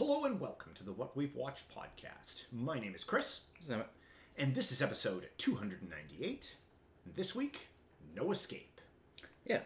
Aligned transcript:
Hello 0.00 0.24
and 0.24 0.40
welcome 0.40 0.72
to 0.76 0.82
the 0.82 0.92
What 0.94 1.14
We've 1.14 1.36
Watched 1.36 1.64
podcast. 1.68 2.44
My 2.50 2.78
name 2.78 2.94
is 2.94 3.04
Chris, 3.04 3.48
and 4.38 4.54
this 4.54 4.72
is 4.72 4.80
episode 4.80 5.28
298. 5.36 6.56
This 7.14 7.34
week, 7.34 7.68
No 8.16 8.30
Escape. 8.30 8.80
yeah. 9.44 9.60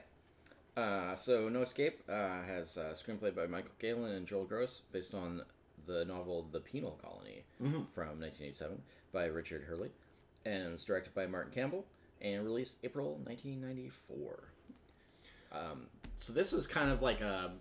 Uh, 0.76 1.14
so 1.14 1.48
No 1.48 1.62
Escape 1.62 2.02
uh, 2.08 2.42
has 2.48 2.76
a 2.76 2.96
screenplay 2.96 3.32
by 3.32 3.46
Michael 3.46 3.70
Gaylin 3.80 4.16
and 4.16 4.26
Joel 4.26 4.44
Gross 4.44 4.80
based 4.90 5.14
on 5.14 5.42
the 5.86 6.04
novel 6.04 6.48
The 6.50 6.58
Penal 6.58 6.98
Colony 7.00 7.44
from 7.60 8.18
1987 8.18 8.82
by 9.12 9.26
Richard 9.26 9.62
Herley. 9.68 9.92
And 10.44 10.72
it's 10.72 10.84
directed 10.84 11.14
by 11.14 11.28
Martin 11.28 11.52
Campbell 11.52 11.84
and 12.20 12.44
released 12.44 12.74
April 12.82 13.20
1994. 13.22 14.48
Um, 15.52 15.86
so 16.16 16.32
this 16.32 16.50
was 16.50 16.66
kind 16.66 16.90
of 16.90 17.02
like 17.02 17.20
a 17.20 17.52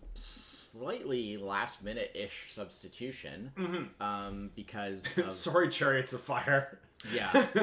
slightly 0.77 1.37
last 1.37 1.83
minute 1.83 2.11
ish 2.15 2.51
substitution 2.53 3.51
um, 4.01 4.49
because 4.55 5.05
of 5.17 5.31
Sorry, 5.31 5.69
Chariots 5.69 6.13
of 6.13 6.21
Fire. 6.21 6.79
Yeah. 7.13 7.45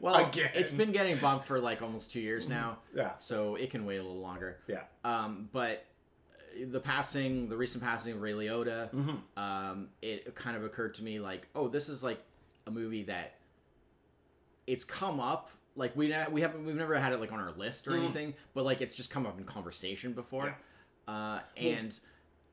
Well, 0.00 0.26
Again. 0.28 0.50
it's 0.54 0.72
been 0.72 0.90
getting 0.90 1.16
bumped 1.18 1.46
for 1.46 1.60
like 1.60 1.80
almost 1.80 2.10
two 2.10 2.18
years 2.20 2.48
now. 2.48 2.78
Yeah. 2.92 3.12
So 3.18 3.54
it 3.54 3.70
can 3.70 3.86
wait 3.86 3.98
a 3.98 4.02
little 4.02 4.18
longer. 4.20 4.58
Yeah. 4.66 4.80
Um, 5.04 5.48
but 5.52 5.84
the 6.66 6.80
passing, 6.80 7.48
the 7.48 7.56
recent 7.56 7.84
passing 7.84 8.14
of 8.14 8.20
Ray 8.20 8.32
Liotta, 8.32 8.90
Mm-hmm. 8.90 9.38
um, 9.40 9.88
it 10.02 10.34
kind 10.34 10.56
of 10.56 10.64
occurred 10.64 10.94
to 10.94 11.04
me 11.04 11.20
like, 11.20 11.46
oh, 11.54 11.68
this 11.68 11.88
is 11.88 12.02
like 12.02 12.20
a 12.66 12.70
movie 12.72 13.04
that 13.04 13.34
it's 14.66 14.82
come 14.82 15.20
up. 15.20 15.50
Like 15.76 15.94
we 15.96 16.12
we 16.32 16.40
haven't 16.40 16.66
we've 16.66 16.74
never 16.74 16.98
had 16.98 17.12
it 17.12 17.20
like 17.20 17.30
on 17.32 17.38
our 17.38 17.52
list 17.52 17.86
or 17.86 17.94
anything, 17.96 18.34
but 18.54 18.64
like 18.64 18.80
it's 18.80 18.96
just 18.96 19.08
come 19.08 19.24
up 19.24 19.38
in 19.38 19.44
conversation 19.44 20.12
before. 20.14 20.58
Uh, 21.06 21.38
and 21.56 21.98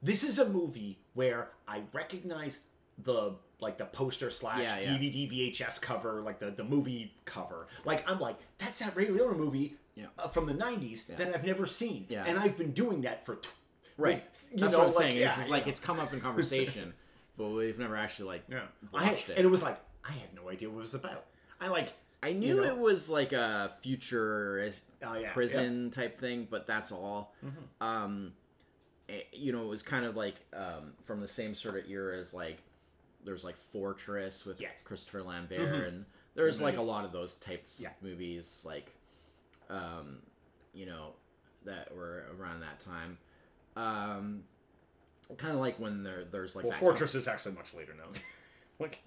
This 0.02 0.24
is 0.24 0.40
a 0.40 0.48
movie 0.50 1.00
where 1.14 1.50
I 1.68 1.82
recognize 1.94 2.62
the 3.04 3.36
like 3.60 3.78
the 3.78 3.86
poster 3.86 4.30
slash 4.30 4.64
Yeah, 4.64 4.80
yeah. 4.80 4.88
DVD 4.98 5.30
VHS 5.54 5.82
cover, 5.82 6.22
like 6.22 6.40
the, 6.40 6.52
the 6.52 6.64
movie 6.64 7.14
cover. 7.26 7.68
Like 7.86 8.10
I'm 8.10 8.20
like, 8.20 8.38
that's 8.58 8.80
that 8.80 8.96
Ray 8.96 9.08
Liotta 9.08 9.36
movie 9.36 9.76
Yeah. 9.96 10.06
uh, 10.18 10.28
from 10.30 10.46
the 10.46 10.54
'90s 10.54 11.08
that 11.08 11.34
I've 11.36 11.44
never 11.46 11.66
seen, 11.66 12.06
Yeah. 12.10 12.24
and 12.26 12.40
I've 12.40 12.56
been 12.58 12.72
doing 12.72 13.02
that 13.02 13.26
for. 13.26 13.36
T- 13.36 13.50
right, 13.98 14.24
you 14.54 14.60
that's 14.62 14.72
know, 14.72 14.80
what 14.80 14.88
I'm 14.90 14.94
like, 14.94 15.04
saying. 15.04 15.18
yeah, 15.18 15.34
is, 15.38 15.46
is 15.46 15.50
like 15.50 15.66
know. 15.66 15.72
it's 15.72 15.80
come 15.82 16.00
up 16.00 16.14
in 16.14 16.22
conversation, 16.22 16.94
but 17.38 17.50
we've 17.50 17.78
never 17.78 17.98
actually 17.98 18.28
like 18.30 18.44
Yeah. 18.50 18.62
I, 18.94 19.10
watched 19.12 19.30
it. 19.30 19.38
and 19.38 19.46
it 19.46 19.50
was 19.50 19.62
like 19.62 19.78
I 20.08 20.14
had 20.14 20.34
no 20.34 20.50
idea 20.50 20.70
what 20.70 20.78
it 20.80 20.82
was 20.84 20.94
about. 20.96 21.26
I 21.60 21.68
like 21.68 21.92
I 22.24 22.32
knew 22.32 22.56
you 22.56 22.62
know? 22.62 22.64
it 22.68 22.78
was 22.78 23.10
like 23.10 23.34
a 23.34 23.74
future 23.82 24.72
Oh, 25.02 25.14
yeah, 25.18 25.32
prison 25.34 25.92
type 25.92 26.18
thing, 26.18 26.48
but 26.50 26.66
that's 26.68 26.92
all. 26.94 27.34
Um, 27.80 28.34
eh, 28.38 28.39
you 29.34 29.52
know, 29.52 29.64
it 29.64 29.68
was 29.68 29.82
kind 29.82 30.06
of 30.06 30.16
like 30.16 30.36
um, 30.54 30.94
from 31.04 31.22
the 31.22 31.28
same 31.28 31.56
sort 31.56 31.76
of 31.78 31.90
era 31.90 32.18
as 32.18 32.34
like 32.34 32.58
there's 33.26 33.44
like 33.44 33.58
Fortress 33.72 34.46
with 34.46 34.60
Yes. 34.62 34.84
Christopher 34.84 35.22
Lambert, 35.24 35.88
and 35.88 36.06
there's 36.36 36.62
like 36.62 36.78
a 36.78 36.82
lot 36.82 37.06
of 37.06 37.12
those 37.12 37.36
types 37.36 37.80
Yeah. 37.82 37.90
of 37.90 38.02
movies, 38.02 38.62
like 38.66 38.92
um, 39.70 40.20
you 40.74 40.86
know, 40.86 41.14
that 41.66 41.94
were 41.96 42.26
around 42.40 42.62
that 42.62 42.80
time. 42.80 43.18
Um, 43.76 44.44
kind 45.38 45.54
of 45.54 45.60
like 45.60 45.80
when 45.80 46.04
there 46.04 46.24
there's 46.32 46.56
like 46.56 46.66
well, 46.66 46.78
Fortress 46.78 47.14
is 47.16 47.28
actually 47.28 47.56
much 47.56 47.74
later 47.74 47.94
now. 47.98 48.18
like 48.80 49.02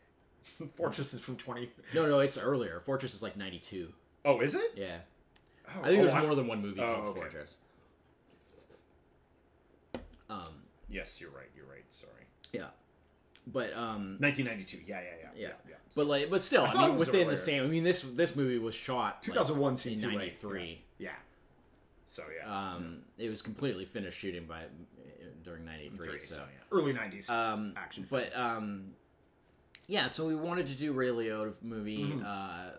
Fortress 0.76 1.12
is 1.14 1.20
from 1.20 1.36
20. 1.36 1.70
no, 1.94 2.06
no, 2.06 2.18
it's 2.20 2.38
earlier. 2.38 2.80
Fortress 2.84 3.14
is 3.14 3.22
like 3.22 3.36
'92. 3.36 3.92
Oh, 4.24 4.40
is 4.40 4.54
it? 4.54 4.72
Yeah, 4.76 4.98
Oh, 5.68 5.80
I 5.82 5.88
think 5.88 5.98
oh, 6.00 6.02
there's 6.02 6.14
I- 6.14 6.22
more 6.22 6.34
than 6.34 6.46
one 6.46 6.60
movie 6.62 6.80
Oh, 6.80 6.94
called 6.94 7.06
okay. 7.08 7.20
Fortress. 7.20 7.56
Um, 10.28 10.62
Yes, 10.88 11.20
you're 11.20 11.30
right. 11.30 11.50
You're 11.56 11.66
right. 11.66 11.84
Sorry. 11.88 12.12
yeah, 12.52 12.68
but 13.46 13.72
um, 13.74 14.16
1992. 14.20 14.78
Yeah, 14.86 15.00
yeah, 15.00 15.08
yeah. 15.20 15.28
yeah, 15.34 15.48
yeah. 15.68 15.74
but 15.94 16.06
like, 16.06 16.30
but 16.30 16.42
still, 16.42 16.62
I 16.62 16.72
I, 16.72 16.86
mean, 16.88 16.96
within 16.96 17.14
earlier. 17.14 17.30
the 17.30 17.36
same. 17.36 17.64
I 17.64 17.66
mean, 17.66 17.84
this 17.84 18.02
this 18.02 18.36
movie 18.36 18.58
was 18.58 18.74
shot 18.74 19.16
like, 19.16 19.22
2001 19.22 19.70
in 19.72 19.76
seemed 19.76 20.00
too 20.00 20.08
late. 20.08 20.42
'93. 20.42 20.82
Yeah. 20.98 21.10
So 22.06 22.22
yeah. 22.36 22.74
Um, 22.74 22.98
it 23.18 23.28
was 23.28 23.42
completely 23.42 23.84
finished 23.84 24.18
shooting 24.18 24.46
by 24.46 24.62
during 25.42 25.64
'93. 25.64 26.18
So, 26.20 26.36
so 26.36 26.42
yeah. 26.42 26.76
Early 26.76 26.92
90s 26.92 27.30
um, 27.30 27.74
action. 27.76 28.04
film. 28.04 28.22
but 28.22 28.38
um, 28.38 28.84
yeah. 29.88 30.06
So 30.06 30.26
we 30.26 30.36
wanted 30.36 30.68
to 30.68 30.74
do 30.74 30.92
Ray 30.92 31.08
Liotta 31.08 31.54
movie. 31.62 32.04
Mm-hmm. 32.04 32.22
Uh, 32.24 32.70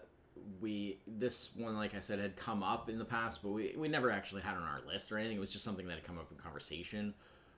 we 0.61 0.99
this 1.05 1.49
one, 1.55 1.75
like 1.75 1.93
I 1.93 1.99
said, 1.99 2.19
had 2.19 2.37
come 2.37 2.63
up 2.63 2.89
in 2.89 2.97
the 2.97 3.05
past, 3.05 3.43
but 3.43 3.49
we 3.49 3.73
we 3.77 3.89
never 3.89 4.11
actually 4.11 4.43
had 4.43 4.53
it 4.53 4.59
on 4.59 4.63
our 4.63 4.81
list 4.87 5.11
or 5.11 5.17
anything. 5.17 5.35
It 5.37 5.41
was 5.41 5.51
just 5.51 5.65
something 5.65 5.85
that 5.87 5.95
had 5.95 6.03
come 6.05 6.17
up 6.17 6.31
in 6.31 6.37
conversation. 6.37 7.13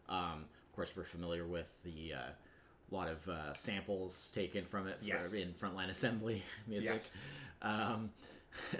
Um, 0.09 0.45
of 0.69 0.75
course, 0.75 0.91
we're 0.95 1.03
familiar 1.05 1.45
with 1.45 1.69
the. 1.83 2.13
Uh, 2.13 2.29
lot 2.91 3.07
of 3.07 3.29
uh, 3.29 3.53
samples 3.53 4.31
taken 4.33 4.65
from 4.65 4.87
it 4.87 4.97
for, 4.97 5.05
Yes. 5.05 5.31
in 5.35 5.53
Front 5.53 5.75
Line 5.75 5.91
Assembly 5.91 6.41
music. 6.67 6.89
Yes. 6.89 7.13
Um, 7.61 8.09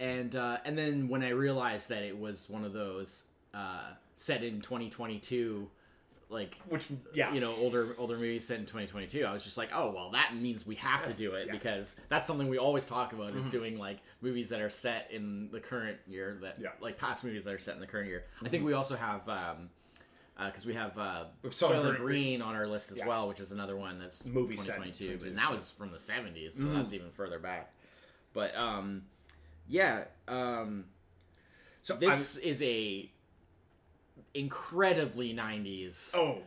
and 0.00 0.34
uh, 0.34 0.58
and 0.64 0.76
then 0.76 1.08
when 1.08 1.22
I 1.22 1.30
realized 1.30 1.88
that 1.90 2.02
it 2.02 2.18
was 2.18 2.48
one 2.48 2.64
of 2.64 2.72
those 2.72 3.24
uh, 3.54 3.92
set 4.16 4.42
in 4.42 4.60
2022, 4.60 5.68
like 6.30 6.58
Which 6.68 6.88
yeah. 7.14 7.32
you 7.32 7.40
know 7.40 7.54
older 7.56 7.94
older 7.98 8.16
movies 8.16 8.44
set 8.46 8.58
in 8.58 8.62
2022, 8.66 9.24
I 9.24 9.32
was 9.32 9.44
just 9.44 9.56
like, 9.56 9.70
oh 9.74 9.92
well, 9.94 10.10
that 10.10 10.34
means 10.34 10.66
we 10.66 10.74
have 10.76 11.04
to 11.04 11.12
do 11.12 11.32
it 11.34 11.46
Yeah. 11.46 11.52
because 11.52 11.96
that's 12.08 12.26
something 12.26 12.48
we 12.48 12.58
always 12.58 12.86
talk 12.86 13.12
about 13.12 13.34
is 13.36 13.46
doing 13.48 13.78
like 13.78 13.98
movies 14.20 14.48
that 14.48 14.60
are 14.60 14.70
set 14.70 15.08
in 15.12 15.48
the 15.52 15.60
current 15.60 15.98
year 16.06 16.38
that 16.42 16.56
Yeah. 16.60 16.70
like 16.80 16.98
past 16.98 17.22
movies 17.22 17.44
that 17.44 17.54
are 17.54 17.58
set 17.58 17.74
in 17.74 17.80
the 17.80 17.86
current 17.86 18.08
year. 18.08 18.24
I 18.44 18.48
think 18.48 18.64
we 18.64 18.72
also 18.72 18.96
have. 18.96 19.28
Um, 19.28 19.70
because 20.46 20.64
we 20.66 20.74
have 20.74 20.96
uh, 20.98 21.24
Soylent 21.44 21.82
Soylent 21.84 21.96
Green 21.98 22.42
on 22.42 22.54
our 22.54 22.66
list 22.66 22.90
as 22.90 22.98
Yes. 22.98 23.06
well, 23.06 23.28
which 23.28 23.40
is 23.40 23.52
another 23.52 23.76
one 23.76 23.98
that's 23.98 24.24
Movie 24.26 24.56
set 24.56 24.76
2022, 24.76 25.06
22, 25.18 25.26
and 25.28 25.38
that 25.38 25.50
was 25.50 25.70
from 25.70 25.90
the 25.90 25.98
70s, 25.98 26.52
so 26.54 26.64
Mm. 26.64 26.74
that's 26.76 26.92
even 26.92 27.10
further 27.10 27.38
back. 27.38 27.72
But 28.32 28.54
um, 28.56 29.02
yeah, 29.68 30.04
um, 30.28 30.86
so 31.82 31.94
this 31.96 32.36
is 32.38 32.62
a 32.62 33.10
incredibly 34.34 35.34
90s. 35.34 36.12
Oh, 36.14 36.38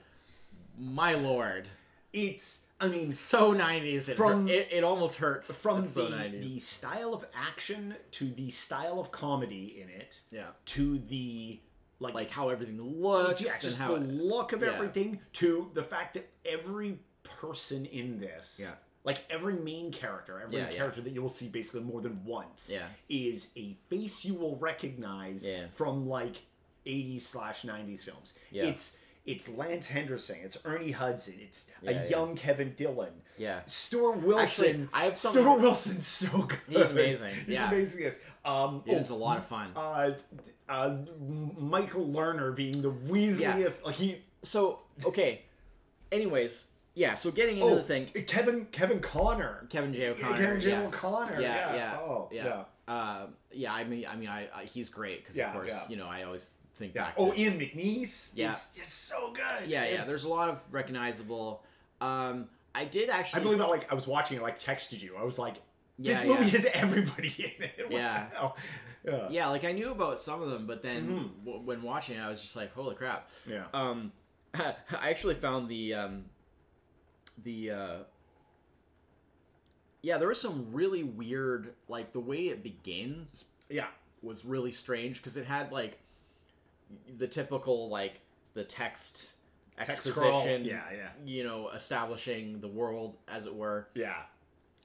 my 0.78 1.14
lord, 1.14 1.70
it's 2.14 2.62
I 2.80 2.88
mean 2.90 3.10
so 3.10 3.54
90s. 3.54 4.10
It, 4.10 4.16
From- 4.18 4.48
hurt- 4.48 4.52
it, 4.56 4.68
it 4.72 4.84
almost 4.84 5.18
hurts. 5.18 5.54
from 5.62 5.86
so 5.86 6.06
the, 6.08 6.16
90s. 6.16 6.42
the 6.42 6.60
style 6.60 7.14
of 7.14 7.26
action 7.34 7.96
to 8.12 8.30
the 8.30 8.50
style 8.52 9.00
of 9.00 9.12
comedy 9.12 9.80
in 9.82 9.90
it 9.90 10.22
yeah, 10.32 10.48
to 10.66 11.00
the 11.08 11.60
like 12.06 12.14
like 12.14 12.30
how 12.32 12.50
everything 12.50 12.80
looks 12.82 13.42
yeah, 13.42 13.52
just 13.62 13.78
how 13.80 13.94
the 13.96 14.00
look 14.02 14.54
of 14.54 14.62
yeah. 14.62 14.72
everything 14.74 15.20
to 15.34 15.70
the 15.74 15.84
fact 15.84 16.14
that 16.16 16.30
every 16.46 17.00
person 17.24 17.86
in 17.86 18.20
this 18.20 18.60
Yeah. 18.62 18.72
like 19.04 19.20
every 19.30 19.54
main 19.54 19.92
character 19.92 20.40
every 20.40 20.58
Yeah, 20.58 20.70
yeah. 20.70 20.78
character 20.78 21.02
that 21.02 21.12
you 21.14 21.22
will 21.22 21.30
see 21.30 21.48
basically 21.50 21.82
more 21.82 22.02
than 22.02 22.24
once 22.26 22.70
Yeah. 22.72 22.88
is 23.10 23.52
a 23.58 23.76
face 23.90 24.24
you 24.24 24.36
will 24.36 24.56
recognize 24.58 25.48
Yeah. 25.48 25.66
from 25.72 26.08
like 26.08 26.38
80s 26.86 27.22
slash 27.26 27.64
90s 27.64 28.04
films 28.04 28.36
Yeah. 28.52 28.66
it's 28.66 28.98
it's 29.26 29.50
Lance 29.50 29.88
Henriksen, 29.88 30.38
it's 30.44 30.56
Ernie 30.66 30.92
Hudson, 30.92 31.34
it's 31.42 31.66
Yeah, 31.82 31.90
a 31.90 31.94
yeah. 31.96 32.10
young 32.10 32.36
Kevin 32.36 32.76
Dillon, 32.78 33.12
yeah. 33.40 33.62
Stuart 33.66 34.18
Wilson. 34.18 34.84
Actually, 34.84 34.90
I 34.94 35.06
have 35.06 35.18
Stuart 35.18 35.62
Wilson's 35.62 36.06
so 36.06 36.44
good. 36.44 36.60
He's 36.70 36.76
amazing, 36.78 37.34
He's 37.34 37.48
yeah. 37.56 37.68
amazing. 37.68 38.02
Yes. 38.04 38.20
Um, 38.46 38.84
It 38.86 38.96
was 38.96 39.10
a 39.10 39.16
lot 39.16 39.40
of 39.40 39.48
fun. 39.48 39.72
uh, 39.76 40.12
uh, 40.70 40.96
Michael 41.58 42.06
Lerner 42.08 42.56
being 42.56 42.82
the 42.82 42.92
Weasleyiest. 42.92 43.84
Like 43.86 43.96
he. 43.96 44.22
So 44.44 44.80
okay. 45.06 45.42
Anyways, 46.12 46.68
yeah. 46.94 47.16
So 47.16 47.32
getting 47.32 47.58
into 47.58 47.74
Oh, 47.74 47.76
the 47.76 47.84
thing, 47.84 48.06
Kevin 48.28 48.66
Kevin 48.72 49.00
Connor. 49.00 49.68
Kevin 49.70 49.94
J. 49.94 50.10
O'Connor. 50.10 50.38
Kevin 50.38 50.62
J. 50.62 50.70
yeah. 50.72 50.82
O'Connor. 50.88 51.42
Yeah, 51.42 51.56
Yeah. 51.56 51.76
yeah, 51.76 51.98
Oh, 52.00 52.30
yeah. 52.32 52.46
yeah. 52.46 52.94
Uh, 52.94 53.28
yeah, 53.52 53.74
I 53.74 53.84
mean, 53.84 54.06
I 54.08 54.16
mean, 54.16 54.30
I, 54.30 54.48
I 54.56 54.66
he's 54.72 54.90
great 54.90 55.22
because 55.24 55.36
Yeah, 55.36 55.48
of 55.48 55.54
course, 55.54 55.72
yeah. 55.72 55.82
you 55.90 55.98
know, 55.98 56.06
I 56.06 56.24
always 56.24 56.52
think 56.78 56.94
Yeah. 56.94 57.06
back. 57.06 57.16
Oh, 57.18 57.32
to, 57.32 57.40
Ian 57.42 57.60
McNeice. 57.60 58.32
Yeah. 58.36 58.52
It's, 58.52 58.68
it's 58.76 58.94
so 58.94 59.34
good. 59.34 59.68
yeah, 59.68 59.86
yeah. 59.90 60.04
There's 60.04 60.24
a 60.26 60.30
lot 60.30 60.50
of 60.50 60.60
recognizable. 60.72 61.64
Um, 62.02 62.48
I 62.76 62.86
did 62.86 63.10
actually. 63.10 63.42
I 63.42 63.44
believe 63.44 63.62
I 63.62 63.66
like 63.68 63.92
I 63.92 63.96
was 63.96 64.06
watching 64.08 64.38
it, 64.38 64.44
like 64.44 64.60
texted 64.62 65.02
you. 65.02 65.16
I 65.18 65.24
was 65.24 65.40
like, 65.40 65.56
this 65.98 66.24
Yeah, 66.24 66.30
movie 66.30 66.44
yeah. 66.46 66.50
has 66.52 66.66
everybody 66.74 67.34
in 67.58 67.64
it. 67.66 67.74
What 67.86 67.92
Yeah. 67.92 68.28
Yeah. 69.06 69.30
Yeah, 69.30 69.48
like 69.50 69.64
I 69.64 69.72
knew 69.72 69.92
about 69.92 70.20
some 70.20 70.42
of 70.42 70.50
them, 70.50 70.66
but 70.66 70.82
then 70.82 71.08
Mhm. 71.08 71.46
w- 71.46 71.64
when 71.66 71.82
watching 71.84 72.18
it, 72.18 72.22
I 72.22 72.30
was 72.30 72.42
just 72.42 72.56
like, 72.56 72.74
"Holy 72.74 72.96
crap!" 72.96 73.30
Yeah. 73.48 73.66
Um, 73.74 74.12
I 74.56 74.76
actually 75.10 75.36
found 75.36 75.70
the 75.70 75.94
um, 75.94 76.26
the 77.44 77.72
uh, 77.72 77.98
yeah, 80.02 80.18
there 80.18 80.28
was 80.28 80.40
some 80.40 80.72
really 80.72 81.04
weird, 81.04 81.74
like 81.88 82.12
the 82.14 82.20
way 82.20 82.48
it 82.50 82.64
begins 82.64 83.46
Yeah. 83.70 83.88
was 84.22 84.46
really 84.46 84.72
strange 84.72 85.18
because 85.18 85.36
it 85.38 85.46
had 85.46 85.72
like 85.72 86.00
the 87.18 87.28
typical 87.28 87.90
like 87.90 88.22
the 88.54 88.64
text 88.64 89.32
Text 89.78 89.90
exposition, 89.92 90.22
scroll. 90.32 90.48
Yeah. 90.60 90.84
Yeah. 90.94 91.10
you 91.26 91.44
know, 91.44 91.70
establishing 91.70 92.62
the 92.62 92.68
world 92.68 93.18
as 93.28 93.46
it 93.46 93.54
were 93.54 93.90
Yeah. 93.94 94.24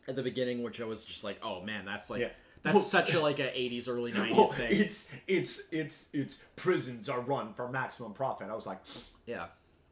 at 0.09 0.17
the 0.17 0.23
beginning, 0.23 0.63
which 0.63 0.81
I 0.81 0.85
was 0.85 1.05
just 1.05 1.23
like, 1.23 1.39
oh 1.45 1.61
man, 1.63 1.85
that's 1.85 2.11
like 2.11 2.23
Yeah. 2.23 2.31
That's 2.63 2.75
Well- 2.75 2.83
such 2.85 3.15
a 3.15 3.21
like 3.21 3.39
a 3.39 3.51
'80s 3.51 3.89
early 3.89 4.13
'90s 4.13 4.37
Well, 4.37 4.47
thing. 4.49 4.69
it's 4.73 5.11
it's 5.27 5.63
it's 5.73 6.09
it's 6.13 6.37
prisons 6.57 7.09
are 7.09 7.21
run 7.21 7.55
for 7.55 7.69
maximum 7.69 8.13
profit. 8.13 8.49
I 8.51 8.55
was 8.55 8.67
like, 8.67 8.79
yeah, 9.27 9.47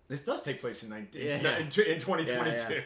This 0.09 0.23
does 0.25 0.43
take 0.43 0.61
place 0.61 0.83
in 0.85 0.91
19, 0.91 1.23
Yeah, 1.27 1.41
yeah. 1.43 1.57
in, 1.59 1.63
in 1.65 1.69
2022. 1.99 2.83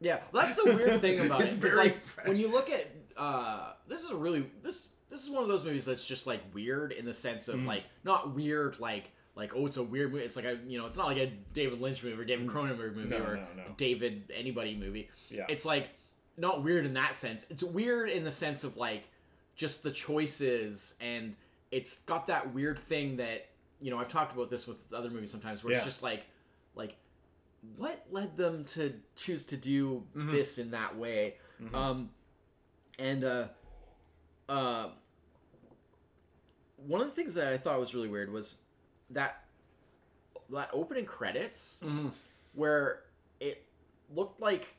Yeah, 0.00 0.20
that's 0.32 0.54
the 0.54 0.64
weird 0.76 1.00
thing 1.00 1.18
about 1.26 1.42
It's 1.42 1.54
it. 1.54 1.58
very 1.58 1.76
like 1.76 2.04
when 2.24 2.36
you 2.36 2.48
look 2.48 2.70
at 2.70 2.86
uh, 3.16 3.72
this 3.88 4.04
is 4.04 4.10
a 4.10 4.16
really 4.16 4.46
this 4.62 4.88
this 5.10 5.24
is 5.24 5.30
one 5.30 5.42
of 5.42 5.48
those 5.48 5.64
movies 5.64 5.84
that's 5.84 6.06
just 6.06 6.26
like 6.26 6.40
weird 6.54 6.92
in 6.92 7.04
the 7.04 7.14
sense 7.14 7.48
of 7.48 7.56
Mm. 7.56 7.66
like 7.66 7.82
not 8.04 8.32
weird 8.34 8.78
like 8.78 9.10
like 9.34 9.52
oh 9.56 9.66
it's 9.66 9.76
a 9.76 9.82
weird 9.82 10.12
movie. 10.12 10.24
It's 10.24 10.36
like 10.36 10.44
a 10.44 10.58
you 10.68 10.78
know 10.78 10.86
it's 10.86 10.96
not 10.96 11.06
like 11.06 11.16
a 11.16 11.32
David 11.52 11.80
Lynch 11.80 12.02
movie 12.04 12.20
or 12.20 12.24
David 12.24 12.46
Cronenberg 12.46 12.94
movie 12.94 13.08
Mm. 13.08 13.18
No, 13.18 13.24
or 13.24 13.36
no, 13.36 13.46
no. 13.56 13.62
David 13.76 14.30
anybody 14.32 14.76
movie. 14.76 15.10
Yeah. 15.30 15.46
It's 15.48 15.64
like 15.64 15.88
not 16.38 16.62
weird 16.62 16.86
in 16.86 16.94
that 16.94 17.14
sense. 17.14 17.44
It's 17.50 17.62
weird 17.62 18.08
in 18.10 18.24
the 18.24 18.30
sense 18.30 18.64
of 18.64 18.76
like 18.76 19.04
just 19.56 19.82
the 19.82 19.90
choices 19.90 20.94
and 21.00 21.34
it's 21.70 21.98
got 22.06 22.26
that 22.28 22.54
weird 22.54 22.78
thing 22.78 23.16
that 23.16 23.48
you 23.80 23.90
know 23.90 23.98
I've 23.98 24.08
talked 24.08 24.32
about 24.34 24.48
this 24.50 24.66
with 24.66 24.92
other 24.92 25.10
movies 25.10 25.30
sometimes 25.30 25.62
where 25.64 25.72
Yeah. 25.72 25.78
it's 25.78 25.86
just 25.86 26.02
like 26.02 26.24
like 26.74 26.94
what 27.76 28.06
led 28.10 28.36
them 28.36 28.64
to 28.66 28.94
choose 29.16 29.44
to 29.46 29.56
do 29.56 30.04
Mm-hmm. 30.16 30.32
this 30.32 30.58
in 30.58 30.70
that 30.70 30.96
way 30.96 31.34
um 31.74 32.08
and 33.00 33.24
uh 33.24 33.44
uh 34.48 34.88
one 36.76 37.00
of 37.00 37.08
the 37.08 37.12
things 37.12 37.34
that 37.34 37.52
i 37.52 37.58
thought 37.58 37.78
was 37.80 37.94
really 37.94 38.08
weird 38.08 38.32
was 38.32 38.56
that 39.10 39.44
that 40.50 40.70
opening 40.72 41.04
credits 41.04 41.80
Mhm. 41.84 42.12
where 42.54 43.02
it 43.40 43.64
looked 44.14 44.40
like 44.40 44.76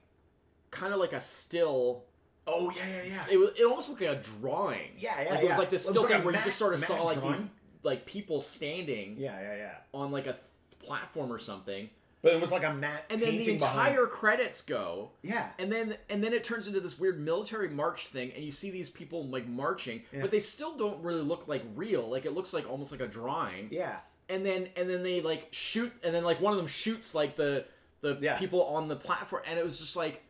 kind 0.72 0.94
of 0.94 1.00
like 1.00 1.14
a 1.14 1.22
still 1.22 2.04
Oh 2.48 2.72
yeah, 2.76 2.84
yeah, 2.88 3.04
yeah. 3.06 3.26
it, 3.32 3.38
was, 3.38 3.50
it 3.60 3.64
almost 3.66 3.90
looked 3.90 4.02
like 4.02 4.10
a 4.10 4.22
drawing 4.40 4.90
Yeah, 4.98 5.22
yeah, 5.22 5.30
like 5.30 5.40
it 5.40 5.44
was 5.44 5.52
yeah. 5.52 5.58
like 5.58 5.70
this 5.70 5.84
still 5.86 6.04
thing 6.04 6.24
where 6.24 6.34
you 6.34 6.42
just 6.44 6.58
sort 6.58 6.74
of 6.74 6.80
saw 6.80 7.04
like 7.04 7.22
these 7.22 7.44
like 7.84 8.06
people 8.06 8.42
standing 8.42 9.16
Yeah, 9.18 9.40
yeah, 9.40 9.56
yeah. 9.56 9.72
on 9.94 10.12
like 10.12 10.26
a 10.26 10.32
th- 10.34 10.44
platform 10.84 11.32
or 11.32 11.38
something 11.38 11.90
But 12.24 12.34
it 12.34 12.42
was 12.42 12.52
like 12.52 12.64
a 12.64 12.74
matte 12.74 13.06
and 13.12 13.22
then 13.22 13.38
the 13.38 13.52
entire 13.52 13.94
behind. 14.06 14.10
credits 14.10 14.62
go 14.62 15.12
Yeah. 15.22 15.48
and 15.60 15.72
then 15.72 15.96
and 16.10 16.24
then 16.24 16.34
it 16.34 16.44
turns 16.44 16.66
into 16.66 16.80
this 16.80 16.98
weird 16.98 17.20
military 17.20 17.70
march 17.70 18.08
thing 18.08 18.32
and 18.36 18.44
you 18.44 18.52
see 18.52 18.72
these 18.72 18.90
people 18.90 19.28
like 19.28 19.48
marching 19.48 20.02
Yeah. 20.12 20.22
but 20.22 20.32
they 20.32 20.40
still 20.40 20.76
don't 20.76 21.04
really 21.04 21.22
look 21.22 21.48
like 21.48 21.64
real 21.76 22.10
like 22.10 22.26
it 22.26 22.34
looks 22.34 22.52
like 22.54 22.68
almost 22.68 22.92
like 22.92 23.02
a 23.02 23.08
drawing 23.08 23.68
Yeah. 23.70 24.00
and 24.28 24.44
then 24.44 24.70
and 24.76 24.90
then 24.90 25.04
they 25.04 25.22
like 25.22 25.50
shoot 25.52 25.92
and 26.04 26.16
then 26.16 26.24
like 26.24 26.42
one 26.42 26.52
of 26.54 26.58
them 26.58 26.68
shoots 26.68 27.14
like 27.14 27.36
the 27.36 27.66
the 28.02 28.18
Yeah. 28.20 28.38
people 28.40 28.64
on 28.66 28.88
the 28.88 28.96
platform 28.96 29.44
and 29.46 29.60
it 29.60 29.64
was 29.64 29.78
just 29.78 29.96
like 29.96 30.24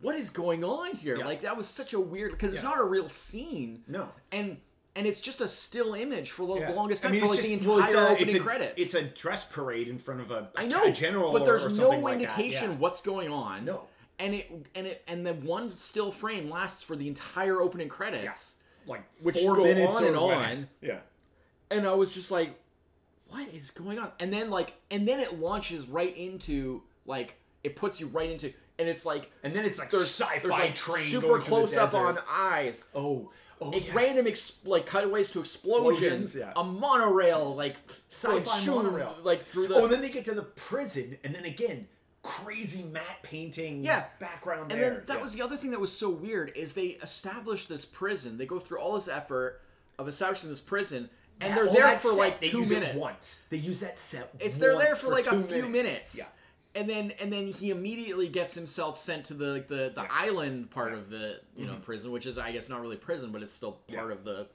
what 0.00 0.16
is 0.16 0.30
going 0.30 0.64
on 0.64 0.92
here 0.96 1.16
Yeah. 1.18 1.24
like 1.26 1.42
that 1.42 1.56
was 1.56 1.66
such 1.68 1.92
a 1.92 2.00
weird 2.00 2.32
because 2.32 2.52
it's 2.52 2.62
Yeah. 2.62 2.70
not 2.70 2.78
a 2.80 2.84
real 2.84 3.08
scene 3.08 3.84
No. 3.86 4.08
and 4.32 4.58
and 4.96 5.06
it's 5.08 5.20
just 5.20 5.40
a 5.40 5.48
still 5.48 5.94
image 5.94 6.30
for 6.30 6.46
the 6.46 6.60
Yeah. 6.60 6.70
longest 6.70 7.04
I 7.04 7.08
time 7.08 7.12
mean, 7.12 7.20
for 7.22 7.26
it's 7.34 7.36
like 7.38 7.46
the 7.48 7.52
entire 7.54 7.68
well, 7.74 7.84
it's 7.84 7.94
a- 7.94 8.08
opening 8.10 8.22
it's 8.28 8.34
a, 8.34 8.40
credits 8.40 8.80
It's 8.80 8.94
a 8.94 9.02
dress 9.02 9.44
parade 9.44 9.88
in 9.88 9.98
front 9.98 10.20
of 10.20 10.30
a, 10.30 10.50
a 10.56 10.60
I 10.60 10.66
know, 10.66 10.84
a 10.84 10.92
general, 10.92 11.32
but 11.32 11.42
or- 11.42 11.44
there's 11.46 11.64
or 11.64 11.68
no 11.70 11.74
something 11.74 12.02
like 12.02 12.20
indication 12.20 12.78
what's 12.78 13.00
going 13.00 13.30
on. 13.32 13.64
No. 13.64 13.86
and 14.20 14.34
it 14.34 14.48
and 14.76 14.86
it 14.86 15.02
and 15.08 15.26
the 15.26 15.34
one 15.34 15.76
still 15.76 16.12
frame 16.12 16.48
lasts 16.48 16.82
for 16.84 16.94
the 16.94 17.08
entire 17.08 17.60
opening 17.60 17.88
credits, 17.88 18.54
like 18.86 19.02
which 19.22 19.38
four 19.38 19.56
go 19.56 19.64
minutes 19.64 19.96
on 19.96 20.04
or 20.04 20.06
and 20.06 20.16
on. 20.16 20.68
Yeah. 20.80 21.00
and 21.72 21.84
I 21.88 21.94
was 21.94 22.14
just 22.14 22.30
like, 22.30 22.54
"What 23.30 23.48
is 23.48 23.72
going 23.72 23.98
on?" 23.98 24.12
And 24.20 24.32
then 24.32 24.50
like, 24.50 24.74
and 24.92 25.08
then 25.08 25.18
it 25.18 25.40
launches 25.40 25.88
right 25.88 26.16
into 26.16 26.82
like 27.06 27.34
it 27.64 27.74
puts 27.74 27.98
you 27.98 28.06
right 28.06 28.30
into, 28.30 28.52
and 28.78 28.88
it's 28.88 29.04
like 29.06 29.30
And 29.42 29.54
then 29.54 29.64
it's 29.64 29.78
like 29.78 29.90
there's 29.90 30.10
sci-fi 30.10 30.38
there's 30.38 30.50
like 30.52 30.74
train 30.74 31.04
super 31.04 31.26
going 31.28 31.40
through 31.42 31.44
the 31.44 31.66
close 31.66 31.76
up 31.76 31.94
on 31.94 32.18
eyes. 32.28 32.84
Oh. 32.94 33.30
Oh 33.60 33.72
It 33.72 33.84
yeah. 33.84 33.94
random 33.94 34.26
ex- 34.26 34.52
like 34.64 34.84
cutaways 34.84 35.30
to 35.30 35.40
explosions, 35.40 36.34
Explosions, 36.34 36.36
yeah. 36.36 36.52
a 36.56 36.64
monorail 36.64 37.54
like 37.54 37.76
Sci-fi 38.10 38.34
like, 38.34 38.66
monorail. 38.66 39.16
like 39.22 39.44
through 39.46 39.68
the 39.68 39.74
Oh, 39.74 39.84
and 39.84 39.92
then 39.92 40.00
they 40.02 40.10
get 40.10 40.24
to 40.24 40.34
the 40.34 40.42
prison, 40.42 41.16
and 41.22 41.32
then 41.34 41.44
again, 41.44 41.86
crazy 42.24 42.82
matte 42.82 43.22
painting 43.22 43.84
Yeah. 43.84 44.04
background 44.18 44.72
And 44.72 44.80
there. 44.80 44.90
then 44.94 45.02
that 45.06 45.16
Yeah. 45.18 45.22
was 45.22 45.32
the 45.34 45.42
other 45.42 45.56
thing 45.56 45.70
that 45.70 45.80
was 45.80 45.92
so 45.96 46.10
weird 46.10 46.52
is 46.56 46.72
they 46.72 46.98
establish 47.02 47.66
this 47.66 47.84
prison. 47.84 48.38
They 48.38 48.46
go 48.46 48.58
through 48.58 48.78
all 48.80 48.94
this 48.94 49.06
effort 49.08 49.60
of 50.00 50.08
establishing 50.08 50.50
this 50.50 50.60
prison, 50.60 51.08
and 51.40 51.50
That- 51.56 51.64
they're 51.66 51.72
there 51.74 51.98
for 52.00 52.10
set, 52.10 52.18
like 52.18 52.40
they 52.40 52.48
two 52.48 52.58
use 52.58 52.70
it 52.72 52.80
minutes. 52.80 52.98
once. 52.98 53.42
They 53.50 53.58
use 53.58 53.80
that 53.80 53.98
set. 54.00 54.30
It's 54.40 54.56
they're 54.56 54.76
there 54.76 54.88
once 54.88 55.00
for 55.00 55.10
like 55.10 55.26
a 55.28 55.40
few 55.42 55.68
minutes. 55.68 56.16
Yeah. 56.18 56.24
And 56.76 56.88
then 56.88 57.12
and 57.20 57.32
then 57.32 57.48
he 57.52 57.70
immediately 57.70 58.28
gets 58.28 58.52
himself 58.54 58.98
sent 58.98 59.26
to 59.26 59.34
the 59.34 59.46
like, 59.52 59.68
the, 59.68 59.92
the 59.94 60.02
Yeah. 60.02 60.08
island 60.10 60.70
part 60.70 60.92
of 60.92 61.08
the 61.10 61.40
you 61.56 61.64
Mm-hmm. 61.66 61.74
know 61.74 61.78
prison, 61.80 62.10
which 62.10 62.26
is 62.26 62.36
I 62.38 62.50
guess 62.52 62.68
not 62.68 62.80
really 62.80 62.96
prison, 62.96 63.30
but 63.30 63.42
it's 63.42 63.52
still 63.52 63.78
part 63.94 64.10
of 64.12 64.24
the 64.24 64.46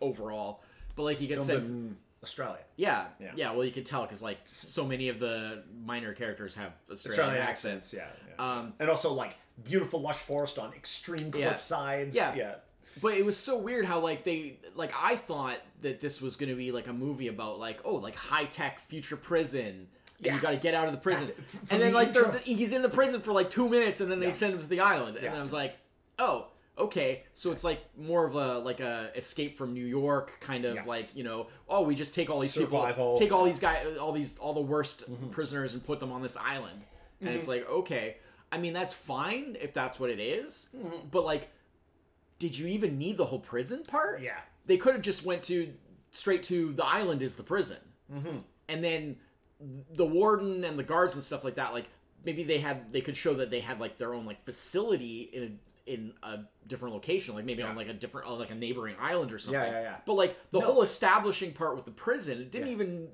overall. 0.00 0.62
But 0.96 1.02
like 1.04 1.18
he 1.18 1.26
gets 1.26 1.46
Filmed 1.46 1.64
sent. 1.66 1.76
in 1.76 1.96
Australia. 2.22 2.58
Yeah, 2.76 3.06
Yeah. 3.20 3.32
yeah, 3.36 3.52
Well, 3.52 3.64
you 3.64 3.70
can 3.70 3.84
tell 3.84 4.02
because 4.02 4.22
like 4.22 4.38
so 4.44 4.84
many 4.84 5.08
of 5.08 5.20
the 5.20 5.62
minor 5.84 6.12
characters 6.14 6.54
have 6.56 6.72
Australian, 6.90 7.20
Australian 7.20 7.46
accents. 7.46 7.94
accents, 7.94 7.94
yeah. 7.94 8.34
yeah. 8.38 8.58
Um, 8.58 8.74
and 8.80 8.90
also 8.90 9.12
like 9.12 9.36
beautiful 9.64 10.00
lush 10.00 10.16
forest 10.18 10.58
on 10.58 10.72
extreme 10.72 11.30
cliff 11.30 11.42
Yeah. 11.44 11.54
sides. 11.56 12.16
Yeah. 12.16 12.34
yeah. 12.34 12.54
But 13.00 13.14
it 13.14 13.24
was 13.24 13.36
so 13.36 13.58
weird 13.58 13.84
how 13.84 14.00
like 14.00 14.24
they 14.24 14.58
like 14.74 14.92
I 15.00 15.14
thought 15.14 15.58
that 15.82 16.00
this 16.00 16.20
was 16.20 16.34
going 16.34 16.48
to 16.48 16.56
be 16.56 16.72
like 16.72 16.88
a 16.88 16.92
movie 16.92 17.28
about 17.28 17.60
like 17.60 17.80
oh 17.84 17.94
like 17.94 18.16
high 18.16 18.46
tech 18.46 18.80
future 18.80 19.16
prison. 19.16 19.86
And 20.18 20.26
Yeah. 20.26 20.34
you 20.34 20.40
got 20.40 20.50
to 20.50 20.56
get 20.56 20.74
out 20.74 20.86
of 20.86 20.92
the 20.92 20.98
prison. 20.98 21.26
From 21.26 21.60
and 21.70 21.82
then 21.82 21.92
the 21.92 21.98
like 21.98 22.12
they're, 22.12 22.32
he's 22.44 22.72
in 22.72 22.82
the 22.82 22.88
prison 22.88 23.20
for 23.20 23.32
like 23.32 23.50
two 23.50 23.68
minutes, 23.68 24.00
and 24.00 24.10
then 24.10 24.20
they 24.20 24.26
Yeah. 24.26 24.32
send 24.32 24.54
him 24.54 24.60
to 24.60 24.66
the 24.66 24.80
island, 24.80 25.16
and. 25.16 25.28
I 25.28 25.42
was 25.42 25.52
like, 25.52 25.76
oh, 26.18 26.48
okay, 26.76 27.24
so 27.34 27.50
it's 27.52 27.64
like 27.64 27.80
more 27.96 28.26
of 28.26 28.34
a 28.34 28.58
like 28.58 28.80
a 28.80 29.10
escape 29.14 29.56
from 29.56 29.74
New 29.74 29.84
York 29.84 30.38
kind 30.40 30.64
of 30.64 30.76
Yeah. 30.76 30.84
like 30.84 31.14
you 31.14 31.24
know, 31.24 31.48
oh, 31.68 31.82
we 31.82 31.94
just 31.94 32.14
take 32.14 32.30
all 32.30 32.40
these 32.40 32.52
Survival. 32.52 33.14
people, 33.14 33.18
take 33.18 33.32
all 33.32 33.44
these 33.44 33.60
guys, 33.60 33.96
all 33.98 34.12
these 34.12 34.38
all 34.38 34.54
the 34.54 34.60
worst 34.60 35.10
mm-hmm. 35.10 35.30
prisoners, 35.30 35.74
and 35.74 35.84
put 35.84 36.00
them 36.00 36.12
on 36.12 36.22
this 36.22 36.36
island, 36.36 36.82
and 37.20 37.30
it's 37.30 37.44
mm-hmm. 37.44 37.52
like 37.52 37.68
okay, 37.68 38.16
I 38.50 38.58
mean 38.58 38.72
that's 38.72 38.92
fine 38.92 39.56
if 39.60 39.74
that's 39.74 40.00
what 40.00 40.10
it 40.10 40.20
is, 40.20 40.68
mm-hmm. 40.76 41.08
but 41.10 41.24
like, 41.24 41.48
did 42.38 42.56
you 42.56 42.66
even 42.68 42.98
need 42.98 43.16
the 43.16 43.24
whole 43.24 43.40
prison 43.40 43.82
part? 43.84 44.20
Yeah. 44.20 44.38
they 44.66 44.76
could 44.76 44.94
have 44.94 45.02
just 45.02 45.24
went 45.24 45.42
to 45.44 45.72
straight 46.10 46.42
to 46.42 46.72
the 46.72 46.84
island 46.84 47.22
is 47.22 47.36
the 47.36 47.42
prison 47.42 47.76
mm-hmm. 48.12 48.38
and 48.68 48.82
then 48.82 49.16
the 49.94 50.04
warden 50.04 50.64
and 50.64 50.78
the 50.78 50.82
guards 50.84 51.14
and 51.14 51.22
stuff 51.24 51.42
like 51.44 51.56
that 51.56 51.72
like 51.72 51.88
maybe 52.24 52.44
they 52.44 52.58
had 52.58 52.92
they 52.92 53.00
could 53.00 53.16
show 53.16 53.34
that 53.34 53.50
they 53.50 53.60
had 53.60 53.80
like 53.80 53.98
their 53.98 54.14
own 54.14 54.24
like 54.26 54.44
facility 54.44 55.30
in 55.32 55.42
a 55.42 55.50
in 55.92 56.12
a 56.22 56.40
different 56.66 56.94
location 56.94 57.34
like 57.34 57.46
maybe 57.46 57.62
on 57.62 57.74
like 57.74 57.88
a 57.88 57.94
different 57.94 58.26
on 58.28 58.38
like 58.38 58.50
a 58.50 58.54
neighboring 58.54 58.94
island 59.00 59.32
or 59.32 59.38
something 59.38 59.58
Yeah, 59.58 59.70
yeah, 59.70 59.80
yeah. 59.82 59.96
but 60.04 60.14
like 60.14 60.36
the 60.52 60.60
No. 60.60 60.66
whole 60.66 60.82
establishing 60.82 61.52
part 61.52 61.76
with 61.76 61.86
the 61.86 61.90
prison 61.90 62.38
it 62.42 62.50
didn't 62.50 62.66
Yeah. 62.68 62.72
even 62.74 63.08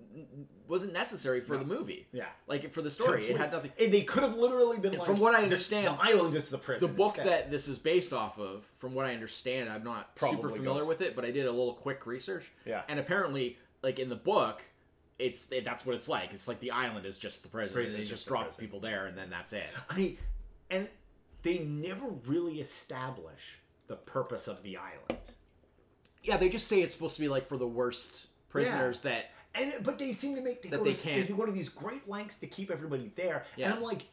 wasn't 0.66 0.92
necessary 0.92 1.40
for 1.40 1.56
the 1.56 1.64
movie 1.64 2.08
Yeah. 2.12 2.26
like 2.48 2.72
for 2.72 2.82
the 2.82 2.90
story 2.90 3.26
it 3.26 3.36
had 3.36 3.52
nothing 3.52 3.70
And 3.80 3.94
they 3.94 4.02
could 4.02 4.24
have 4.24 4.36
literally 4.36 4.78
been 4.78 4.94
like, 4.94 5.06
from 5.06 5.20
what 5.20 5.34
I 5.36 5.44
understand, 5.44 5.86
the, 5.86 6.02
island 6.02 6.34
is 6.34 6.48
the 6.48 6.58
prison. 6.58 6.88
the 6.90 6.94
book 6.96 7.16
instead. 7.16 7.26
that 7.28 7.50
this 7.52 7.68
is 7.68 7.78
based 7.78 8.12
off 8.12 8.38
of, 8.40 8.64
from 8.78 8.92
what 8.92 9.06
I 9.06 9.14
understand, 9.14 9.70
I'm 9.70 9.84
not 9.84 10.10
super 10.18 10.48
familiar 10.50 10.80
goes. 10.80 10.88
with 10.88 11.00
it, 11.00 11.14
but 11.14 11.24
I 11.24 11.30
did 11.30 11.46
a 11.46 11.50
little 11.52 11.74
quick 11.74 12.06
research. 12.06 12.50
Yeah. 12.66 12.82
And 12.88 12.98
apparently, 12.98 13.56
like 13.82 13.98
in 14.00 14.08
the 14.08 14.16
book, 14.16 14.62
it's 15.18 15.46
it, 15.50 15.64
that's 15.64 15.86
what 15.86 15.94
it's 15.94 16.08
like. 16.08 16.32
It's 16.32 16.48
like 16.48 16.60
the 16.60 16.70
island 16.70 17.06
is 17.06 17.18
just 17.18 17.42
the 17.42 17.48
prison. 17.48 17.74
Prison 17.74 18.00
it 18.00 18.04
just 18.06 18.24
the 18.24 18.30
drops 18.30 18.56
people 18.56 18.80
there, 18.80 19.06
and 19.06 19.16
then 19.16 19.30
that's 19.30 19.52
it. 19.52 19.66
I 19.90 20.16
and 20.70 20.88
they 21.42 21.58
never 21.58 22.06
really 22.26 22.60
establish 22.60 23.60
the 23.86 23.96
purpose 23.96 24.48
of 24.48 24.62
the 24.62 24.76
island. 24.76 25.22
Yeah, 26.22 26.36
they 26.36 26.48
just 26.48 26.66
say 26.66 26.80
it's 26.80 26.94
supposed 26.94 27.16
to 27.16 27.20
be 27.20 27.28
like 27.28 27.48
for 27.48 27.56
the 27.56 27.66
worst 27.66 28.26
prisoners 28.48 29.00
that. 29.00 29.30
And 29.54 29.72
but 29.82 29.98
they 29.98 30.12
seem 30.12 30.34
to 30.34 30.40
make 30.40 30.62
they 30.62 30.70
That 30.70 30.78
go 30.78 30.84
they 30.84 30.94
to, 30.94 31.22
they 31.22 31.32
go 31.32 31.46
to 31.46 31.52
these 31.52 31.68
great 31.68 32.08
lengths 32.08 32.38
to 32.38 32.46
keep 32.46 32.72
everybody 32.72 33.12
there. 33.14 33.44
Yeah. 33.56 33.66
And 33.66 33.74
I'm 33.76 33.82
like, 33.82 34.06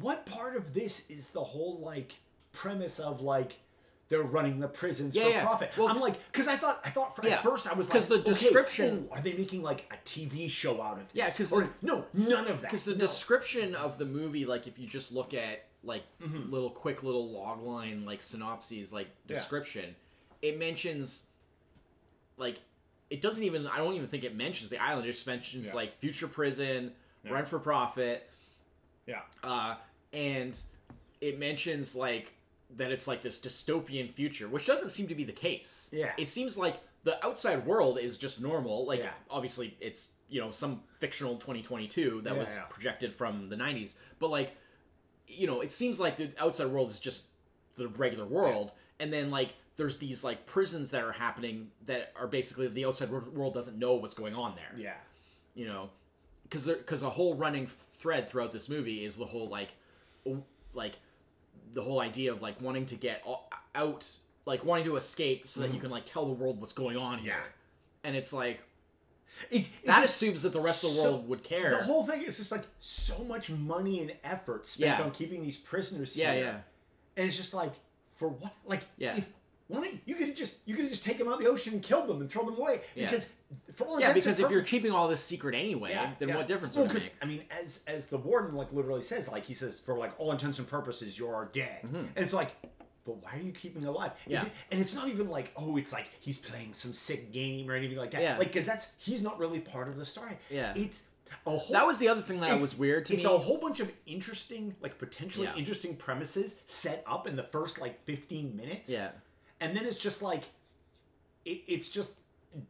what 0.00 0.26
part 0.26 0.56
of 0.56 0.74
this 0.74 1.08
is 1.08 1.30
the 1.30 1.44
whole 1.44 1.78
like 1.78 2.14
premise 2.52 2.98
of 2.98 3.20
like 3.20 3.60
they're 4.10 4.22
running 4.22 4.58
the 4.58 4.68
prisons 4.68 5.16
Yeah, 5.16 5.22
for 5.24 5.28
yeah. 5.30 5.42
profit? 5.44 5.70
Well- 5.78 5.88
I'm 5.88 6.00
like, 6.00 6.26
because 6.30 6.48
I 6.48 6.56
thought 6.56 6.80
I 6.84 6.90
thought 6.90 7.18
Yeah. 7.22 7.36
at 7.36 7.42
first 7.42 7.66
I 7.66 7.72
was 7.72 7.92
like, 7.94 8.06
the 8.06 8.14
okay, 8.16 8.22
description- 8.24 9.08
oh, 9.10 9.14
are 9.16 9.22
they 9.22 9.32
making 9.32 9.62
like 9.62 9.90
a 9.92 9.96
TV 10.06 10.50
show 10.50 10.82
out 10.82 10.98
of 10.98 11.06
this? 11.06 11.14
Yeah, 11.14 11.30
'cause 11.30 11.50
or 11.52 11.70
no, 11.80 12.04
none 12.12 12.46
of 12.48 12.60
that. 12.60 12.70
Because 12.70 12.84
the 12.84 12.92
no. 12.92 12.98
description 12.98 13.74
of 13.74 13.96
the 13.96 14.04
movie, 14.04 14.44
like 14.44 14.66
if 14.66 14.78
you 14.78 14.86
just 14.86 15.12
look 15.12 15.32
at 15.32 15.64
like 15.82 16.02
Mm-hmm. 16.20 16.50
little 16.52 16.68
quick 16.70 17.02
little 17.02 17.30
log 17.30 17.62
line 17.62 18.04
like 18.04 18.20
synopses, 18.20 18.92
like 18.92 19.08
description, 19.26 19.94
it 20.42 20.58
mentions 20.58 21.22
like 22.36 22.58
it 23.10 23.20
doesn't 23.22 23.44
even 23.44 23.66
I 23.68 23.78
don't 23.78 23.94
even 23.94 24.08
think 24.08 24.24
it 24.24 24.34
mentions 24.36 24.70
the 24.70 24.78
island. 24.82 25.06
It 25.08 25.12
just 25.12 25.26
mentions 25.26 25.72
like 25.72 25.98
future 26.00 26.28
prison, 26.28 26.92
run 27.28 27.44
for 27.44 27.58
profit, 27.60 28.28
yeah, 29.06 29.20
uh, 29.44 29.76
and 30.12 30.58
it 31.20 31.38
mentions 31.38 31.94
like 31.94 32.32
that 32.76 32.90
it's 32.92 33.06
like 33.08 33.20
this 33.22 33.38
dystopian 33.38 34.12
future, 34.12 34.48
which 34.48 34.66
doesn't 34.66 34.90
seem 34.90 35.08
to 35.08 35.14
be 35.14 35.24
the 35.24 35.32
case. 35.32 35.90
Yeah. 35.92 36.12
it 36.16 36.28
seems 36.28 36.56
like 36.56 36.78
the 37.04 37.24
outside 37.24 37.64
world 37.66 37.98
is 37.98 38.18
just 38.18 38.40
normal. 38.40 38.86
Like 38.86 39.00
Yeah. 39.00 39.10
obviously 39.30 39.76
it's 39.80 40.10
you 40.28 40.40
know 40.40 40.50
some 40.50 40.82
fictional 40.98 41.34
2022 41.36 42.20
that 42.22 42.34
Yeah, 42.34 42.38
was 42.40 42.54
yeah. 42.54 42.62
projected 42.64 43.14
from 43.14 43.48
the 43.48 43.56
90s, 43.56 43.94
but 44.18 44.30
like 44.30 44.56
you 45.26 45.46
know 45.46 45.60
it 45.60 45.72
seems 45.72 45.98
like 46.00 46.16
the 46.16 46.30
outside 46.38 46.66
world 46.68 46.90
is 46.90 46.98
just 47.00 47.24
the 47.76 47.88
regular 47.88 48.26
world, 48.26 48.72
and 49.00 49.12
then 49.12 49.30
like 49.30 49.54
there's 49.76 49.96
these 49.98 50.22
like 50.22 50.44
prisons 50.46 50.90
that 50.90 51.02
are 51.02 51.12
happening 51.12 51.70
that 51.86 52.12
are 52.14 52.26
basically 52.26 52.68
the 52.68 52.84
outside 52.84 53.10
world 53.10 53.54
doesn't 53.54 53.78
know 53.78 53.94
what's 53.94 54.12
going 54.14 54.34
on 54.34 54.54
there 54.54 54.78
yeah. 54.78 54.92
you 55.54 55.66
know 55.66 55.88
because 56.42 56.66
because 56.66 57.02
a 57.02 57.08
whole 57.08 57.34
running 57.34 57.66
thread 57.96 58.28
throughout 58.28 58.52
this 58.52 58.68
movie 58.68 59.04
is 59.06 59.16
the 59.16 59.24
whole 59.24 59.48
like 59.48 59.70
like 60.74 60.96
the 61.72 61.82
whole 61.82 62.00
idea 62.00 62.32
of 62.32 62.42
like 62.42 62.60
wanting 62.60 62.86
to 62.86 62.94
get 62.96 63.24
out 63.74 64.10
like 64.46 64.64
wanting 64.64 64.84
to 64.84 64.96
escape 64.96 65.46
so 65.46 65.60
that 65.60 65.66
you 65.68 65.74
mm-hmm. 65.74 65.82
can 65.82 65.90
like 65.90 66.04
tell 66.04 66.26
the 66.26 66.32
world 66.32 66.60
what's 66.60 66.72
going 66.72 66.96
on 66.96 67.18
here 67.18 67.32
Yeah. 67.32 67.42
and 68.08 68.16
it's 68.16 68.32
like 68.32 68.60
It, 69.50 69.66
that 69.84 70.04
assumes 70.04 70.42
that 70.42 70.52
the 70.52 70.60
rest 70.60 70.82
of 70.84 70.90
the 70.90 70.96
so- 70.96 71.10
world 71.12 71.28
would 71.28 71.42
care 71.42 71.70
The 71.70 71.84
whole 71.84 72.04
thing 72.06 72.22
is 72.22 72.38
just 72.38 72.50
like 72.52 72.64
so 72.80 73.22
much 73.24 73.50
money 73.50 74.00
and 74.00 74.12
effort 74.24 74.66
spent 74.66 74.98
Yeah. 74.98 75.04
on 75.04 75.10
keeping 75.12 75.42
these 75.42 75.56
prisoners 75.56 76.16
yeah 76.16 76.32
here. 76.34 76.44
yeah 76.44 76.58
And 77.16 77.28
it's 77.28 77.36
just 77.36 77.54
like, 77.54 77.72
for 78.16 78.28
what? 78.28 78.52
Like, 78.66 78.84
Yeah. 78.96 79.16
if 79.16 79.28
why 79.70 80.00
you, 80.04 80.14
could 80.14 80.34
just 80.36 80.56
you 80.66 80.74
could 80.74 80.88
just 80.88 81.04
take 81.04 81.16
them 81.18 81.28
out 81.28 81.34
of 81.34 81.40
the 81.40 81.46
ocean 81.48 81.74
and 81.74 81.82
kill 81.82 82.06
them 82.06 82.20
and 82.20 82.30
throw 82.30 82.44
them 82.44 82.56
away 82.58 82.80
Yeah. 82.94 83.06
because 83.08 83.30
for 83.74 83.86
all 83.86 84.00
yeah 84.00 84.12
because 84.12 84.38
if 84.38 84.50
you're 84.50 84.62
keeping 84.62 84.90
all 84.92 85.08
this 85.08 85.22
secret 85.22 85.54
anyway 85.54 85.90
yeah, 85.90 86.12
then 86.18 86.28
yeah. 86.28 86.36
what 86.36 86.46
difference 86.46 86.74
well, 86.76 86.84
would 86.86 86.90
it 86.90 86.94
'cause, 86.94 87.04
make 87.04 87.14
I 87.22 87.26
mean, 87.26 87.42
as 87.60 87.82
as 87.86 88.08
the 88.08 88.18
warden 88.18 88.54
like 88.56 88.72
literally 88.72 89.02
says, 89.02 89.28
like 89.28 89.44
he 89.44 89.54
says, 89.54 89.78
for 89.78 89.96
like 89.96 90.12
all 90.18 90.32
intents 90.32 90.58
and 90.58 90.68
purposes, 90.68 91.18
you're 91.18 91.48
dead. 91.52 91.80
And 91.84 92.10
it's 92.16 92.32
like, 92.32 92.50
but 93.04 93.22
why 93.22 93.32
are 93.36 93.42
you 93.42 93.52
keeping 93.52 93.84
alive? 93.84 94.12
Is 94.26 94.40
Mm-hmm. 94.40 94.46
Yeah. 94.46 94.52
it, 94.52 94.52
and 94.72 94.80
it's 94.80 94.94
not 94.94 95.08
even 95.08 95.28
like, 95.30 95.52
oh, 95.56 95.76
it's 95.76 95.92
like 95.92 96.08
he's 96.20 96.38
playing 96.38 96.74
some 96.74 96.92
sick 96.92 97.32
game 97.32 97.70
or 97.70 97.74
anything 97.74 97.96
like 97.98 98.10
that. 98.12 98.22
Yeah. 98.22 98.36
Like, 98.38 98.48
because 98.52 98.66
that's 98.66 98.88
he's 98.98 99.22
not 99.22 99.38
really 99.38 99.60
part 99.60 99.88
of 99.88 99.96
the 99.96 100.04
story. 100.06 100.36
Yeah. 100.50 100.72
It's 100.76 101.04
a 101.46 101.50
whole. 101.56 101.72
that 101.72 101.86
was 101.86 101.98
the 101.98 102.08
other 102.08 102.22
thing 102.22 102.40
that 102.40 102.60
was 102.60 102.76
weird 102.76 103.06
to 103.06 103.14
it's 103.14 103.24
me 103.24 103.30
It's 103.30 103.34
a 103.34 103.38
whole 103.38 103.58
bunch 103.58 103.78
of 103.80 103.90
interesting, 104.04 104.74
like 104.82 104.98
potentially 104.98 105.46
Yeah. 105.46 105.54
interesting 105.56 105.94
premises 105.96 106.56
set 106.66 107.04
up 107.06 107.26
in 107.28 107.36
the 107.36 107.44
first 107.44 107.80
like 107.80 108.04
15 108.04 108.56
minutes. 108.56 108.90
yeah 108.90 109.10
And 109.60 109.76
then 109.76 109.84
it's 109.84 109.98
just 109.98 110.22
like, 110.22 110.44
it, 111.44 111.62
it's 111.68 111.88
just 111.88 112.14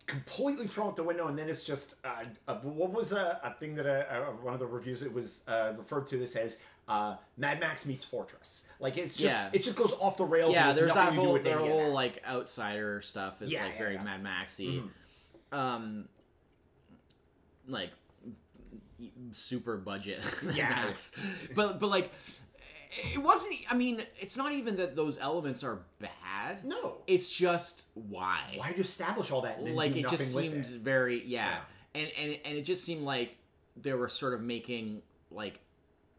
completely 0.06 0.66
thrown 0.66 0.88
out 0.88 0.96
the 0.96 1.02
window. 1.02 1.28
And 1.28 1.38
then 1.38 1.48
it's 1.48 1.64
just, 1.64 1.94
uh, 2.04 2.24
uh, 2.48 2.56
what 2.56 2.92
was 2.92 3.12
a, 3.12 3.40
a 3.44 3.52
thing 3.58 3.74
that 3.76 3.86
uh, 3.86 4.14
uh, 4.14 4.24
one 4.42 4.52
of 4.54 4.60
the 4.60 4.66
reviews 4.66 5.02
it 5.02 5.12
was 5.12 5.42
uh, 5.48 5.72
referred 5.78 6.06
to 6.08 6.16
this 6.16 6.36
as 6.36 6.58
uh, 6.88 7.14
Mad 7.36 7.60
Max 7.60 7.86
meets 7.86 8.04
Fortress. 8.04 8.68
Like 8.80 8.98
it's 8.98 9.16
just, 9.16 9.32
Yeah. 9.34 9.48
it 9.52 9.62
just 9.62 9.76
goes 9.76 9.92
off 10.00 10.16
the 10.16 10.24
rails. 10.24 10.52
yeah 10.54 10.68
and 10.70 10.76
there's 10.78 10.92
that 10.92 11.12
whole 11.14 11.32
with 11.32 11.44
their 11.44 11.58
whole 11.58 11.90
like 11.92 12.20
outsider 12.28 13.00
stuff 13.00 13.40
is 13.42 13.52
Yeah, 13.52 13.62
like 13.64 13.72
yeah, 13.74 13.78
very. 13.78 13.98
Mad 13.98 14.22
Maxy, 14.22 14.82
um, 15.52 16.08
like 17.68 17.90
super 19.30 19.76
budget 19.76 20.20
Yeah. 20.54 20.68
Max. 20.68 21.12
but 21.54 21.78
but 21.78 21.86
like 21.88 22.10
it 23.14 23.22
wasn't. 23.22 23.54
I 23.70 23.74
mean, 23.74 24.02
it's 24.18 24.36
not 24.36 24.50
even 24.52 24.76
that 24.76 24.96
those 24.96 25.16
elements 25.18 25.62
are 25.62 25.78
bad. 26.00 26.10
No. 26.64 26.98
it's 27.06 27.30
just 27.30 27.84
why 27.94 28.40
Why 28.56 28.72
you 28.76 28.82
establish 28.82 29.30
all 29.30 29.42
that? 29.42 29.58
And 29.58 29.66
then 29.66 29.74
like 29.76 29.92
do 29.92 30.00
it 30.00 30.08
just 30.08 30.32
seemed 30.32 30.54
it? 30.54 30.66
very 30.66 31.24
yeah. 31.24 31.60
and 31.94 32.08
and 32.18 32.38
and 32.44 32.56
it 32.58 32.62
just 32.62 32.84
seemed 32.84 33.02
like 33.02 33.36
they 33.80 33.92
were 33.92 34.08
sort 34.08 34.34
of 34.34 34.40
making 34.42 35.02
like 35.30 35.60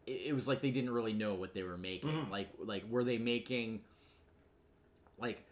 it, 0.06 0.34
was 0.34 0.48
like 0.48 0.60
they 0.62 0.70
didn't 0.70 0.90
really 0.90 1.12
know 1.12 1.34
what 1.34 1.54
they 1.54 1.62
were 1.62 1.76
making 1.76 2.10
Mm-hmm. 2.10 2.30
like 2.32 2.48
like 2.58 2.84
were 2.90 3.04
they 3.04 3.18
making 3.18 3.80
like 5.18 5.42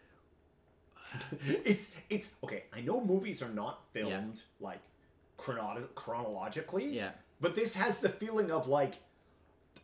it's 1.65 1.91
it's 2.09 2.29
okay. 2.43 2.63
I 2.73 2.81
know 2.81 3.03
movies 3.03 3.41
are 3.41 3.49
not 3.49 3.81
filmed 3.93 4.43
like 4.59 4.79
chrono- 5.37 5.87
chronologically. 5.95 6.85
Yeah. 6.95 7.11
But 7.39 7.55
this 7.55 7.73
has 7.75 7.99
the 7.99 8.09
feeling 8.09 8.51
of 8.51 8.67
like, 8.67 8.95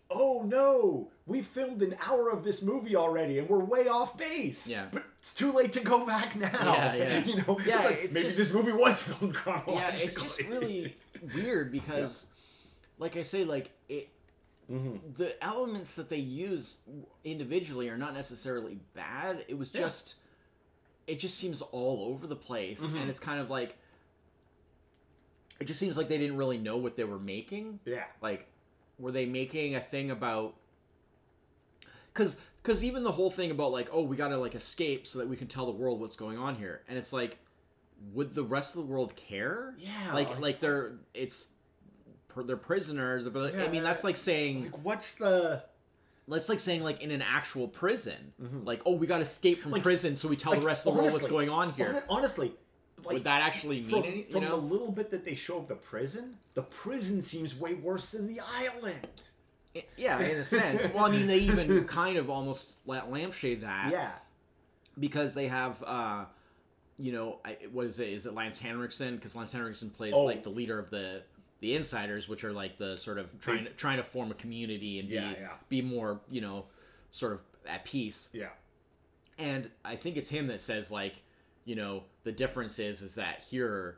oh 0.10 0.44
no, 0.46 1.10
we 1.27 1.41
filmed 1.41 1.81
an 1.84 1.96
hour 2.07 2.29
of 2.31 2.43
this 2.43 2.62
movie 2.63 2.96
already, 2.96 3.38
and 3.38 3.48
we're 3.50 3.60
way 3.63 3.88
off 3.89 4.17
base. 4.17 4.67
Yeah. 4.67 4.86
But 4.91 5.03
it's 5.19 5.34
too 5.34 5.51
late 5.51 5.74
to 5.74 5.81
go 5.81 6.05
back 6.05 6.36
now. 6.36 6.50
Yeah, 6.53 6.96
yeah. 6.96 7.19
You 7.25 7.36
know. 7.38 7.60
Yeah, 7.65 7.75
It's 7.77 7.86
like 7.86 8.03
it's 8.05 8.13
maybe 8.13 8.25
just- 8.27 8.38
this 8.38 8.53
movie 8.53 8.72
was 8.74 9.03
filmed 9.03 9.36
chronologically. 9.36 9.75
yeah 9.75 9.91
it's 10.05 10.15
just 10.22 10.41
really 10.43 10.96
weird 11.36 11.72
because 11.72 12.25
like 12.98 13.15
i 13.17 13.24
say 13.24 13.43
like 13.43 13.69
it 13.89 14.10
Mm-hmm. 14.72 14.98
the 15.15 15.41
elements 15.41 15.96
that 15.96 16.10
they 16.10 16.17
use 16.17 16.79
individually 17.24 17.88
are 17.88 17.98
not 17.98 18.13
necessarily 18.13 18.79
bad 18.93 19.46
it 19.48 19.57
was 19.57 19.72
Yeah. 19.74 19.79
just 19.81 20.15
it 21.07 21.19
just 21.19 21.38
seems 21.38 21.62
all 21.62 22.03
over 22.12 22.27
the 22.27 22.36
place 22.36 22.81
Mm-hmm. 22.81 22.98
and 22.98 23.10
it's 23.10 23.19
kind 23.19 23.39
of 23.39 23.50
like 23.50 23.77
it 25.60 25.65
just 25.65 25.79
seems 25.79 25.98
like 25.98 26.10
they 26.10 26.17
didn't 26.17 26.38
really 26.38 26.57
know 26.57 26.77
what 26.77 26.96
they 26.98 27.03
were 27.05 27.19
making 27.19 27.79
Yeah. 27.86 28.03
like 28.22 28.46
were 29.00 29.12
they 29.13 29.25
making 29.25 29.75
a 29.75 29.79
thing 29.79 30.12
about 30.12 30.55
because 32.17 32.38
because 32.63 32.83
even 32.83 33.03
the 33.03 33.12
whole 33.12 33.29
thing 33.29 33.51
about 33.51 33.71
like 33.71 33.89
oh 33.91 34.01
we 34.01 34.15
gotta 34.17 34.38
like 34.38 34.55
escape 34.55 35.05
so 35.05 35.19
that 35.19 35.27
we 35.27 35.36
can 35.38 35.47
tell 35.47 35.65
the 35.65 35.71
world 35.71 36.00
what's 36.00 36.15
going 36.15 36.38
on 36.38 36.55
here 36.55 36.81
and 36.89 36.97
it's 36.97 37.13
like 37.13 37.38
would 38.13 38.33
the 38.33 38.43
rest 38.43 38.75
of 38.75 38.81
the 38.86 38.91
world 38.91 39.15
care 39.15 39.75
Yeah, 39.77 39.91
like 40.13 40.29
like- 40.29 40.39
like 40.39 40.59
they're 40.59 40.93
it's 41.13 41.47
they're 42.45 42.57
prisoners 42.57 43.24
but 43.24 43.55
i 43.55 43.67
mean 43.69 43.81
that's 43.83 44.03
like 44.03 44.15
saying 44.17 44.63
Like, 44.65 44.86
what's 44.86 45.15
the 45.15 45.63
that's 46.27 46.50
like 46.50 46.59
saying 46.59 46.83
like 46.83 47.01
in 47.01 47.09
an 47.12 47.21
actual 47.24 47.67
prison 47.67 48.33
like 48.63 48.81
oh 48.86 48.91
we 48.95 49.07
gotta 49.07 49.24
escape 49.24 49.62
from 49.62 49.71
prison 49.81 50.15
so 50.15 50.27
we 50.27 50.36
tell 50.36 50.51
Mm-hmm. 50.53 50.57
like, 50.57 50.62
the 50.62 50.67
rest 50.67 50.86
of 50.88 50.93
the 50.93 51.00
world 51.00 51.13
what's 51.13 51.25
going 51.25 51.50
on 51.50 51.74
here 51.74 52.03
Honestly, 52.09 52.53
like, 53.03 53.13
Would 53.13 53.24
that 53.25 53.41
actually 53.43 53.77
mean 53.81 53.89
from, 53.89 54.03
any- 54.03 54.24
from 54.24 54.43
know? 54.43 54.50
the 54.51 54.55
little 54.57 54.91
bit 54.91 55.09
that 55.12 55.24
they 55.24 55.36
show 55.36 55.57
of 55.59 55.67
the 55.67 55.75
prison? 55.75 56.36
The 56.55 56.63
prison 56.63 57.21
seems 57.21 57.55
way 57.55 57.75
worse 57.75 58.12
than 58.12 58.27
the 58.27 58.39
island. 58.41 59.07
Yeah 59.98 60.19
in 60.19 60.38
a 60.38 60.43
sense 60.60 60.88
well 60.93 61.05
i 61.05 61.10
mean 61.12 61.27
they 61.27 61.38
even 61.39 61.84
kind 61.86 62.17
of 62.17 62.29
almost 62.29 62.72
la- 62.86 63.03
lampshade 63.05 63.62
that 63.62 63.91
Yeah. 63.91 64.12
because 65.00 65.34
they 65.34 65.48
have 65.48 65.81
uh 65.86 66.25
you 67.00 67.12
know 67.12 67.39
I, 67.46 67.57
what 67.72 67.86
is 67.86 68.00
it 68.00 68.10
is 68.10 68.25
it 68.25 68.34
lance 68.34 68.57
henriksen 68.57 69.15
because 69.15 69.36
lance 69.36 69.51
henriksen 69.51 69.89
plays 69.89 70.13
Oh. 70.15 70.24
like 70.24 70.43
the 70.43 70.50
leader 70.50 70.79
of 70.79 70.89
the 70.89 71.22
the 71.60 71.74
insiders 71.75 72.27
which 72.29 72.43
are 72.43 72.51
like 72.53 72.77
the 72.77 72.96
sort 72.98 73.17
of 73.17 73.27
trying 73.39 73.65
to 73.65 73.72
trying 73.72 73.98
to 73.98 74.03
form 74.03 74.31
a 74.31 74.36
community 74.36 75.00
and 75.00 75.07
be 75.10 75.15
Yeah, 75.15 75.31
yeah. 75.39 75.50
be 75.69 75.81
more 75.81 76.19
you 76.29 76.41
know 76.41 76.65
sort 77.12 77.34
of 77.34 77.39
at 77.67 77.84
peace 77.86 78.29
Yeah. 78.34 78.50
and 79.38 79.69
i 79.86 79.96
think 79.96 80.17
it's 80.17 80.29
him 80.29 80.48
that 80.48 80.62
says 80.62 80.91
like 80.91 81.22
you 81.65 81.75
know 81.75 82.03
the 82.24 82.31
difference 82.31 82.79
is 82.79 83.01
is 83.01 83.15
that 83.15 83.41
here 83.50 83.98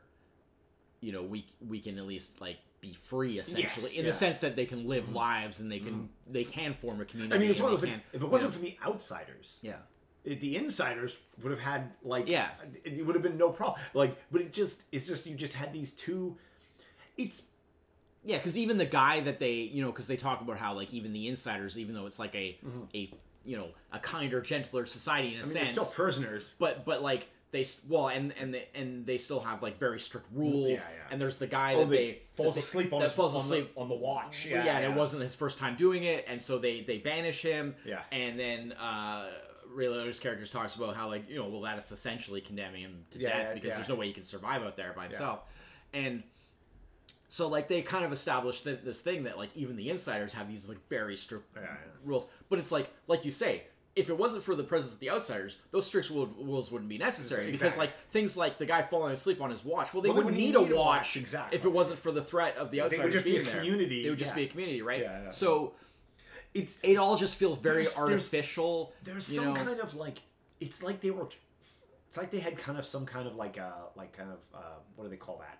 you 1.00 1.12
know 1.12 1.22
we 1.22 1.46
we 1.68 1.80
can 1.80 1.96
at 1.98 2.06
least 2.06 2.40
like 2.40 2.58
be 2.80 2.94
free 2.94 3.38
essentially 3.38 3.82
Yes, 3.82 3.92
in 3.92 4.04
yeah. 4.04 4.10
the 4.10 4.12
sense 4.16 4.38
that 4.38 4.56
they 4.56 4.64
can 4.66 4.86
live 4.86 5.12
lives 5.14 5.60
and 5.60 5.70
they 5.70 5.78
can 5.80 6.08
they 6.30 6.44
can 6.44 6.74
form 6.74 7.00
a 7.00 7.04
community 7.04 7.36
I 7.36 7.38
mean, 7.38 7.50
it's 7.50 7.60
one 7.60 7.72
of 7.72 7.80
those 7.80 7.88
things. 7.90 8.00
If 8.12 8.22
it 8.22 8.28
wasn't 8.28 8.54
for 8.54 8.60
the 8.60 8.76
outsiders, 8.84 9.58
yeah 9.62 9.76
it- 10.24 10.40
the 10.40 10.56
insiders 10.56 11.16
would 11.42 11.50
have 11.50 11.60
had 11.60 11.92
like 12.02 12.28
Yeah. 12.28 12.48
it, 12.84 13.04
would 13.04 13.14
have 13.14 13.22
been 13.22 13.36
no 13.38 13.50
problem. 13.50 13.80
Like, 13.94 14.16
but 14.30 14.40
it 14.40 14.52
just 14.52 14.82
it's 14.92 15.06
just 15.06 15.26
you 15.26 15.34
just 15.36 15.54
had 15.54 15.72
these 15.72 15.92
two. 15.92 16.36
It's 17.16 17.42
Yeah, 18.24 18.36
because 18.38 18.56
even 18.58 18.76
the 18.78 18.84
guy 18.86 19.20
that 19.20 19.38
they, 19.38 19.52
you 19.54 19.82
know, 19.82 19.90
because 19.90 20.06
they 20.06 20.16
talk 20.16 20.40
about 20.42 20.58
how 20.58 20.74
like 20.74 20.92
even 20.92 21.12
the 21.12 21.28
insiders, 21.28 21.78
even 21.78 21.94
though 21.94 22.06
it's 22.06 22.18
like 22.18 22.34
a 22.34 22.58
a 22.94 23.12
you 23.44 23.56
know 23.56 23.68
a 23.92 23.98
kinder, 23.98 24.40
gentler 24.42 24.84
society 24.86 25.34
in 25.34 25.40
a 25.40 25.42
Mm-hmm. 25.44 25.54
Mean, 25.54 25.64
sense, 25.66 25.70
still 25.70 25.86
prisoners. 25.86 26.54
but 26.58 26.84
but 26.84 27.02
like 27.02 27.28
they 27.52 27.66
well 27.88 28.08
and 28.08 28.32
and 28.40 28.54
they, 28.54 28.68
and 28.74 29.04
they 29.06 29.18
still 29.18 29.40
have 29.40 29.62
like 29.62 29.78
very 29.78 29.98
strict 29.98 30.26
rules. 30.32 30.68
Yeah, 30.70 30.76
yeah. 30.78 31.12
And 31.12 31.20
there's 31.20 31.36
the 31.36 31.46
guy 31.46 31.74
Oh, 31.74 31.80
that 31.80 31.90
they, 31.90 32.22
falls 32.34 32.54
that 32.54 32.60
asleep 32.64 32.92
on 32.92 33.00
that 33.00 33.06
his, 33.06 33.12
falls 33.14 33.34
on 33.34 33.40
asleep 33.42 33.74
the, 33.74 33.80
on 33.80 33.88
the 33.88 33.94
watch. 33.94 34.46
yeah, 34.46 34.64
Yeah, 34.64 34.78
and 34.78 34.92
it 34.92 34.96
wasn't 34.96 35.22
his 35.22 35.34
first 35.34 35.58
time 35.58 35.74
doing 35.76 36.04
it, 36.04 36.24
and 36.28 36.40
so 36.40 36.58
they 36.58 36.82
they 36.82 36.98
banish 36.98 37.42
him. 37.42 37.74
Yeah. 37.84 38.02
and 38.12 38.38
then 38.38 38.72
uh, 38.72 39.26
Ray 39.72 39.86
Liotta's 39.86 40.20
character 40.20 40.46
talks 40.46 40.74
about 40.74 40.94
how 40.96 41.08
like 41.08 41.28
you 41.28 41.36
know 41.36 41.48
well 41.48 41.62
that 41.62 41.78
is 41.78 41.90
essentially 41.92 42.40
condemning 42.40 42.82
him 42.82 43.04
to 43.12 43.18
death 43.18 43.54
because 43.54 43.74
there's 43.74 43.88
no 43.88 43.94
way 43.94 44.06
he 44.06 44.12
can 44.12 44.24
survive 44.24 44.62
out 44.62 44.76
there 44.76 44.92
by 44.94 45.04
himself, 45.04 45.40
and 45.92 46.22
so 47.28 47.46
like 47.48 47.68
they 47.68 47.80
kind 47.82 48.04
of 48.04 48.12
established 48.12 48.64
th- 48.64 48.80
this 48.84 49.00
thing 49.00 49.24
that 49.24 49.38
like 49.38 49.56
even 49.56 49.76
the 49.76 49.88
insiders 49.90 50.32
have 50.32 50.48
these 50.48 50.68
like 50.68 50.78
very 50.88 51.16
strict 51.16 51.56
rules, 52.04 52.26
but 52.48 52.58
it's 52.58 52.72
like 52.72 52.90
like 53.06 53.24
you 53.24 53.30
say. 53.32 53.64
If 53.96 54.08
it 54.08 54.16
wasn't 54.16 54.44
for 54.44 54.54
the 54.54 54.62
presence 54.62 54.92
of 54.94 55.00
the 55.00 55.10
outsiders, 55.10 55.56
those 55.72 55.84
strict 55.84 56.10
rules 56.10 56.70
wouldn't 56.70 56.88
be 56.88 56.96
necessary 56.96 57.50
because, 57.50 57.76
like 57.76 57.90
things 58.12 58.36
like 58.36 58.56
the 58.56 58.64
guy 58.64 58.82
falling 58.82 59.12
asleep 59.12 59.40
on 59.42 59.50
his 59.50 59.64
watch, 59.64 59.92
well, 59.92 60.00
they 60.00 60.08
Well, 60.10 60.18
wouldn't 60.18 60.36
need, 60.36 60.54
need 60.54 60.70
a 60.72 60.76
watch, 60.76 61.16
exactly. 61.16 61.58
if 61.58 61.64
it 61.64 61.68
wasn't 61.70 61.98
for 61.98 62.12
the 62.12 62.22
threat 62.22 62.56
of 62.56 62.70
the 62.70 62.78
would 62.80 62.92
outsiders 62.92 63.12
just 63.14 63.24
be 63.24 63.36
a 63.38 63.42
there. 63.42 63.56
community, 63.56 64.04
They 64.04 64.10
would 64.10 64.18
just 64.18 64.30
yeah. 64.32 64.36
be 64.36 64.44
a 64.44 64.48
community, 64.48 64.80
right? 64.82 65.00
Yeah, 65.02 65.22
yeah. 65.24 65.30
So 65.30 65.74
It's 66.54 66.78
it 66.84 66.96
all 66.98 67.16
just 67.16 67.34
feels 67.36 67.58
very 67.58 67.82
There's- 67.82 67.94
there's- 67.96 68.10
artificial. 68.12 68.92
there's 69.02 69.28
you 69.28 69.36
some 69.36 69.54
know? 69.54 69.64
kind 69.64 69.80
of 69.80 69.94
like 69.94 70.18
it's 70.60 70.82
like 70.82 71.00
they 71.00 71.10
were 71.10 71.28
it's 72.08 72.16
like 72.16 72.30
they 72.30 72.40
had 72.40 72.56
kind 72.58 72.78
of 72.78 72.84
some 72.84 73.06
kind 73.06 73.26
of 73.28 73.34
like 73.36 73.56
a 73.56 73.72
like 73.96 74.12
kind 74.16 74.30
of 74.30 74.38
uh 74.54 74.58
what 74.96 75.04
do 75.04 75.10
they 75.10 75.16
call 75.16 75.38
that 75.38 75.58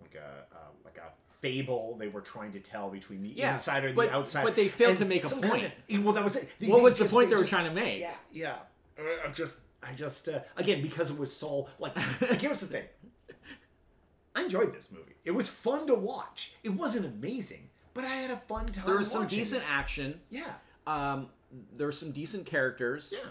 like 0.00 0.14
a 0.14 0.46
uh, 0.54 0.58
like 0.84 0.96
a 0.98 1.12
fable 1.40 1.96
they 1.98 2.08
were 2.08 2.20
trying 2.20 2.52
to 2.52 2.60
tell 2.60 2.90
between 2.90 3.22
the 3.22 3.28
Yeah, 3.30 3.52
insider 3.54 3.88
and 3.88 3.96
but- 3.96 4.08
the 4.08 4.14
outsider 4.14 4.46
but 4.46 4.56
they 4.56 4.68
failed 4.68 4.90
And 4.90 4.98
to 4.98 5.04
make 5.06 5.24
a 5.24 5.28
point. 5.28 5.42
Kind 5.44 5.72
of, 5.88 6.04
well 6.04 6.12
that 6.14 6.22
was 6.24 6.36
it 6.36 6.48
They- 6.58 6.68
what 6.68 6.78
they 6.78 6.82
was 6.84 6.96
the 6.98 7.04
point 7.06 7.30
they 7.30 7.34
were 7.36 7.40
just- 7.42 7.50
trying 7.50 7.68
to 7.68 7.74
make? 7.74 8.00
yeah 8.00 8.14
yeah 8.32 8.54
uh, 8.98 9.28
I 9.28 9.30
just 9.32 9.58
i 9.82 9.92
just 9.92 10.28
uh, 10.28 10.40
again 10.56 10.82
because 10.82 11.10
it 11.10 11.18
was 11.18 11.34
so 11.34 11.68
like, 11.78 11.96
like 12.20 12.40
here's 12.40 12.60
the 12.60 12.66
thing 12.66 12.84
i 14.36 14.42
enjoyed 14.42 14.72
this 14.74 14.90
movie 14.92 15.14
it 15.24 15.30
was 15.30 15.48
fun 15.48 15.86
to 15.86 15.94
watch 15.94 16.52
it 16.62 16.68
wasn't 16.70 17.06
amazing 17.06 17.68
but 17.94 18.04
i 18.04 18.08
had 18.08 18.30
a 18.30 18.36
fun 18.36 18.66
time 18.66 18.84
There 18.86 18.98
was 18.98 19.10
some 19.10 19.26
decent 19.26 19.62
it. 19.62 19.70
action. 19.70 20.20
yeah 20.30 20.52
Um, 20.86 21.28
there 21.76 21.86
were 21.86 21.92
some 21.92 22.12
decent 22.12 22.46
characters. 22.46 23.12
yeah 23.16 23.30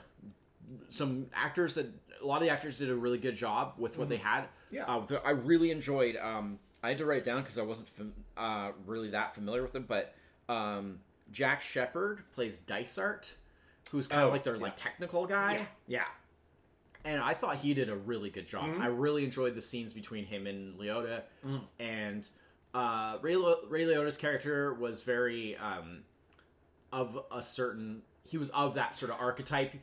Some 0.90 1.28
actors 1.34 1.76
that 1.76 1.88
a 2.22 2.26
lot 2.26 2.38
of 2.38 2.42
the 2.44 2.50
actors 2.50 2.78
did 2.78 2.90
a 2.90 2.96
really 2.96 3.18
good 3.18 3.36
job 3.36 3.74
with 3.78 3.98
what 3.98 4.10
they 4.10 4.18
had. 4.18 4.42
Mm-hmm. 4.44 4.76
Yeah. 4.76 4.86
Uh, 4.86 5.20
I 5.26 5.32
really 5.32 5.72
enjoyed 5.72 6.16
um, 6.18 6.60
I 6.84 6.90
had 6.90 6.98
to 7.00 7.06
write 7.06 7.24
down 7.24 7.42
because 7.42 7.58
I 7.58 7.62
wasn't 7.64 7.90
fam- 7.90 8.14
uh, 8.38 8.72
really 8.86 9.10
that 9.10 9.36
familiar 9.36 9.62
with 9.62 9.76
him, 9.76 9.86
but 9.88 10.16
um, 10.48 11.00
Jack 11.32 11.62
Shepherd 11.62 12.24
plays 12.32 12.60
Dysart, 12.60 13.34
who's 13.92 14.08
kind 14.08 14.22
of 14.24 14.30
Oh, 14.30 14.32
like 14.32 14.44
their 14.44 14.56
yeah. 14.56 14.62
like 14.64 14.76
technical 14.78 15.26
guy, 15.26 15.54
Yeah, 15.54 15.66
yeah. 15.88 16.06
and 17.06 17.22
I 17.22 17.34
thought 17.34 17.58
he 17.58 17.74
did 17.74 17.90
a 17.90 17.96
really 17.96 18.30
good 18.30 18.48
job. 18.48 18.64
Mhm. 18.66 18.80
I 18.82 18.88
really 18.88 19.24
enjoyed 19.26 19.56
the 19.56 19.62
scenes 19.62 19.94
between 19.94 20.26
him 20.26 20.48
and 20.48 20.80
Liotta, 20.80 21.24
Mm. 21.46 21.62
and 21.80 22.30
uh, 22.74 23.18
Ray, 23.22 23.36
Lo- 23.36 23.62
Ray 23.68 23.84
Liotta's 23.86 24.18
character 24.18 24.74
was 24.76 25.02
very 25.02 25.58
um, 25.58 26.04
of 26.94 27.20
a 27.32 27.42
certain. 27.42 28.04
He 28.24 28.38
was 28.38 28.50
of 28.52 28.76
that 28.76 28.96
sort 28.96 29.12
of 29.12 29.20
archetype. 29.20 29.74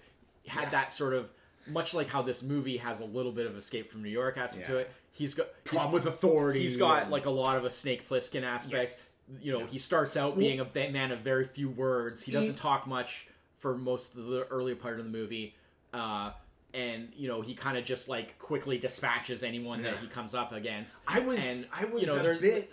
Had 0.46 0.64
Yeah. 0.64 0.70
that 0.70 0.92
sort 0.92 1.12
of 1.12 1.30
much 1.66 1.94
like 1.94 2.08
how 2.08 2.22
this 2.22 2.42
movie 2.42 2.76
has 2.76 3.00
a 3.00 3.04
little 3.04 3.32
bit 3.32 3.46
of 3.46 3.56
Escape 3.56 3.90
from 3.90 4.02
New 4.02 4.08
York 4.10 4.36
aspect 4.38 4.66
to 4.66 4.76
it. 4.78 4.90
He's 5.12 5.34
got 5.34 5.46
Problem 5.64 5.92
with 5.92 6.06
authority. 6.06 6.60
he's 6.60 6.76
got 6.76 7.02
and- 7.04 7.10
like 7.10 7.26
a 7.26 7.30
lot 7.30 7.56
of 7.56 7.64
a 7.64 7.70
Snake 7.70 8.08
Plissken 8.08 8.42
aspect. 8.42 8.90
Yes. 8.90 9.10
You 9.40 9.52
know, 9.52 9.60
Yeah. 9.60 9.66
he 9.66 9.78
starts 9.78 10.16
out 10.16 10.38
being 10.38 10.60
a 10.60 10.64
man 10.74 11.10
of 11.10 11.20
very 11.20 11.44
few 11.46 11.68
words. 11.70 12.22
He 12.22 12.30
He- 12.30 12.36
doesn't 12.38 12.56
talk 12.56 12.86
much 12.86 13.26
for 13.58 13.76
most 13.76 14.14
of 14.16 14.26
the 14.26 14.46
earlier 14.48 14.76
part 14.76 14.98
of 14.98 15.04
the 15.04 15.10
movie. 15.10 15.54
Uh, 15.92 16.30
and 16.74 17.10
you 17.16 17.26
know, 17.26 17.40
he 17.40 17.54
kind 17.54 17.78
of 17.78 17.84
just 17.84 18.08
like 18.08 18.38
quickly 18.38 18.76
dispatches 18.78 19.42
anyone 19.42 19.82
that 19.82 19.98
he 19.98 20.06
comes 20.06 20.34
up 20.34 20.52
against. 20.52 20.96
I 21.08 21.20
was 21.20 21.38
And 21.44 21.66
I 21.72 21.86
was 21.86 22.02
you 22.02 22.06
know, 22.08 22.22
there's 22.22 22.40
bit 22.40 22.72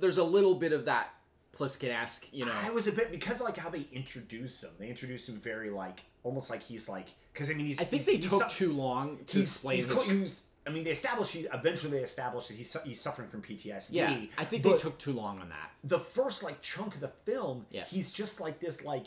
there's 0.00 0.18
a 0.18 0.24
little 0.24 0.56
bit 0.56 0.72
of 0.72 0.86
that 0.86 1.14
Plissken-esque, 1.56 2.26
you 2.32 2.44
know. 2.44 2.52
I 2.64 2.70
was 2.70 2.88
a 2.88 2.92
bit 2.92 3.12
because 3.12 3.40
like 3.40 3.56
how 3.56 3.70
they 3.70 3.86
introduce 3.92 4.62
him. 4.64 4.70
They 4.78 4.88
introduce 4.88 5.28
him 5.28 5.36
very 5.40 5.70
like 5.70 6.02
almost 6.24 6.50
like 6.50 6.62
he's 6.62 6.88
like 6.88 7.08
because 7.32 7.48
I 7.50 7.54
mean 7.54 7.66
he's 7.66 7.80
I 7.80 7.84
think 7.84 8.00
he's, 8.02 8.06
they 8.06 8.16
he's 8.16 8.28
took 8.28 8.50
su- 8.50 8.66
too 8.66 8.72
long 8.72 9.18
to 9.28 9.38
he's, 9.38 9.46
explain. 9.52 9.76
he's, 9.76 9.86
his- 9.86 10.04
he's 10.06 10.42
I 10.66 10.70
mean 10.70 10.82
they 10.82 10.90
established 10.90 11.30
he 11.32 11.46
eventually 11.52 11.92
they 11.92 12.02
established 12.02 12.48
that 12.48 12.54
he's 12.56 12.70
su- 12.70 12.80
he's 12.84 13.00
suffering 13.00 13.28
from 13.28 13.42
PTSD. 13.42 13.90
yeah, 13.92 14.16
I 14.36 14.44
think 14.44 14.62
they 14.64 14.76
took 14.76 14.98
too 14.98 15.12
long 15.12 15.38
on 15.40 15.50
that. 15.50 15.70
the 15.84 15.98
first 16.00 16.42
like 16.42 16.60
chunk 16.62 16.94
of 16.96 17.00
the 17.00 17.12
film. 17.24 17.66
Yeah. 17.70 17.84
he's 17.84 18.10
just 18.10 18.40
like 18.40 18.58
this 18.58 18.84
like 18.84 19.04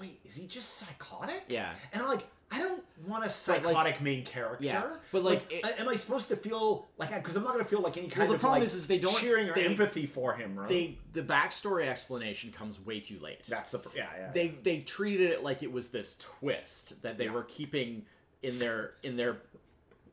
wait 0.00 0.18
is 0.24 0.36
he 0.36 0.46
just 0.46 0.74
psychotic? 0.78 1.42
Yeah. 1.48 1.70
and 1.92 2.02
I'm 2.02 2.08
like. 2.08 2.24
I 2.50 2.58
don't 2.58 2.82
want 3.06 3.24
a 3.24 3.26
But, 3.26 3.28
like- 3.28 3.30
psychotic 3.30 4.00
main 4.00 4.24
character. 4.24 4.64
Yeah, 4.64 4.84
but, 5.12 5.24
like, 5.24 5.52
it- 5.52 5.80
am 5.80 5.88
I 5.88 5.96
supposed 5.96 6.28
to 6.28 6.36
feel 6.36 6.88
like? 6.96 7.10
Because 7.14 7.34
I'm 7.36 7.42
not 7.44 7.52
going 7.54 7.64
to 7.64 7.68
feel 7.68 7.80
like 7.80 7.96
any 7.96 8.08
kind 8.08 8.20
Well, 8.20 8.28
the 8.28 8.34
of 8.34 8.40
problem 8.40 8.60
like 8.60 8.66
is- 8.66 8.74
is 8.74 8.86
they 8.86 8.98
don't- 8.98 9.16
cheering 9.18 9.48
or 9.50 9.54
they- 9.54 9.66
empathy 9.66 10.06
for 10.06 10.34
him. 10.34 10.58
Right? 10.58 10.68
They 10.68 10.98
the 11.12 11.22
backstory 11.22 11.86
explanation 11.88 12.52
comes 12.52 12.78
way 12.80 13.00
too 13.00 13.18
late. 13.20 13.44
That's 13.44 13.72
the 13.72 13.80
yeah 13.94 14.06
yeah. 14.16 14.30
they 14.32 14.48
they 14.62 14.80
treated 14.80 15.30
it 15.32 15.42
like 15.42 15.62
it 15.62 15.72
was 15.72 15.88
this 15.88 16.16
twist 16.20 17.00
that 17.02 17.18
they 17.18 17.24
Yeah. 17.24 17.32
were 17.32 17.44
keeping 17.44 18.06
in 18.42 18.58
their 18.58 18.94
in 19.02 19.16
their 19.16 19.38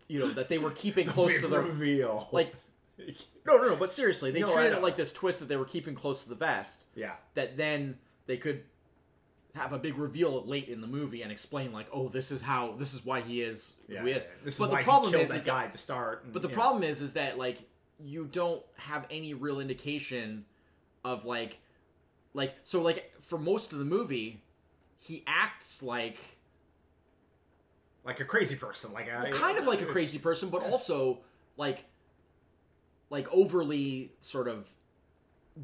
you 0.08 0.20
know 0.20 0.30
that 0.32 0.50
they 0.50 0.58
were 0.58 0.72
keeping 0.84 1.06
The 1.06 1.12
close 1.14 1.38
to 1.40 1.48
their 1.48 1.62
reveal. 1.62 2.30
like 2.32 2.54
no 3.46 3.58
no 3.58 3.68
no 3.70 3.76
but 3.76 3.92
seriously 3.92 4.32
they 4.32 4.40
No, 4.42 4.54
treated 4.54 4.74
it 4.74 4.82
like 4.82 4.96
this 4.96 5.12
twist 5.14 5.40
that 5.40 5.48
they 5.48 5.58
were 5.58 5.66
keeping 5.66 5.94
close 5.96 6.24
to 6.24 6.30
the 6.30 6.36
vest 6.36 6.86
yeah. 6.96 7.14
that 7.36 7.58
then 7.58 7.98
they 8.28 8.38
could 8.38 8.64
have 9.56 9.72
a 9.72 9.78
big 9.78 9.98
reveal 9.98 10.44
late 10.46 10.68
in 10.68 10.82
the 10.82 10.88
movie 10.88 11.22
and 11.22 11.32
explain 11.32 11.72
like 11.72 11.88
oh 11.94 12.10
this 12.10 12.32
is 12.32 12.42
how 12.42 12.74
this 12.80 12.94
is 12.94 13.06
why 13.06 13.22
he 13.22 13.42
is 13.42 13.76
Yeah, 13.88 14.00
who 14.00 14.08
he 14.08 14.14
is. 14.14 14.28
This 14.44 14.58
but 14.58 14.66
is 14.66 14.70
the 14.70 14.76
why 14.76 14.84
problem 14.84 15.12
he 15.12 15.18
killed 15.18 15.24
is, 15.26 15.30
that 15.30 15.40
is 15.40 15.46
guy 15.46 15.64
at 15.66 15.72
the 15.72 15.78
start. 15.78 16.24
and- 16.24 16.34
but 16.34 16.42
the 16.42 16.50
yeah. 16.50 16.56
problem 16.56 16.84
is, 16.84 17.02
is 17.02 17.14
that 17.14 17.38
like 17.38 17.60
you 18.00 18.26
don't 18.26 18.64
have 18.78 19.06
any 19.12 19.34
real 19.36 19.60
indication 19.60 20.46
of 21.06 21.24
like, 21.26 21.60
like 22.34 22.56
so 22.64 22.82
like 22.82 23.14
for 23.22 23.38
most 23.38 23.72
of 23.74 23.80
the 23.80 23.86
movie, 23.86 24.42
he 25.00 25.24
acts 25.28 25.84
like 25.84 26.18
like 28.04 28.20
a 28.20 28.26
crazy 28.26 28.56
person, 28.56 28.92
like 28.92 29.08
uh, 29.14 29.26
a 29.28 29.32
kind 29.32 29.58
of 29.58 29.66
like 29.68 29.82
a 29.82 29.86
crazy 29.96 30.18
person, 30.20 30.50
but 30.50 30.64
Yeah. 30.64 30.70
also 30.72 31.20
like, 31.58 31.86
like 33.10 33.28
overly 33.32 34.12
sort 34.22 34.48
of 34.48 34.68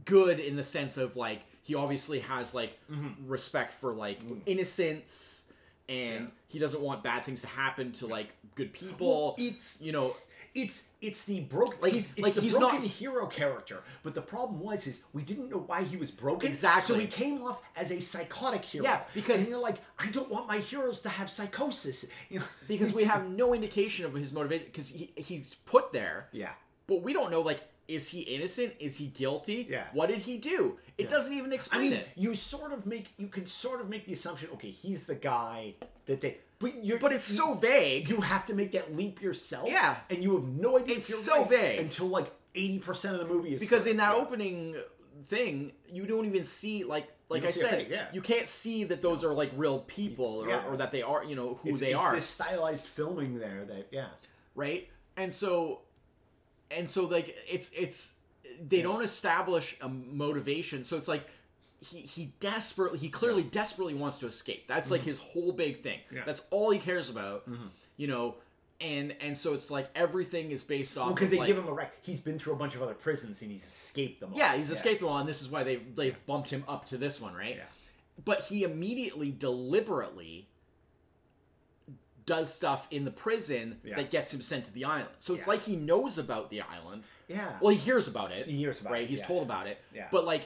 good 0.06 0.40
in 0.40 0.56
the 0.56 0.64
sense 0.64 0.98
of 0.98 1.16
like 1.18 1.42
he 1.70 1.76
obviously 1.76 2.20
has 2.22 2.56
like 2.56 2.76
Mhm. 2.92 3.14
respect 3.28 3.72
for 3.80 3.94
like 3.94 4.20
Mm. 4.28 4.42
innocence 4.48 5.44
and 5.88 6.26
Yeah. 6.26 6.32
he 6.48 6.58
doesn't 6.60 6.82
want 6.82 7.04
bad 7.04 7.24
things 7.24 7.42
to 7.42 7.48
happen 7.48 7.92
to 7.94 8.08
like 8.08 8.30
good 8.56 8.72
Well, 8.82 8.90
people. 8.90 9.36
it's 9.38 9.80
you 9.80 9.92
know, 9.92 10.16
it's 10.56 10.84
it's 11.02 11.24
the 11.26 11.42
broken 11.42 11.80
Like- 11.80 11.94
he's, 11.94 12.18
like 12.20 12.34
the 12.34 12.42
he's 12.42 12.58
broken 12.58 12.80
not- 12.82 12.88
hero 12.88 13.28
character. 13.28 13.84
But 14.02 14.16
the 14.16 14.22
problem 14.22 14.60
was 14.60 14.88
is 14.88 15.02
we 15.14 15.22
didn't 15.24 15.50
know 15.50 15.60
why 15.60 15.84
he 15.84 15.96
was 15.96 16.10
broken. 16.12 16.50
Exactly. 16.50 16.82
So 16.96 17.00
he 17.00 17.06
came 17.08 17.42
off 17.44 17.62
as 17.76 17.92
a 17.92 18.02
psychotic 18.02 18.66
hero. 18.66 18.84
Yeah, 18.86 19.04
because- 19.14 19.40
and 19.42 19.48
you're 19.48 19.60
like, 19.60 19.78
I 20.00 20.10
don't 20.10 20.30
want 20.30 20.48
my 20.48 20.58
heroes 20.58 21.02
to 21.02 21.10
have 21.10 21.30
psychosis. 21.30 22.06
You 22.32 22.40
know? 22.40 22.46
because 22.68 22.94
we 22.94 23.04
have 23.04 23.30
no 23.30 23.54
indication 23.54 24.06
of 24.06 24.14
his 24.16 24.32
motivation 24.32 24.66
because 24.66 24.88
he, 24.90 25.12
he's 25.16 25.54
put 25.66 25.94
there 25.94 26.30
yeah. 26.32 26.54
but 26.88 27.04
we 27.04 27.14
don't 27.14 27.30
know 27.32 27.42
like 27.42 27.62
is 27.90 28.10
he 28.10 28.22
innocent 28.22 28.74
is 28.80 28.98
he 28.98 29.08
guilty 29.08 29.68
Yeah. 29.70 29.86
what 29.94 30.08
did 30.10 30.20
he 30.22 30.38
do 30.38 30.78
it 30.98 31.04
Yeah. 31.04 31.10
doesn't 31.10 31.34
even 31.34 31.52
I 31.52 31.56
explain 31.56 31.82
mean, 31.82 31.94
it 31.94 32.08
you 32.16 32.36
sort 32.36 32.72
of 32.72 32.86
make 32.86 33.14
you 33.18 33.28
can 33.28 33.46
sort 33.46 33.82
of 33.82 33.90
make 33.90 34.06
the 34.06 34.14
assumption. 34.14 34.50
Okay, 34.54 34.70
he's 34.72 35.06
the 35.06 35.16
guy 35.16 35.76
that 36.06 36.22
they. 36.22 36.38
But 36.60 36.84
you're 36.84 37.00
but 37.00 37.14
it's 37.14 37.30
you- 37.30 37.36
so 37.36 37.54
vague 37.56 38.10
You 38.10 38.22
have 38.22 38.46
to 38.48 38.54
make 38.54 38.72
that 38.74 38.96
leap 38.96 39.22
yourself. 39.22 39.70
Yeah. 39.70 39.98
And 40.10 40.24
you 40.24 40.36
have 40.36 40.48
no 40.48 40.78
idea 40.78 40.98
It's 40.98 41.10
if 41.10 41.16
you're 41.16 41.24
so 41.24 41.42
right 41.42 41.50
vague. 41.50 41.80
until 41.80 42.08
like 42.08 42.32
80% 42.56 43.14
of 43.14 43.20
the 43.20 43.26
movie 43.34 43.54
is 43.54 43.62
because 43.62 43.84
through. 43.84 43.92
in 43.92 43.98
that 43.98 44.16
Yeah. 44.16 44.22
opening 44.22 44.76
thing 45.28 45.72
you 45.92 46.06
don't 46.06 46.26
even 46.26 46.44
see 46.46 46.84
like 46.84 47.08
like 47.30 47.44
i 47.46 47.52
said 47.52 47.70
thing, 47.72 47.88
yeah. 47.92 48.08
you 48.14 48.22
can't 48.22 48.48
see 48.48 48.86
that 48.86 49.02
those 49.02 49.24
are 49.24 49.34
like 49.34 49.52
real 49.56 49.80
people 49.82 50.26
or, 50.44 50.48
Yeah. 50.50 50.66
or 50.68 50.78
that 50.78 50.92
they 50.92 51.02
are 51.02 51.24
you 51.26 51.36
know 51.36 51.56
who 51.56 51.70
it's, 51.72 51.82
they 51.82 51.92
it's 51.94 52.02
are 52.04 52.16
this 52.16 52.26
stylized 52.26 52.88
filming 52.88 53.38
there 53.38 53.66
that 53.66 53.88
yeah. 53.92 54.08
right 54.56 54.88
and 55.18 55.32
so 55.34 55.82
and 56.72 56.90
so 56.90 57.06
like 57.06 57.36
it's 57.50 57.72
it's 57.76 58.14
they 58.68 58.82
don't 58.82 59.04
establish 59.04 59.76
a 59.82 59.90
motivation. 59.90 60.84
So 60.84 60.98
it's 60.98 61.08
like 61.08 61.28
he 61.80 62.00
he 62.00 62.34
desperately 62.40 63.00
he 63.00 63.10
clearly 63.10 63.44
desperately 63.44 63.94
wants 63.94 64.20
to 64.20 64.28
escape. 64.28 64.68
That's 64.68 64.92
like 64.92 65.02
mm-hmm. 65.02 65.10
his 65.10 65.20
whole 65.20 65.52
big 65.52 65.82
thing. 65.82 66.00
Yeah. 66.12 66.22
that's 66.26 66.42
all 66.50 66.72
he 66.72 66.80
cares 66.80 67.10
about 67.10 67.50
mm-hmm. 67.50 67.68
you 67.98 68.08
know? 68.08 68.36
And 68.82 69.16
and 69.20 69.38
so 69.38 69.54
it's 69.54 69.70
like 69.70 69.90
everything 69.96 70.52
is 70.52 70.64
based 70.64 70.98
off 70.98 71.14
Because 71.14 71.26
of, 71.26 71.32
they 71.32 71.38
like, 71.40 71.48
give 71.48 71.58
him 71.58 71.68
a 71.68 71.74
rec. 71.74 71.94
He's 72.02 72.22
been 72.22 72.40
through 72.40 72.54
a 72.54 72.58
bunch 72.58 72.76
of 72.76 72.82
other 72.82 72.94
prisons 72.94 73.42
and 73.42 73.52
he's 73.52 73.66
escaped 73.66 74.22
them 74.22 74.32
all. 74.32 74.38
yeah 74.38 74.56
he's 74.56 74.70
escaped 74.72 75.02
them 75.02 75.10
all 75.10 75.18
and 75.18 75.28
this 75.28 75.42
is 75.42 75.50
why 75.50 75.64
they've 75.64 75.96
they've 75.96 76.26
bumped 76.26 76.50
him 76.50 76.64
up 76.68 76.86
to 76.88 76.98
this 76.98 77.20
one 77.20 77.34
right? 77.34 77.58
Yeah. 77.58 77.64
but 78.24 78.42
he 78.42 78.64
immediately 78.64 79.32
deliberately 79.32 80.49
does 82.30 82.54
stuff 82.54 82.88
in 82.92 83.04
the 83.06 83.12
prison 83.12 83.80
Yeah. 83.84 83.96
that 83.96 84.12
gets 84.12 84.32
him 84.32 84.42
sent 84.44 84.66
to 84.66 84.72
the 84.74 84.86
island 84.86 85.10
so 85.18 85.34
it's 85.34 85.48
Yeah. 85.48 85.54
like 85.54 85.62
he 85.62 85.76
knows 85.76 86.20
about 86.20 86.52
the 86.52 86.62
island 86.62 87.04
Yeah. 87.28 87.58
well 87.60 87.72
he 87.74 87.80
hears 87.80 88.08
about 88.08 88.32
it 88.32 88.46
He 88.46 88.58
hears 88.58 88.82
about 88.82 88.94
right 88.94 89.04
it, 89.04 89.10
he's 89.10 89.20
yeah. 89.22 89.26
told 89.28 89.44
about 89.44 89.66
it 89.66 89.80
Yeah. 89.94 90.08
but 90.12 90.26
like 90.26 90.44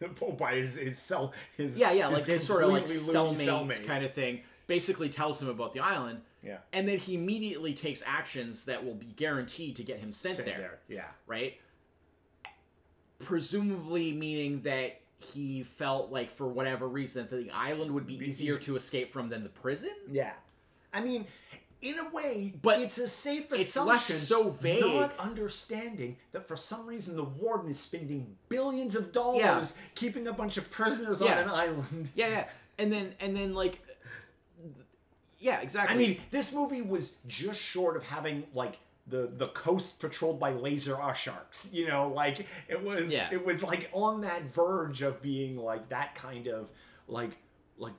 oh, 0.22 0.32
by 0.32 0.54
his 0.54 0.76
his 0.76 0.96
cell 0.98 1.32
his 1.56 1.76
yeah 1.76 1.90
yeah 1.90 2.08
his 2.08 2.18
like 2.20 2.28
his 2.28 2.46
sort 2.46 2.62
of 2.62 2.70
like 2.70 2.86
loony 2.88 3.44
cellmate, 3.46 3.84
kind 3.84 4.04
of 4.04 4.12
thing 4.12 4.42
basically 4.68 5.08
tells 5.08 5.42
him 5.42 5.48
about 5.48 5.72
the 5.72 5.80
island 5.80 6.20
Yeah. 6.42 6.58
and 6.72 6.86
then 6.88 6.98
he 6.98 7.14
immediately 7.16 7.74
takes 7.74 8.00
actions 8.06 8.64
that 8.66 8.84
will 8.84 8.94
be 8.94 9.06
guaranteed 9.16 9.74
to 9.76 9.82
get 9.82 9.98
him 9.98 10.12
sent 10.12 10.36
Sit 10.36 10.44
there, 10.46 10.58
there. 10.58 10.78
Yeah. 10.88 11.04
right 11.26 11.54
presumably 13.18 14.12
meaning 14.12 14.60
that 14.62 15.00
he 15.18 15.62
felt 15.62 16.10
like 16.12 16.30
for 16.30 16.46
whatever 16.46 16.86
reason 16.88 17.26
that 17.30 17.36
the 17.36 17.50
island 17.50 17.90
would 17.92 18.06
Be 18.06 18.14
easier 18.16 18.56
to 18.58 18.76
escape 18.76 19.12
from 19.12 19.28
than 19.28 19.42
the 19.42 19.48
prison 19.48 19.90
Yeah. 20.10 20.32
I 20.94 21.00
mean, 21.00 21.26
in 21.82 21.98
a 21.98 22.08
way, 22.10 22.54
But 22.62 22.80
it's 22.80 22.96
a 22.98 23.06
safe 23.08 23.52
it's 23.52 23.62
assumption. 23.76 24.14
so 24.16 24.50
vague. 24.50 24.80
Not 24.82 25.12
understanding 25.18 26.16
that 26.32 26.48
for 26.48 26.56
some 26.56 26.86
reason 26.86 27.16
the 27.16 27.24
warden 27.24 27.68
is 27.68 27.78
spending 27.78 28.36
billions 28.48 28.94
of 28.96 29.12
dollars 29.12 29.40
Yeah. 29.40 29.82
keeping 29.94 30.26
a 30.28 30.32
bunch 30.32 30.56
of 30.56 30.70
prisoners 30.70 31.20
Yeah. 31.20 31.32
on 31.38 31.44
an 31.44 31.50
island. 31.50 32.10
yeah 32.14 32.28
yeah 32.28 32.48
and 32.78 32.90
then 32.92 33.14
and 33.20 33.36
then 33.36 33.54
like 33.54 33.80
yeah 35.38 35.60
exactly 35.60 35.94
I 35.94 35.98
mean, 35.98 36.20
this 36.30 36.52
movie 36.52 36.82
was 36.82 37.14
just 37.26 37.60
short 37.60 37.96
of 37.96 38.04
having 38.04 38.44
like 38.54 38.78
the 39.06 39.28
the 39.36 39.48
coast 39.48 40.00
patrolled 40.00 40.40
by 40.40 40.52
laser 40.52 40.96
sharks. 41.14 41.68
You 41.72 41.86
know, 41.88 42.08
like 42.08 42.46
it 42.68 42.82
was 42.82 43.12
Yeah. 43.12 43.28
it 43.30 43.44
was 43.44 43.62
like 43.62 43.90
on 43.92 44.22
that 44.22 44.42
verge 44.44 45.02
of 45.02 45.20
being 45.20 45.56
like 45.58 45.90
that 45.90 46.14
kind 46.14 46.46
of 46.48 46.70
like 47.06 47.32
like 47.76 47.92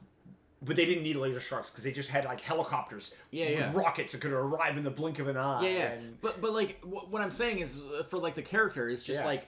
but 0.61 0.75
they 0.75 0.85
didn't 0.85 1.03
need 1.03 1.15
laser 1.15 1.39
sharks 1.39 1.69
because 1.69 1.83
they 1.83 1.91
just 1.91 2.09
had 2.09 2.25
like 2.25 2.41
helicopters 2.41 3.11
Yeah, 3.31 3.49
with 3.49 3.59
yeah. 3.59 3.71
rockets 3.73 4.13
that 4.13 4.21
could 4.21 4.31
arrive 4.31 4.77
in 4.77 4.83
the 4.83 4.89
blink 4.91 5.19
of 5.19 5.27
an 5.27 5.37
eye. 5.37 5.63
yeah 5.67 5.69
yeah 5.77 5.85
and- 5.91 6.21
but 6.21 6.41
but 6.41 6.53
like 6.53 6.79
wh- 6.81 7.11
what 7.11 7.21
i'm 7.21 7.31
saying 7.31 7.59
is 7.59 7.81
uh, 7.81 8.03
for 8.03 8.17
like 8.17 8.35
the 8.35 8.41
character 8.41 8.87
is 8.87 9.03
just 9.03 9.19
Yeah. 9.21 9.25
like 9.25 9.47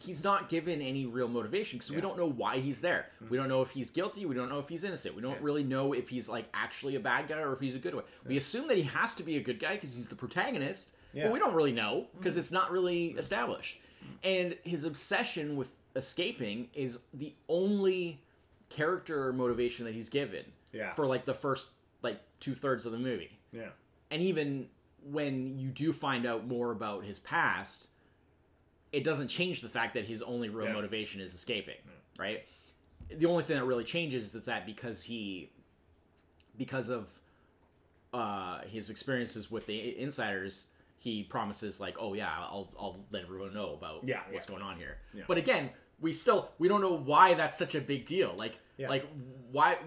he's 0.00 0.24
not 0.24 0.48
given 0.48 0.80
any 0.80 1.04
real 1.06 1.28
motivation 1.28 1.78
because 1.78 1.90
we 1.90 1.96
Yeah. 1.96 2.00
Mm-hmm. 2.02 2.08
don't 2.08 2.18
know 2.18 2.32
why 2.34 2.58
he's 2.58 2.80
there 2.80 3.06
we 3.28 3.36
don't 3.36 3.48
know 3.48 3.62
if 3.62 3.70
he's 3.70 3.90
guilty 3.90 4.26
we 4.26 4.34
don't 4.34 4.48
know 4.48 4.58
if 4.58 4.68
he's 4.68 4.84
innocent 4.84 5.14
we 5.14 5.22
don't 5.22 5.40
really 5.40 5.62
know 5.64 5.92
if 5.92 6.08
he's 6.08 6.28
like 6.28 6.46
actually 6.54 6.96
a 6.96 7.00
bad 7.00 7.28
guy 7.28 7.38
or 7.38 7.52
if 7.52 7.60
he's 7.60 7.74
a 7.74 7.78
good 7.78 7.94
one 7.94 8.04
we 8.26 8.36
assume 8.36 8.66
that 8.68 8.76
he 8.76 8.82
has 8.82 9.14
to 9.14 9.22
be 9.22 9.36
a 9.36 9.40
good 9.42 9.58
guy 9.60 9.74
because 9.74 9.94
he's 9.94 10.08
the 10.08 10.14
protagonist 10.16 10.92
Yeah. 11.12 11.24
but 11.24 11.32
we 11.32 11.38
don't 11.38 11.54
really 11.54 11.72
know 11.72 12.06
because 12.18 12.36
it's 12.36 12.50
not 12.52 12.70
really 12.70 13.08
established 13.12 13.78
and 14.24 14.56
his 14.64 14.84
obsession 14.84 15.56
with 15.56 15.68
escaping 15.96 16.68
is 16.74 16.98
the 17.14 17.32
only 17.48 18.20
character 18.70 19.32
motivation 19.34 19.84
that 19.84 19.92
he's 19.94 20.08
given 20.08 20.44
Yeah. 20.72 20.94
for 20.94 21.06
like 21.06 21.26
the 21.26 21.34
first 21.34 21.68
like 22.02 22.18
two-thirds 22.40 22.86
of 22.86 22.92
the 22.92 22.98
movie 22.98 23.38
yeah. 23.52 23.68
and 24.10 24.22
even 24.22 24.68
when 25.04 25.58
you 25.58 25.68
do 25.68 25.92
find 25.92 26.24
out 26.24 26.46
more 26.46 26.70
about 26.72 27.04
his 27.04 27.18
past 27.18 27.88
it 28.92 29.04
doesn't 29.04 29.28
change 29.28 29.60
the 29.60 29.68
fact 29.68 29.92
that 29.94 30.04
his 30.06 30.22
only 30.22 30.48
real 30.48 30.66
Yeah. 30.68 30.72
motivation 30.72 31.20
is 31.20 31.32
escaping, 31.34 31.76
right? 32.18 32.44
The 33.08 33.26
only 33.26 33.44
thing 33.44 33.56
that 33.56 33.64
really 33.64 33.84
changes 33.84 34.34
is 34.34 34.44
that 34.46 34.66
because 34.66 35.02
he, 35.04 35.50
because 36.58 36.88
of 36.88 37.06
uh, 38.12 38.62
his 38.62 38.90
experiences 38.90 39.48
with 39.50 39.66
the 39.66 39.96
insiders, 39.98 40.66
he 40.98 41.22
promises 41.22 41.78
like, 41.78 41.96
oh 42.00 42.14
yeah, 42.14 42.30
I'll 42.40 42.68
I'll 42.78 42.98
let 43.12 43.22
everyone 43.22 43.54
know 43.54 43.74
about 43.74 44.02
Yeah, 44.06 44.20
what's 44.30 44.46
yeah. 44.46 44.50
going 44.50 44.62
on 44.62 44.76
here. 44.76 44.96
Yeah. 45.14 45.22
But 45.28 45.38
again, 45.38 45.70
we 46.00 46.12
still 46.12 46.50
we 46.58 46.68
don't 46.68 46.80
know 46.80 46.96
why 46.96 47.34
that's 47.34 47.56
such 47.56 47.74
a 47.74 47.80
big 47.80 48.06
deal. 48.06 48.34
Like 48.36 48.58
Yeah. 48.76 48.88
like 48.88 49.06
why 49.52 49.78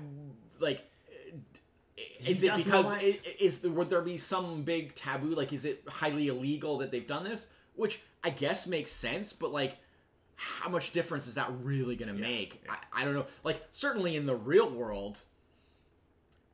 like. 0.60 0.90
He 1.96 2.32
Is 2.32 2.42
it 2.42 2.56
because 2.56 2.92
is 3.40 3.60
there, 3.60 3.72
would 3.72 3.90
there 3.90 4.02
be 4.02 4.18
some 4.18 4.64
big 4.64 4.96
taboo? 4.96 5.36
Like, 5.36 5.54
is 5.54 5.64
it 5.64 5.84
highly 5.88 6.28
illegal 6.28 6.80
that 6.80 6.90
they've 6.90 7.06
done 7.06 7.24
this? 7.24 7.46
Which 7.76 8.02
I 8.24 8.32
guess 8.32 8.66
makes 8.66 8.92
sense, 8.92 9.32
but 9.32 9.52
like, 9.52 9.78
how 10.36 10.70
much 10.70 10.92
difference 10.92 11.28
is 11.28 11.36
that 11.36 11.52
really 11.62 11.96
going 11.96 12.14
to 12.14 12.20
make? 12.20 12.64
I, 12.68 13.02
I 13.02 13.06
don't 13.06 13.14
know. 13.14 13.28
Like, 13.44 13.62
certainly 13.70 14.16
in 14.16 14.26
the 14.26 14.36
real 14.36 14.70
world, 14.70 15.22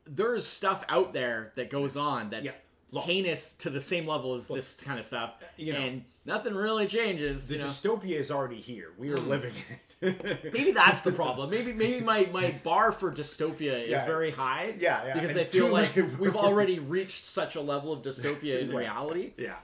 there's 0.05 0.45
stuff 0.45 0.83
out 0.89 1.13
there 1.13 1.53
that 1.55 1.69
goes 1.69 1.95
on 1.95 2.29
that's 2.29 2.57
Look. 2.91 3.03
heinous 3.05 3.53
to 3.55 3.69
the 3.69 3.79
same 3.81 4.07
level 4.07 4.33
as 4.33 4.47
this 4.47 4.75
kind 4.81 4.99
of 4.99 5.05
stuff, 5.05 5.35
you 5.57 5.73
know, 5.73 5.79
and 5.79 6.05
nothing 6.25 6.55
really 6.55 6.87
changes. 6.87 7.47
The 7.47 7.55
you 7.55 7.59
know? 7.61 7.65
dystopia 7.67 8.15
is 8.17 8.31
already 8.31 8.59
here. 8.61 8.93
We 8.97 9.09
are 9.11 9.17
living 9.17 9.53
it. 9.69 9.79
Maybe 10.53 10.71
that's 10.71 11.01
the 11.01 11.11
problem. 11.11 11.49
Maybe 11.49 11.73
maybe 11.73 11.99
my, 11.99 12.25
my 12.31 12.55
bar 12.63 12.93
for 12.93 13.11
dystopia 13.11 13.83
is 13.83 13.89
Yeah. 13.89 14.05
very 14.05 14.31
high. 14.31 14.73
Yeah, 14.79 15.05
yeah. 15.05 15.13
Because 15.19 15.35
I 15.35 15.43
feel 15.43 15.67
like 15.67 15.93
we've 16.19 16.37
already 16.37 16.79
reached 16.79 17.25
such 17.25 17.55
a 17.55 17.61
level 17.61 17.91
of 17.91 18.01
dystopia 18.01 18.61
in 18.61 18.69
Yeah. 18.71 18.77
reality, 18.77 19.33
yeah. 19.37 19.55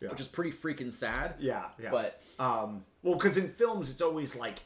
Yeah. 0.00 0.08
which 0.08 0.20
is 0.20 0.26
pretty 0.26 0.52
freaking 0.52 0.92
sad. 0.92 1.34
yeah. 1.38 1.64
Yeah. 1.82 1.90
But 1.90 2.22
Um, 2.38 2.84
well, 3.02 3.14
because 3.16 3.36
in 3.36 3.50
films, 3.50 3.90
it's 3.90 4.00
always 4.00 4.34
like 4.34 4.60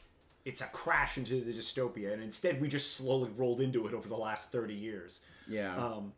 it's 0.45 0.61
a 0.61 0.67
crash 0.67 1.17
into 1.17 1.41
the 1.41 1.51
dystopia, 1.51 2.13
and 2.13 2.23
instead 2.23 2.61
we 2.61 2.69
just 2.69 2.95
slowly 2.95 3.29
rolled 3.35 3.59
into 3.59 3.85
it 3.87 3.93
over 3.93 4.07
the 4.07 4.15
last 4.17 4.51
thirty 4.53 4.73
years. 4.73 5.19
yeah, 5.49 5.75
Um, 5.75 6.13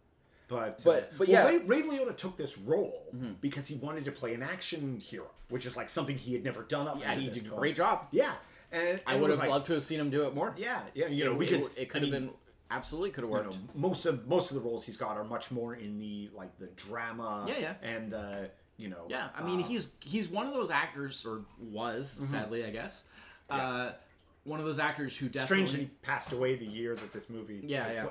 but 0.52 0.84
But- 0.84 1.04
uh, 1.04 1.06
but 1.18 1.28
yeah. 1.30 1.46
Mm-hmm. 1.50 1.68
Ray, 1.68 1.82
Ray 1.82 1.88
Liotta 1.88 2.16
took 2.18 2.36
this 2.38 2.58
role 2.58 3.08
because 3.40 3.68
he 3.68 3.76
wanted 3.78 4.06
to 4.06 4.12
play 4.12 4.34
an 4.34 4.44
action 4.44 5.00
hero, 5.00 5.28
which 5.50 5.66
is 5.66 5.76
like 5.78 5.90
something 5.90 6.18
he 6.18 6.34
had 6.34 6.44
never 6.44 6.64
done 6.64 6.88
up. 6.88 7.00
yeah, 7.00 7.16
he 7.16 7.30
did 7.30 7.46
a 7.46 7.50
great 7.50 7.76
job. 7.76 8.08
Yeah, 8.12 8.34
and, 8.72 9.02
I 9.08 9.14
and 9.14 9.18
it 9.18 9.22
would 9.22 9.32
have 9.32 9.40
like, 9.40 9.50
loved 9.50 9.66
to 9.68 9.74
have 9.74 9.84
seen 9.84 10.00
him 10.00 10.10
do 10.10 10.24
it 10.28 10.36
more. 10.36 10.54
Yeah, 10.58 10.82
yeah, 10.94 11.08
you 11.08 11.26
know, 11.26 11.34
it, 11.34 11.40
because 11.40 11.70
it, 11.76 11.90
could 11.90 12.02
I 12.04 12.06
have 12.06 12.12
been 12.12 12.30
absolutely 12.70 13.10
could 13.12 13.24
have 13.24 13.30
you 13.32 13.38
worked. 13.38 13.54
know, 13.54 13.60
most 13.76 14.06
of 14.06 14.28
most 14.28 14.52
of 14.52 14.56
the 14.56 14.62
roles 14.62 14.86
he's 14.86 14.98
got 14.98 15.18
are 15.18 15.24
much 15.24 15.52
more 15.52 15.74
in 15.76 15.98
the 16.00 16.30
like 16.36 16.58
the 16.60 16.68
drama. 16.76 17.46
Yeah, 17.48 17.60
yeah. 17.60 17.74
and 17.82 18.14
uh, 18.14 18.36
you 18.78 18.90
know. 18.90 19.06
Yeah, 19.10 19.30
I 19.36 19.44
mean 19.44 19.62
uh, 19.62 19.68
he's 19.68 19.90
he's 20.02 20.28
one 20.30 20.48
of 20.48 20.54
those 20.54 20.70
actors, 20.70 21.26
or 21.26 21.42
was 21.60 22.12
sadly, 22.30 22.66
I 22.66 22.72
guess, 22.72 23.06
uh, 23.50 23.92
one 24.44 24.60
of 24.60 24.66
those 24.66 24.80
actors 24.80 25.16
who 25.16 25.28
definitely. 25.30 25.66
strangely 25.68 25.92
passed 26.02 26.32
away 26.32 26.56
the 26.56 26.66
year 26.66 26.96
that 26.96 27.14
this 27.14 27.30
movie. 27.30 27.62
Yeah, 27.64 27.92
Yeah, 27.92 28.06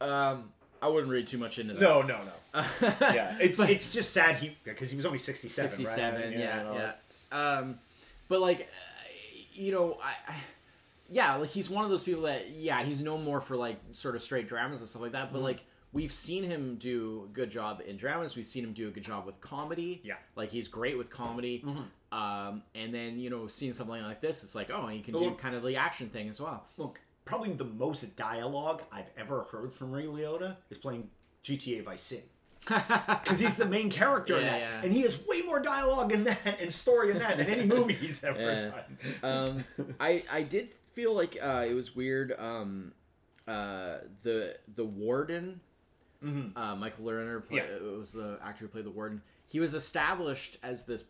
Um, 0.00 0.50
I 0.82 0.88
wouldn't 0.88 1.12
read 1.12 1.26
too 1.26 1.38
much 1.38 1.58
into 1.58 1.74
that. 1.74 1.80
no, 1.80 2.02
no, 2.02 2.18
no. 2.24 2.62
Yeah, 3.00 3.36
it's 3.40 3.58
But- 3.58 3.70
it's 3.70 3.92
just 3.92 4.12
sad 4.12 4.36
he 4.36 4.56
because 4.64 4.90
he 4.90 4.96
was 4.96 5.06
only 5.06 5.18
sixty 5.18 5.48
seven. 5.48 5.70
67 5.70 6.20
right? 6.20 6.30
yeah 6.38 6.58
you 6.58 6.64
know, 6.68 6.74
yeah 6.74 6.88
it's- 7.04 7.28
um 7.32 7.78
but 8.28 8.40
like 8.40 8.68
you 9.52 9.72
know 9.72 9.98
I, 10.02 10.32
I 10.32 10.36
yeah 11.10 11.34
like 11.36 11.50
he's 11.50 11.68
one 11.70 11.84
of 11.84 11.90
those 11.90 12.02
people 12.02 12.22
that 12.22 12.50
yeah 12.50 12.82
he's 12.82 13.02
known 13.02 13.24
more 13.24 13.40
for 13.40 13.56
like 13.56 13.76
sort 13.92 14.16
of 14.16 14.22
straight 14.22 14.48
dramas 14.48 14.80
and 14.80 14.88
stuff 14.88 15.02
like 15.02 15.12
that 15.12 15.32
but 15.32 15.38
Mm-hmm. 15.38 15.44
like 15.44 15.64
we've 15.92 16.12
seen 16.12 16.42
him 16.44 16.76
do 16.76 17.26
a 17.30 17.32
good 17.32 17.50
job 17.50 17.80
in 17.86 17.96
dramas 17.96 18.34
we've 18.36 18.46
seen 18.46 18.64
him 18.64 18.72
do 18.72 18.88
a 18.88 18.90
good 18.90 19.04
job 19.04 19.24
with 19.26 19.40
comedy 19.40 20.00
Yeah. 20.04 20.14
Mm-hmm. 20.14 20.40
like 20.40 20.50
he's 20.50 20.68
great 20.68 20.96
with 20.98 21.10
comedy 21.10 21.64
um 22.12 22.62
and 22.74 22.92
then 22.94 23.18
you 23.18 23.30
know 23.30 23.46
seeing 23.48 23.72
something 23.72 24.02
like 24.02 24.20
this 24.20 24.42
it's 24.44 24.54
like 24.54 24.70
oh 24.70 24.86
he 24.88 25.00
can 25.00 25.14
do 25.14 25.32
kind 25.34 25.54
of 25.54 25.62
the 25.62 25.76
action 25.76 26.08
thing 26.08 26.28
as 26.28 26.40
well 26.40 26.64
Look, 26.76 27.00
probably 27.26 27.52
the 27.52 27.64
most 27.64 28.16
dialogue 28.16 28.82
I've 28.90 29.10
ever 29.18 29.42
heard 29.52 29.72
from 29.74 29.92
Ray 29.92 30.04
Liotta 30.06 30.56
is 30.70 30.78
playing 30.78 31.10
GTA 31.44 31.84
Vice 31.84 32.02
City. 32.02 32.22
Because 32.68 33.38
he's 33.38 33.56
the 33.56 33.66
main 33.66 33.90
character 33.90 34.36
in 34.38 34.44
that. 34.44 34.58
yeah. 34.60 34.80
And 34.82 34.92
he 34.92 35.02
has 35.02 35.18
way 35.28 35.42
more 35.42 35.60
dialogue 35.60 36.12
in 36.12 36.24
that 36.24 36.58
and 36.60 36.72
story 36.72 37.10
in 37.12 37.18
that 37.18 37.36
than 37.36 37.46
any 37.48 37.64
movie 37.64 37.92
he's 37.94 38.24
ever 38.24 38.40
Yeah. 38.40 38.70
done. 39.22 39.64
um, 39.78 39.92
I 40.00 40.22
I 40.30 40.42
did 40.42 40.74
feel 40.94 41.12
like 41.14 41.36
uh, 41.40 41.64
it 41.68 41.74
was 41.74 41.94
weird. 41.94 42.32
Um, 42.38 42.92
uh, 43.46 43.98
the 44.24 44.56
the 44.74 44.84
warden, 44.84 45.60
uh, 46.24 46.74
Michael 46.74 47.04
Lerner, 47.04 47.44
play, 47.44 47.60
Mm-hmm. 47.60 47.84
Yeah. 47.86 47.96
was 47.98 48.10
the 48.12 48.38
actor 48.42 48.64
who 48.64 48.68
played 48.68 48.84
the 48.86 48.90
warden. 48.90 49.22
He 49.46 49.60
was 49.60 49.74
established 49.74 50.56
as 50.64 50.84
this 50.84 51.04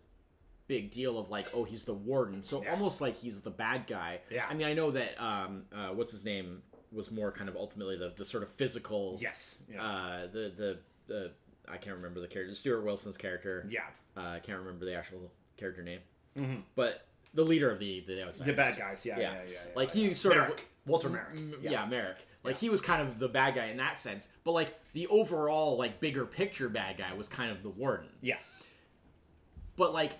big 0.69 0.91
deal 0.91 1.19
of 1.19 1.31
like, 1.31 1.47
oh, 1.55 1.65
he's 1.65 1.85
the 1.85 1.95
warden, 1.95 2.43
so 2.43 2.63
Yeah. 2.63 2.73
almost 2.73 3.01
like 3.01 3.17
he's 3.17 3.41
the 3.41 3.51
bad 3.51 3.87
guy. 3.87 4.21
Yeah. 4.31 4.47
I 4.49 4.55
mean, 4.55 4.67
I 4.67 4.73
know 4.73 4.91
that 4.91 5.21
um, 5.23 5.65
uh, 5.73 5.89
what's 5.89 6.11
his 6.13 6.25
name 6.25 6.63
was 6.93 7.11
more 7.11 7.31
kind 7.33 7.49
of 7.49 7.57
ultimately 7.57 7.97
the, 7.97 8.13
the 8.17 8.25
sort 8.25 8.43
of 8.43 8.51
physical. 8.53 9.19
yes. 9.21 9.63
Yeah. 9.73 9.83
Uh, 9.83 10.21
the 10.27 10.53
the 10.57 10.79
the 11.07 11.33
I 11.69 11.77
can't 11.77 11.97
remember 11.97 12.21
the 12.21 12.29
character. 12.29 12.55
Stuart 12.55 12.83
Wilson's 12.83 13.17
character. 13.17 13.67
yeah. 13.69 13.81
Uh, 14.17 14.21
I 14.37 14.39
can't 14.39 14.59
remember 14.59 14.85
the 14.87 14.95
actual 14.95 15.31
character 15.57 15.83
name. 15.83 16.63
But 16.75 17.07
the 17.35 17.43
leader 17.45 17.71
of 17.71 17.79
the 17.79 18.05
the 18.07 18.23
outsiders. 18.25 18.47
The 18.47 18.53
bad 18.53 18.79
guys. 18.79 19.05
Yeah. 19.07 19.19
Yeah. 19.19 19.33
Yeah. 19.35 19.41
yeah, 19.53 19.59
Like, 19.75 19.91
he 19.91 20.15
sort 20.15 20.37
of- 20.37 20.65
Walter 20.87 21.09
Merrick. 21.09 21.35
Mm, 21.35 21.55
yeah. 21.63 21.85
Merrick. 21.87 22.19
Like 22.45 22.59
he 22.59 22.71
was 22.71 22.81
kind 22.81 23.03
of 23.07 23.19
the 23.19 23.27
bad 23.29 23.57
guy 23.57 23.67
in 23.67 23.77
that 23.79 23.99
sense, 23.99 24.29
but 24.45 24.53
like 24.53 24.79
the 24.93 25.07
overall 25.09 25.77
like 25.77 25.99
bigger 25.99 26.25
picture 26.25 26.69
bad 26.69 26.97
guy 26.99 27.13
was 27.15 27.27
kind 27.29 27.51
of 27.51 27.63
the 27.65 27.69
warden. 27.71 28.07
Yeah. 28.23 28.37
But 29.77 29.93
like 29.93 30.13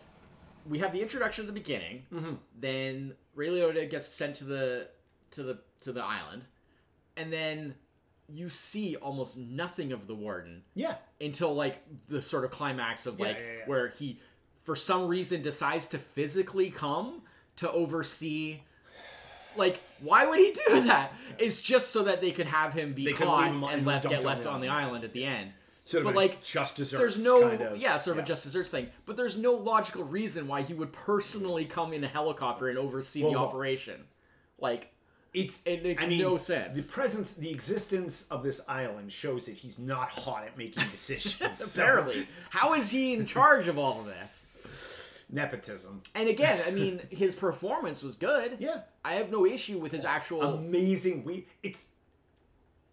we 0.69 0.79
have 0.81 0.93
the 0.93 1.01
introduction 1.01 1.43
at 1.45 1.47
the 1.47 1.53
beginning, 1.53 2.05
Mm-hmm. 2.13 2.35
then 2.61 3.15
Ray 3.35 3.49
Liotta 3.49 3.89
gets 3.89 4.07
sent 4.07 4.37
to 4.37 4.45
the 4.45 4.89
to 5.33 5.43
the 5.43 5.59
to 5.81 5.93
the 5.93 6.03
island, 6.03 6.47
and 7.17 7.33
then 7.33 7.75
you 8.29 8.51
see 8.51 8.97
almost 8.97 9.37
nothing 9.37 9.93
of 9.93 10.07
the 10.09 10.15
warden 10.15 10.63
Yeah. 10.75 10.97
until 11.21 11.55
like 11.55 11.83
the 12.09 12.21
sort 12.21 12.45
of 12.45 12.51
climax 12.51 13.07
of 13.07 13.19
Yeah, 13.21 13.27
like 13.27 13.39
yeah, 13.39 13.45
yeah. 13.59 13.67
where 13.67 13.89
he 13.89 14.19
for 14.65 14.75
some 14.75 15.07
reason 15.07 15.43
decides 15.43 15.87
to 15.89 15.99
physically 15.99 16.71
come 16.71 17.23
to 17.57 17.71
oversee 17.71 18.61
like 19.57 19.81
why 20.01 20.27
would 20.27 20.39
he 20.41 20.53
do 20.67 20.83
that? 20.83 21.13
It's 21.39 21.61
just 21.63 21.91
so 21.93 22.03
that 22.05 22.21
they 22.21 22.31
could 22.33 22.47
have 22.47 22.73
him 22.75 22.93
be 22.95 23.05
They 23.05 23.13
caught 23.13 23.47
him 23.49 23.63
and 23.65 23.87
left 23.87 24.09
get 24.09 24.25
left 24.25 24.45
on 24.45 24.61
the 24.61 24.69
island. 24.69 25.05
at 25.05 25.13
the 25.13 25.25
end 25.25 25.53
Sort 25.87 26.01
of 26.01 26.07
but 26.07 26.17
like 26.17 26.43
just 26.43 26.75
desserts. 26.77 27.01
there's 27.01 27.25
no 27.25 27.49
kind 27.49 27.61
of, 27.63 27.77
yeah 27.79 27.97
sort 27.97 28.19
of 28.19 28.25
a 28.25 28.27
just 28.27 28.43
desserts 28.43 28.69
thing 28.69 28.89
but 29.07 29.17
there's 29.17 29.37
no 29.37 29.53
logical 29.53 30.03
reason 30.03 30.49
why 30.49 30.63
he 30.63 30.75
would 30.75 30.93
personally 30.93 31.65
come 31.65 31.93
in 31.93 32.03
a 32.03 32.09
helicopter 32.09 32.69
and 32.69 32.77
oversee 32.77 33.21
the 33.21 33.27
Well, 33.27 33.35
look. 33.35 33.49
operation 33.51 34.01
like 34.59 34.93
It's 35.33 35.63
It 35.65 35.85
makes 35.85 36.03
I 36.03 36.09
mean, 36.09 36.23
no 36.23 36.39
sense. 36.39 36.77
The 36.77 36.83
presence, 36.93 37.35
the 37.35 37.51
existence 37.51 38.27
of 38.33 38.43
this 38.43 38.61
island 38.69 39.13
shows 39.13 39.47
that 39.47 39.57
he's 39.57 39.79
not 39.79 40.09
hot 40.09 40.45
at 40.45 40.59
making 40.59 40.83
decisions. 40.91 41.61
Apparently 41.77 42.27
how 42.51 42.75
is 42.75 42.91
he 42.91 43.15
in 43.15 43.25
charge 43.25 43.69
of 43.69 43.79
all 43.79 44.01
of 44.01 44.07
this 44.07 44.45
nepotism. 45.31 46.03
And 46.15 46.29
again, 46.29 46.61
I 46.67 46.71
mean, 46.71 47.01
his 47.11 47.35
performance 47.35 48.03
was 48.03 48.15
good. 48.17 48.57
Yeah, 48.67 48.81
I 49.05 49.15
have 49.15 49.31
no 49.31 49.47
issue 49.47 49.79
with 49.79 49.93
his 49.93 50.05
oh, 50.05 50.09
actual. 50.09 50.43
amazing. 50.43 51.25
We 51.25 51.47
it's 51.63 51.87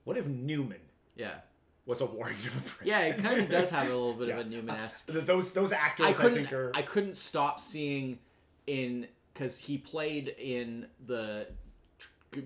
what 0.04 0.18
if 0.18 0.28
Newman 0.28 0.82
yeah, 1.16 1.36
was 1.86 2.02
a 2.02 2.06
warden 2.06 2.36
of 2.36 2.58
a 2.58 2.62
prison? 2.62 2.88
yeah, 2.88 3.02
it 3.02 3.18
kind 3.20 3.42
of 3.42 3.50
does 3.50 3.70
have 3.70 3.84
a 3.88 3.90
little 3.96 4.14
bit 4.14 4.30
of 4.30 4.38
a 4.46 4.50
Newman-esque. 4.50 5.08
Th- 5.12 5.26
those 5.26 5.52
those 5.54 5.72
actors. 5.72 6.06
I 6.06 6.10
I, 6.10 6.14
couldn't. 6.14 6.36
think 6.36 6.54
are 6.54 6.72
I 6.74 6.82
couldn't 6.82 7.18
stop 7.18 7.60
seeing 7.60 8.20
in 8.68 9.08
because 9.34 9.58
he 9.58 9.78
played 9.78 10.30
in 10.40 10.88
the 11.08 11.48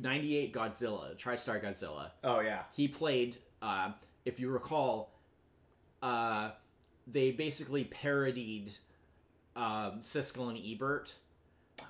'98 0.02 0.54
Godzilla, 0.54 1.16
TriStar 1.18 1.64
Godzilla. 1.64 2.12
oh 2.24 2.40
yeah 2.42 2.64
He 2.74 2.88
played, 2.88 3.38
uh, 3.62 3.92
if 4.26 4.40
you 4.40 4.50
recall, 4.50 5.12
uh, 6.02 6.52
they 7.06 7.32
basically 7.32 7.86
parodied 7.86 8.72
um, 9.56 10.00
Siskel 10.02 10.50
and 10.50 10.58
Ebert 10.58 11.14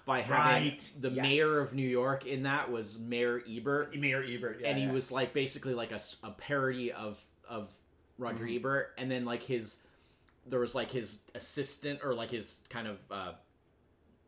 by 0.05 0.21
having 0.21 0.69
Right, 0.69 0.91
the 0.99 1.09
yes. 1.09 1.23
mayor 1.23 1.59
of 1.59 1.73
New 1.73 1.87
York 1.87 2.25
in 2.27 2.43
that 2.43 2.69
was 2.69 2.99
Mayor 2.99 3.41
Ebert. 3.49 3.95
Mayor 3.97 4.23
Ebert. 4.23 4.59
Yeah, 4.61 4.67
and 4.69 4.77
he 4.77 4.85
yeah. 4.85 4.91
was 4.91 5.11
like 5.11 5.33
basically 5.33 5.73
like 5.73 5.91
a 5.91 5.99
parody 6.31 6.91
of 6.91 7.23
of 7.49 7.69
Roger 8.17 8.45
Mm-hmm. 8.45 8.55
Ebert, 8.55 8.93
and 8.97 9.09
then 9.11 9.25
like 9.25 9.43
his 9.43 9.77
there 10.45 10.59
was 10.59 10.73
like 10.75 10.89
his 10.91 11.19
assistant 11.35 11.99
or 12.03 12.13
like 12.13 12.31
his 12.31 12.61
kind 12.69 12.87
of 12.87 12.97
uh, 13.11 13.31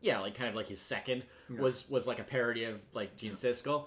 yeah, 0.00 0.18
like 0.20 0.34
kind 0.34 0.48
of 0.48 0.54
like 0.54 0.68
his 0.68 0.80
second 0.80 1.22
was 1.58 1.88
was 1.90 2.06
like 2.06 2.18
a 2.18 2.24
parody 2.24 2.64
of 2.64 2.80
like 2.94 3.16
Gene 3.16 3.32
Siskel, 3.32 3.86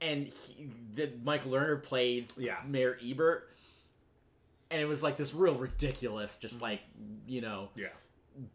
and 0.00 0.26
he, 0.26 0.68
the 0.94 1.10
Michael 1.24 1.52
Lerner 1.52 1.82
played 1.82 2.30
Yeah. 2.36 2.56
Mayor 2.66 2.98
Ebert, 3.04 3.48
and 4.70 4.80
it 4.80 4.86
was 4.86 5.02
like 5.02 5.16
this 5.16 5.34
real 5.34 5.54
ridiculous, 5.54 6.38
just 6.38 6.60
like 6.62 6.80
you 7.26 7.40
know 7.40 7.68
yeah. 7.76 7.88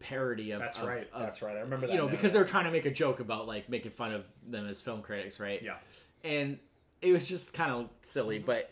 parody 0.00 0.50
of 0.52 0.58
Mm-hmm. 0.60 0.64
That's 0.66 0.78
of- 0.78 0.86
right. 0.88 1.08
of- 1.12 1.22
That's 1.22 1.42
right. 1.42 1.56
I 1.56 1.60
remember 1.60 1.86
that. 1.86 1.92
you 1.92 1.98
know 1.98 2.06
now. 2.06 2.10
because 2.10 2.32
they're 2.32 2.44
trying 2.44 2.64
to 2.64 2.70
make 2.70 2.86
a 2.86 2.90
joke 2.90 3.20
about 3.20 3.46
like 3.46 3.68
making 3.68 3.92
fun 3.92 4.12
of 4.12 4.24
them 4.48 4.66
as 4.68 4.80
film 4.80 5.00
critics, 5.02 5.38
right? 5.40 5.62
yeah. 5.62 5.76
and 6.22 6.58
it 7.02 7.12
was 7.12 7.28
just 7.28 7.52
kind 7.52 7.70
of 7.70 7.88
silly 8.02 8.38
Mm-hmm. 8.38 8.46
but 8.46 8.70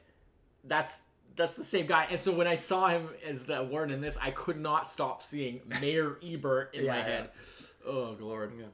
that's 0.65 1.03
that's 1.37 1.55
the 1.55 1.65
same 1.65 1.87
guy. 1.87 2.07
And 2.11 2.21
so 2.21 2.33
when 2.33 2.47
I 2.47 2.57
saw 2.57 2.89
him 2.89 3.09
as 3.27 3.45
the 3.45 3.63
warden 3.65 3.95
in 3.95 4.01
this, 4.01 4.19
I 4.21 4.31
could 4.33 4.59
not 4.61 4.87
stop 4.87 5.23
seeing 5.23 5.61
Mayor 5.81 6.19
Ebert 6.25 6.75
in 6.75 6.85
Yeah, 6.85 6.91
my 6.93 6.99
yeah. 6.99 7.05
head. 7.05 7.31
Oh 7.87 8.17
lord. 8.21 8.53
Yeah. 8.59 8.67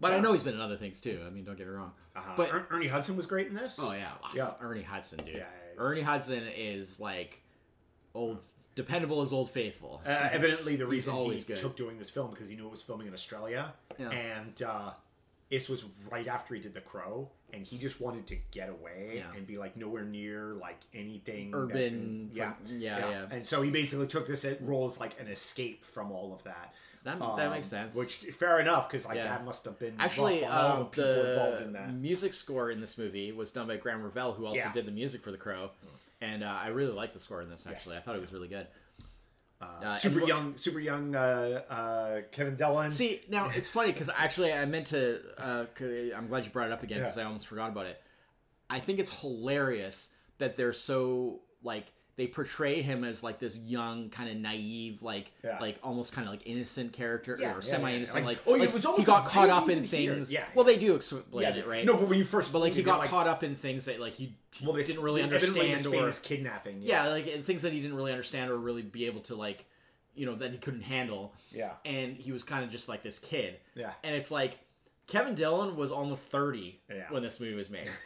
But 0.00 0.12
I 0.12 0.20
know 0.20 0.32
he's 0.32 0.42
been 0.42 0.54
in 0.54 0.60
other 0.60 0.76
things 0.76 1.00
too. 1.00 1.20
I 1.26 1.30
mean, 1.30 1.44
don't 1.44 1.56
get 1.56 1.66
me 1.66 1.72
wrong. 1.72 1.92
Uh-huh. 2.14 2.32
But- 2.36 2.52
Er- 2.52 2.66
Ernie 2.70 2.86
Hudson 2.88 3.16
was 3.16 3.26
great 3.26 3.46
in 3.48 3.54
this. 3.54 3.78
Oh 3.80 3.92
yeah, 3.92 4.10
Yeah. 4.34 4.50
Ernie 4.60 4.82
Hudson, 4.82 5.18
dude. 5.24 5.28
Yeah, 5.28 5.38
yeah, 5.38 5.44
Ernie 5.78 6.02
Hudson 6.02 6.42
is 6.56 6.98
like 7.00 7.40
old, 8.14 8.38
dependable 8.74 9.20
as 9.22 9.32
old 9.32 9.50
faithful. 9.50 10.02
Uh, 10.04 10.28
evidently, 10.32 10.76
the 10.76 10.86
reason 10.96 11.14
he 11.30 11.40
good. 11.42 11.56
took 11.58 11.76
doing 11.76 11.96
this 11.98 12.10
film 12.10 12.30
because 12.30 12.48
he 12.48 12.56
knew 12.56 12.66
it 12.66 12.70
was 12.70 12.82
filming 12.82 13.06
in 13.06 13.14
Australia, 13.14 13.72
Yeah. 13.98 14.10
and 14.10 14.62
uh, 14.62 14.90
this 15.50 15.68
was 15.68 15.84
right 16.10 16.26
after 16.26 16.54
he 16.54 16.60
did 16.60 16.74
The 16.74 16.80
Crow, 16.80 17.30
and 17.52 17.64
he 17.64 17.78
just 17.78 18.00
wanted 18.00 18.26
to 18.28 18.36
get 18.50 18.68
away 18.68 19.12
Yeah. 19.16 19.32
and 19.36 19.46
be 19.46 19.58
like 19.58 19.76
nowhere 19.76 20.04
near 20.04 20.54
like 20.54 20.80
anything 20.92 21.50
that- 21.52 21.56
Urban, 21.56 22.30
yeah, 22.32 22.52
from- 22.54 22.80
yeah, 22.80 22.98
yeah. 23.10 23.26
And 23.30 23.46
so 23.46 23.62
he 23.62 23.70
basically 23.70 24.08
took 24.08 24.26
this 24.26 24.44
role 24.60 24.86
as 24.86 24.98
like 24.98 25.20
an 25.20 25.28
escape 25.28 25.84
from 25.84 26.10
all 26.10 26.32
of 26.34 26.42
that. 26.44 26.74
That, 27.04 27.20
that 27.20 27.24
Um, 27.46 27.50
makes 27.52 27.68
sense. 27.68 27.94
Which 27.94 28.16
fair 28.16 28.58
enough 28.58 28.88
because 28.90 29.06
like 29.06 29.14
Yeah. 29.16 29.28
that 29.28 29.44
must 29.44 29.64
have 29.64 29.78
been 29.78 29.94
Actually, 30.00 30.42
rough 30.42 30.50
on 30.50 30.56
all 30.64 30.72
um, 30.72 30.78
the 30.80 30.84
people 30.86 31.04
the 31.04 31.30
involved 31.30 31.62
in 31.62 31.72
that. 31.74 31.92
music 31.94 32.34
score 32.34 32.70
in 32.72 32.80
this 32.80 32.98
movie 32.98 33.30
was 33.30 33.52
done 33.52 33.68
by 33.68 33.76
Graeme 33.76 34.02
Revell, 34.02 34.32
who 34.32 34.44
also 34.46 34.58
Yeah. 34.58 34.72
did 34.72 34.86
the 34.86 34.90
music 34.90 35.22
for 35.22 35.30
The 35.30 35.38
Crow, 35.38 35.70
and 36.20 36.42
uh, 36.42 36.48
I 36.48 36.68
really 36.68 36.90
liked 36.92 37.14
the 37.14 37.20
score 37.20 37.40
in 37.42 37.48
this. 37.48 37.64
Actually, 37.68 37.92
Yes. 37.94 38.02
I 38.02 38.04
thought 38.04 38.16
it 38.16 38.20
was 38.22 38.32
really 38.32 38.48
good. 38.48 38.66
Uh, 39.60 39.66
and 39.82 39.92
super 39.94 40.20
what- 40.20 40.28
young, 40.28 40.56
super 40.56 40.80
young 40.80 41.14
uh, 41.16 41.62
uh, 41.70 42.20
Kevin 42.32 42.56
Dillon. 42.56 42.90
See, 42.90 43.20
now 43.28 43.48
it's 43.54 43.68
funny 43.68 43.92
because 43.92 44.10
actually 44.14 44.52
I 44.52 44.64
meant 44.66 44.88
to. 44.88 45.20
Uh, 45.38 45.64
I'm 46.14 46.26
glad 46.28 46.44
you 46.44 46.50
brought 46.50 46.66
it 46.68 46.72
up 46.72 46.82
again 46.82 46.98
because 47.00 47.16
Yeah. 47.16 47.22
I 47.22 47.26
almost 47.26 47.46
forgot 47.46 47.70
about 47.70 47.86
it. 47.86 48.00
I 48.68 48.80
think 48.80 48.98
it's 48.98 49.20
hilarious 49.20 50.10
that 50.38 50.56
they're 50.56 50.72
so 50.72 51.40
like 51.62 51.86
they 52.16 52.26
portray 52.26 52.80
him 52.80 53.04
as 53.04 53.22
like 53.22 53.38
this 53.38 53.58
young, 53.58 54.08
kind 54.08 54.30
of 54.30 54.36
naive, 54.36 55.02
like 55.02 55.30
Yeah. 55.44 55.58
like 55.60 55.78
almost 55.82 56.12
kind 56.12 56.26
of 56.26 56.32
like 56.32 56.46
innocent 56.46 56.92
character 56.94 57.36
Yeah, 57.38 57.54
or 57.54 57.60
semi-innocent. 57.62 58.20
yeah. 58.20 58.26
Like, 58.26 58.38
Like, 58.38 58.46
oh, 58.46 58.54
it 58.54 58.60
like, 58.60 58.72
was 58.72 58.84
he 58.96 59.04
got 59.04 59.26
caught 59.26 59.50
up 59.50 59.68
in 59.68 59.84
things. 59.84 60.32
Yeah, 60.32 60.44
well, 60.54 60.64
they 60.64 60.78
do 60.78 60.94
explain 60.94 61.24
it, 61.44 61.66
right? 61.66 61.84
No, 61.84 61.94
but 61.96 62.08
when 62.08 62.18
you 62.18 62.24
first, 62.24 62.52
but 62.52 62.60
like 62.60 62.72
he 62.72 62.82
got 62.82 63.00
like, 63.00 63.10
caught 63.10 63.26
up 63.26 63.44
in 63.44 63.54
things 63.54 63.84
that 63.84 64.00
like 64.00 64.14
he, 64.14 64.34
he 64.52 64.64
well, 64.64 64.74
this, 64.74 64.86
didn't 64.86 65.02
really 65.02 65.22
understand 65.22 65.84
or 65.86 65.90
famous 65.90 66.18
kidnapping. 66.18 66.80
yeah, 66.80 67.08
like 67.08 67.44
things 67.44 67.60
that 67.62 67.72
he 67.74 67.80
didn't 67.80 67.96
really 67.96 68.12
understand 68.12 68.50
or 68.50 68.56
really 68.56 68.82
be 68.82 69.04
able 69.06 69.20
to 69.22 69.34
like, 69.34 69.66
you 70.14 70.24
know, 70.24 70.34
that 70.36 70.50
he 70.52 70.56
couldn't 70.56 70.80
handle. 70.82 71.34
yeah, 71.52 71.72
And 71.84 72.16
he 72.16 72.32
was 72.32 72.42
kind 72.42 72.64
of 72.64 72.70
just 72.70 72.88
like 72.88 73.02
this 73.02 73.18
kid. 73.18 73.56
yeah. 73.74 73.92
And 74.02 74.14
it's 74.16 74.30
like 74.30 74.58
Kevin 75.06 75.34
Dillon 75.34 75.76
was 75.76 75.92
almost 75.92 76.24
30 76.28 76.80
Yeah. 76.88 77.04
when 77.10 77.22
this 77.22 77.38
movie 77.40 77.54
was 77.54 77.68
made. 77.68 77.90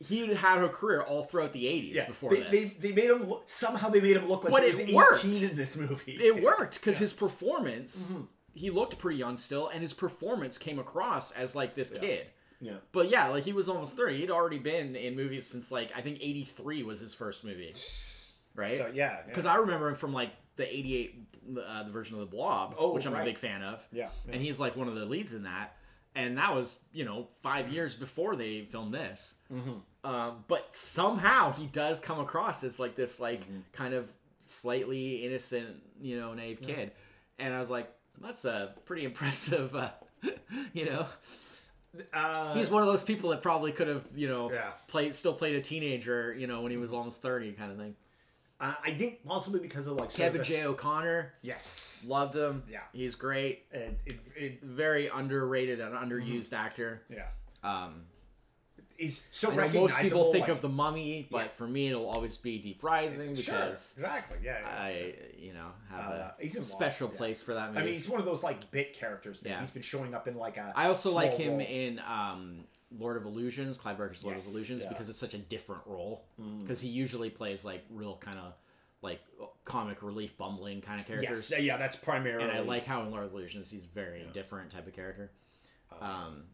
he 0.00 0.26
had 0.34 0.62
a 0.62 0.68
career 0.68 1.00
all 1.02 1.24
throughout 1.24 1.52
the 1.52 1.64
80s 1.64 1.94
Yeah, 1.94 2.06
before 2.06 2.30
they, 2.30 2.42
this. 2.42 2.74
They, 2.74 2.90
they 2.90 2.94
made 2.94 3.10
him 3.10 3.24
look 3.28 3.44
somehow 3.46 3.88
they 3.88 4.00
made 4.00 4.16
him 4.16 4.28
look 4.28 4.44
like 4.44 4.52
But 4.52 4.62
he 4.62 4.68
was 4.68 4.78
it 4.78 4.82
18 4.84 4.94
worked. 4.96 5.24
in 5.24 5.56
this 5.56 5.76
movie. 5.76 6.12
it 6.12 6.42
worked 6.42 6.74
because 6.74 6.96
Yeah. 6.96 7.00
his 7.00 7.12
performance, 7.12 8.10
Mm-hmm. 8.12 8.22
he 8.54 8.70
looked 8.70 8.98
pretty 8.98 9.18
young 9.18 9.38
still, 9.38 9.68
and 9.68 9.80
his 9.80 9.92
performance 9.92 10.58
came 10.58 10.78
across 10.78 11.30
as 11.32 11.54
like 11.54 11.74
this 11.74 11.90
kid. 11.90 12.26
Yeah. 12.60 12.76
But 12.92 13.10
yeah, 13.10 13.28
like 13.28 13.44
he 13.44 13.52
was 13.52 13.68
almost 13.68 13.96
30. 13.96 14.18
He'd 14.18 14.30
already 14.30 14.58
been 14.58 14.96
in 14.96 15.14
movies 15.16 15.46
since 15.46 15.70
like, 15.70 15.92
I 15.96 16.00
think 16.00 16.18
83 16.20 16.82
was 16.82 17.00
his 17.00 17.14
first 17.14 17.44
movie. 17.44 17.74
Right? 18.54 18.78
So 18.78 18.90
yeah, 18.94 19.18
Because 19.26 19.44
yeah. 19.44 19.52
I 19.52 19.56
remember 19.56 19.86
him 19.90 19.96
from 19.96 20.14
like 20.14 20.30
the 20.56 20.64
'88 20.66 21.14
uh, 21.62 21.82
the 21.82 21.90
version 21.90 22.14
of 22.14 22.20
the 22.20 22.26
Blob, 22.34 22.74
Oh, 22.78 22.94
which 22.94 23.06
I'm 23.06 23.14
a 23.14 23.22
big 23.22 23.36
fan 23.36 23.62
of. 23.62 23.86
Yeah, 23.92 24.08
yeah. 24.26 24.32
and 24.32 24.40
he's 24.42 24.58
like 24.58 24.76
one 24.76 24.88
of 24.88 24.94
the 24.94 25.04
leads 25.04 25.34
in 25.34 25.42
that. 25.42 25.76
And 26.16 26.36
that 26.38 26.52
was 26.54 26.80
you 26.92 27.04
know 27.04 27.28
five 27.42 27.68
years 27.68 27.94
before 27.94 28.34
they 28.34 28.62
filmed 28.62 28.92
this. 28.92 29.34
Mm-hmm. 29.52 30.10
Um, 30.10 30.44
but 30.48 30.74
somehow 30.74 31.52
he 31.52 31.66
does 31.66 32.00
come 32.00 32.18
across 32.20 32.64
as 32.64 32.78
like 32.80 32.96
this 32.96 33.20
like 33.20 33.42
Mm-hmm. 33.42 33.58
kind 33.72 33.94
of 33.94 34.08
slightly 34.46 35.24
innocent 35.26 35.76
you 36.00 36.18
know 36.18 36.32
naive 36.34 36.60
kid, 36.62 36.90
and 37.38 37.52
I 37.54 37.60
was 37.60 37.70
like 37.70 37.92
that's 38.20 38.44
a 38.44 38.74
pretty 38.86 39.04
impressive. 39.10 39.74
Uh, 39.76 39.90
you 40.72 40.86
know, 40.86 41.06
uh, 42.12 42.54
he's 42.54 42.70
one 42.70 42.82
of 42.82 42.88
those 42.88 43.02
people 43.02 43.30
that 43.30 43.42
probably 43.42 43.72
could 43.72 43.88
have 43.88 44.04
you 44.14 44.28
know 44.28 44.50
Yeah. 44.52 44.70
played 44.86 45.14
still 45.14 45.34
played 45.34 45.54
a 45.56 45.60
teenager 45.60 46.34
you 46.38 46.46
know 46.46 46.62
when 46.62 46.70
he 46.70 46.76
was 46.78 46.92
almost 46.92 47.20
thirty 47.22 47.52
kind 47.52 47.70
of 47.70 47.76
thing. 47.78 47.94
Uh, 48.60 48.74
I 48.84 48.92
think 48.92 49.24
possibly 49.26 49.60
because 49.60 49.86
of 49.86 49.96
like 49.96 50.10
Kevin 50.12 50.42
J 50.44 50.64
O'Connor. 50.64 51.34
Yes. 51.42 52.06
Loved 52.08 52.34
him. 52.36 52.62
Yeah. 52.70 52.80
He's 52.92 53.14
great. 53.14 53.64
It, 53.70 54.00
it, 54.34 54.62
Very 54.62 55.08
underrated 55.08 55.80
and 55.80 55.94
underused 55.94 56.52
actor. 56.52 57.02
yeah. 57.10 57.26
Um, 57.62 58.02
He's 58.98 59.20
so 59.30 59.50
I 59.50 59.56
recognizable. 59.56 59.88
most 59.88 60.02
people 60.02 60.32
think 60.32 60.42
like- 60.44 60.50
of 60.52 60.62
the 60.62 60.70
Mummy, 60.70 61.28
but 61.30 61.38
Yeah. 61.38 61.48
for 61.48 61.68
me, 61.68 61.88
it'll 61.88 62.08
always 62.08 62.38
be 62.38 62.58
Deep 62.58 62.82
Rising 62.82 63.34
Sure, 63.34 63.54
because 63.54 63.92
exactly. 63.94 64.38
Yeah. 64.42 64.58
yeah. 64.62 64.82
I, 64.82 65.14
you 65.36 65.52
know, 65.52 65.66
have 65.90 66.00
Uh, 66.12 66.14
a 66.14 66.34
he's 66.40 66.56
in 66.56 66.62
Lost, 66.62 66.72
special 66.72 67.10
yeah. 67.12 67.18
place 67.18 67.42
for 67.42 67.52
that 67.52 67.68
movie. 67.74 67.80
I 67.80 67.84
mean, 67.84 67.92
he's 67.92 68.08
one 68.08 68.20
of 68.20 68.24
those 68.26 68.42
like 68.42 68.70
bit 68.70 68.94
characters 68.94 69.42
that 69.42 69.50
Yeah. 69.50 69.60
he's 69.60 69.70
been 69.70 69.82
showing 69.82 70.14
up 70.14 70.26
in 70.28 70.36
like 70.38 70.56
a. 70.56 70.72
I 70.74 70.86
also 70.88 71.12
like 71.12 71.34
him 71.34 71.58
role. 71.58 71.60
in 71.60 71.98
um, 72.08 72.64
Lord 72.96 73.16
of 73.16 73.24
Illusions, 73.24 73.76
Clive 73.76 73.98
Barker's 73.98 74.22
Lord 74.24 74.34
Yes, 74.34 74.46
of 74.48 74.54
Illusions, 74.54 74.80
yeah. 74.82 74.86
Mm. 74.86 74.90
because 74.90 75.08
it's 75.08 75.18
such 75.18 75.34
a 75.34 75.38
different 75.38 75.82
role. 75.86 76.24
Because 76.62 76.80
he 76.80 76.88
usually 76.88 77.30
plays 77.30 77.64
like 77.64 77.84
real 77.90 78.16
kind 78.16 78.38
of 78.38 78.54
like 79.02 79.20
comic 79.64 80.02
relief, 80.02 80.36
bumbling 80.38 80.80
kind 80.80 81.00
of 81.00 81.06
characters. 81.06 81.50
Yes, 81.50 81.60
yeah, 81.60 81.76
that's 81.76 81.96
primarily. 81.96 82.44
and 82.44 82.52
I 82.52 82.60
like 82.60 82.86
how 82.86 83.02
in 83.02 83.10
Lord 83.10 83.24
of 83.24 83.32
Illusions 83.32 83.70
he's 83.70 83.84
very 83.84 84.26
different 84.32 84.70
type 84.70 84.86
of 84.86 84.92
character. 84.94 85.30
Um, 86.00 86.44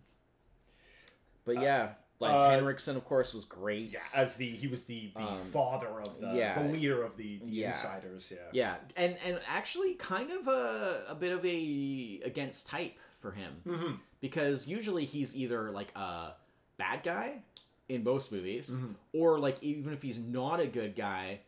but 1.45 1.61
yeah, 1.61 1.91
Lance 2.21 2.41
uh, 2.41 2.51
Henriksen, 2.51 2.97
of 2.97 3.05
course, 3.05 3.35
was 3.35 3.45
great. 3.45 3.93
Yeah, 3.93 4.01
as 4.15 4.37
the 4.37 4.49
he 4.49 4.67
was 4.69 4.85
the 4.85 5.11
the 5.15 5.21
Um, 5.23 5.37
father 5.37 6.01
of 6.01 6.21
the 6.21 6.33
yeah. 6.35 6.63
the 6.63 6.69
leader 6.73 7.03
of 7.03 7.17
the, 7.17 7.39
the 7.39 7.47
Yeah. 7.51 7.67
insiders. 7.69 8.33
Yeah. 8.35 8.39
Yeah, 8.53 8.77
and 8.97 9.17
and 9.25 9.41
actually, 9.49 9.95
kind 9.95 10.31
of 10.31 10.47
a 10.49 11.05
a 11.09 11.15
bit 11.15 11.33
of 11.33 11.45
a 11.45 12.21
against 12.25 12.67
type 12.67 12.95
for 13.23 13.31
him 13.31 13.53
Mm-hmm. 13.67 13.93
because 14.21 14.67
usually 14.67 15.05
he's 15.07 15.35
either 15.35 15.71
like 15.71 15.95
a 15.97 16.33
bad 16.77 17.03
guy 17.03 17.43
in 17.89 18.05
most 18.05 18.33
movies, 18.33 18.71
Mhm. 18.71 18.95
or 19.15 19.39
like 19.39 19.63
even 19.63 19.93
if 19.93 20.03
he's 20.03 20.19
not 20.19 20.61
a 20.61 20.67
good 20.67 20.95
guy. 20.97 21.41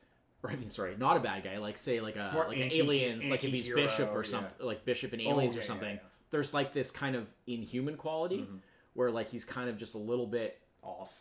Or, 0.42 0.50
I 0.50 0.56
mean, 0.56 0.68
sorry, 0.70 0.94
not 0.98 1.16
a 1.16 1.20
bad 1.20 1.42
guy. 1.42 1.58
Like 1.58 1.76
say, 1.78 2.00
like 2.00 2.16
a 2.16 2.30
More 2.34 2.46
like 2.46 2.58
an 2.58 2.70
aliens, 2.72 3.28
like 3.30 3.42
if 3.44 3.50
he's 3.50 3.68
Bishop 3.68 4.10
or 4.12 4.22
yeah. 4.24 4.30
something, 4.30 4.66
like 4.66 4.84
Bishop 4.84 5.12
in 5.14 5.20
Oh, 5.26 5.30
Aliens 5.30 5.54
yeah, 5.54 5.60
or 5.62 5.64
something. 5.64 5.94
yeah. 5.96 6.00
There's 6.30 6.52
like 6.54 6.72
this 6.72 6.90
kind 6.90 7.16
of 7.16 7.26
inhuman 7.46 7.96
quality 7.96 8.38
Mhm. 8.40 8.60
where 8.94 9.10
like 9.10 9.30
he's 9.30 9.44
kind 9.44 9.68
of 9.70 9.76
just 9.78 9.94
a 9.94 9.98
little 9.98 10.26
bit 10.26 10.60
Off. 10.82 11.18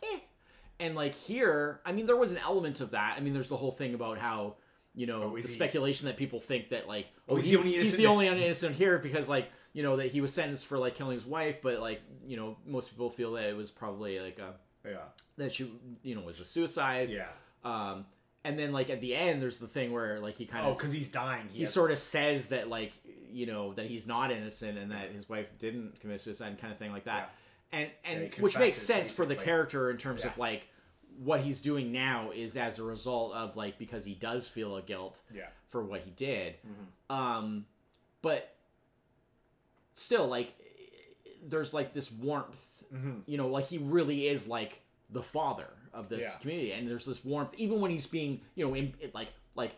and 0.78 0.94
like 0.94 1.14
here, 1.14 1.80
I 1.86 1.92
mean, 1.92 2.06
there 2.06 2.16
was 2.16 2.32
an 2.32 2.38
element 2.38 2.80
of 2.82 2.90
that. 2.90 3.16
I 3.16 3.20
mean, 3.20 3.32
there's 3.32 3.48
the 3.48 3.56
whole 3.56 3.72
thing 3.72 3.94
about 3.94 4.18
how 4.18 4.56
you 4.96 5.06
know 5.06 5.22
Oh, 5.24 5.36
the 5.36 5.42
he- 5.42 5.48
speculation 5.48 6.06
that 6.06 6.16
people 6.18 6.38
think 6.38 6.68
that 6.68 6.86
like 6.86 7.06
Oh, 7.28 7.34
oh, 7.34 7.36
is 7.38 7.46
he- 7.46 7.50
he 7.52 7.56
only 7.56 7.72
he's 7.72 7.96
the 7.96 8.06
only 8.06 8.26
innocent 8.28 8.76
here 8.76 8.98
because 8.98 9.28
like 9.28 9.48
you 9.74 9.82
know 9.82 9.96
that 9.96 10.10
he 10.12 10.20
was 10.22 10.32
sentenced 10.32 10.66
for 10.66 10.78
like 10.78 10.94
killing 10.94 11.12
his 11.14 11.26
wife, 11.26 11.60
but 11.62 11.80
like 11.80 12.00
you 12.26 12.36
know 12.38 12.56
most 12.66 12.88
people 12.90 13.10
feel 13.10 13.32
that 13.34 13.44
it 13.44 13.56
was 13.56 13.70
probably 13.70 14.18
like 14.20 14.38
a 14.38 14.54
Yeah. 14.88 14.96
that 15.36 15.52
she 15.52 15.70
you 16.02 16.14
know 16.14 16.22
was 16.22 16.40
a 16.40 16.44
suicide. 16.44 17.10
Yeah. 17.10 17.28
Um, 17.64 18.06
and 18.44 18.58
then 18.58 18.72
like 18.72 18.88
at 18.90 19.00
the 19.00 19.14
end, 19.14 19.40
there's 19.42 19.58
the 19.58 19.66
thing 19.68 19.92
where 19.92 20.20
like 20.20 20.36
he 20.36 20.46
kind 20.46 20.64
of 20.66 20.72
Oh, 20.72 20.76
because 20.76 20.92
he's 20.92 21.10
dying. 21.10 21.48
he 21.52 21.66
sort 21.66 21.90
of 21.90 21.98
says 21.98 22.48
that 22.48 22.68
like 22.68 22.92
you 23.30 23.46
know 23.46 23.72
that 23.74 23.86
he's 23.86 24.06
not 24.06 24.30
innocent 24.30 24.78
and 24.78 24.90
that 24.92 25.10
his 25.10 25.28
wife 25.28 25.48
didn't 25.58 25.98
commit 26.00 26.20
suicide 26.20 26.48
and 26.48 26.58
kind 26.58 26.72
of 26.72 26.78
thing 26.78 26.92
like 26.92 27.04
that 27.04 27.32
Yeah. 27.72 27.78
and 27.80 27.90
and 28.04 28.32
he 28.34 28.40
which 28.42 28.56
makes 28.58 28.76
sense 28.78 29.10
for 29.10 29.26
the 29.26 29.34
character 29.34 29.90
in 29.90 29.96
terms 29.96 30.24
of 30.24 30.38
like 30.38 30.68
what 31.18 31.40
he's 31.40 31.60
doing 31.60 31.90
now 31.92 32.30
is 32.32 32.56
as 32.56 32.78
a 32.78 32.82
result 32.84 33.32
of 33.34 33.56
like 33.56 33.78
because 33.78 34.04
he 34.04 34.14
does 34.14 34.46
feel 34.48 34.76
a 34.76 34.82
guilt 34.82 35.20
Yeah. 35.32 35.48
for 35.68 35.82
what 35.82 36.02
he 36.02 36.10
did 36.12 36.54
Mhm. 36.64 37.14
um 37.14 37.66
but 38.22 38.53
still 39.94 40.26
like 40.26 40.52
there's 41.46 41.72
like 41.74 41.92
this 41.94 42.10
warmth 42.10 42.70
Mhm. 42.92 43.22
you 43.26 43.36
know 43.38 43.48
like 43.48 43.66
he 43.66 43.78
really 43.78 44.28
is 44.28 44.46
like 44.46 44.80
the 45.10 45.22
father 45.22 45.66
of 45.92 46.08
this 46.08 46.22
Yeah. 46.22 46.38
community 46.40 46.72
and 46.72 46.88
there's 46.88 47.04
this 47.04 47.24
warmth 47.24 47.52
even 47.56 47.80
when 47.80 47.90
he's 47.90 48.06
being 48.06 48.40
you 48.54 48.66
know 48.66 48.74
in, 48.74 48.94
like 49.14 49.28
like 49.54 49.72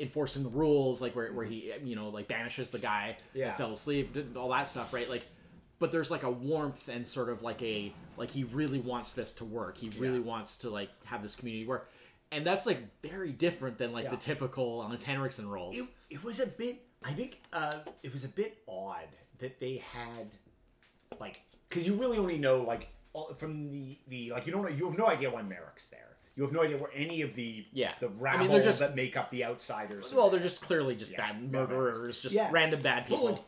enforcing 0.00 0.42
the 0.42 0.48
rules 0.48 1.00
like 1.02 1.14
where, 1.14 1.32
where 1.32 1.44
he 1.44 1.72
you 1.84 1.96
know 1.96 2.08
like 2.08 2.28
banishes 2.28 2.70
the 2.70 2.78
guy 2.78 3.16
Yeah. 3.34 3.48
that 3.48 3.58
fell 3.58 3.72
asleep 3.72 4.16
all 4.36 4.48
that 4.50 4.68
stuff 4.68 4.92
right 4.92 5.08
like 5.08 5.24
but 5.78 5.90
there's 5.92 6.10
like 6.10 6.22
a 6.22 6.30
warmth 6.30 6.88
and 6.88 7.06
sort 7.06 7.28
of 7.28 7.42
like 7.42 7.60
a 7.62 7.92
like 8.16 8.30
he 8.30 8.44
really 8.44 8.78
wants 8.80 9.12
this 9.12 9.32
to 9.34 9.44
work 9.44 9.76
he 9.76 9.88
really 9.90 10.18
Yeah. 10.18 10.24
wants 10.24 10.56
to 10.58 10.70
like 10.70 10.90
have 11.04 11.22
this 11.22 11.34
community 11.34 11.66
work 11.66 11.90
and 12.30 12.46
that's 12.46 12.64
like 12.66 12.78
very 13.02 13.32
different 13.32 13.76
than 13.78 13.92
like 13.92 14.04
Yeah. 14.04 14.10
the 14.10 14.16
typical 14.16 14.78
Lance 14.78 15.04
Henriksen 15.04 15.48
roles 15.48 15.76
It, 15.76 15.84
it 16.10 16.22
was 16.24 16.40
a 16.40 16.46
bit. 16.46 16.86
I 17.04 17.12
think 17.12 17.42
uh, 17.52 17.80
it 18.02 18.12
was 18.12 18.24
a 18.24 18.28
bit 18.28 18.58
odd 18.68 19.08
that 19.42 19.60
they 19.60 19.82
had 19.92 20.28
like 21.20 21.42
because 21.68 21.86
you 21.86 21.94
really 21.94 22.16
only 22.18 22.38
know 22.38 22.62
like 22.62 22.88
all, 23.12 23.34
from 23.34 23.70
the 23.70 23.98
the 24.08 24.30
like 24.32 24.46
you 24.46 24.52
don't 24.52 24.62
know 24.62 24.68
you 24.68 24.88
have 24.88 24.96
no 24.98 25.06
idea 25.08 25.28
why 25.30 25.42
Merrick's 25.42 25.88
there. 25.88 26.08
You 26.34 26.42
have 26.44 26.52
no 26.52 26.62
idea 26.62 26.78
where 26.78 26.90
any 26.94 27.20
of 27.20 27.34
the 27.34 27.66
Yeah. 27.74 27.92
the 28.00 28.08
I 28.26 28.38
mean, 28.38 28.50
just- 28.62 28.78
that 28.78 28.96
make 28.96 29.16
up 29.18 29.30
the 29.30 29.44
outsiders. 29.44 30.14
well 30.14 30.30
they're 30.30 30.40
just 30.40 30.62
clearly 30.62 30.96
just 30.96 31.12
Yeah. 31.12 31.18
bad 31.32 31.52
murderers 31.52 32.22
just 32.22 32.34
Yeah. 32.34 32.48
random 32.50 32.80
bad 32.80 33.04
But, 33.04 33.08
people 33.16 33.30
like, 33.32 33.42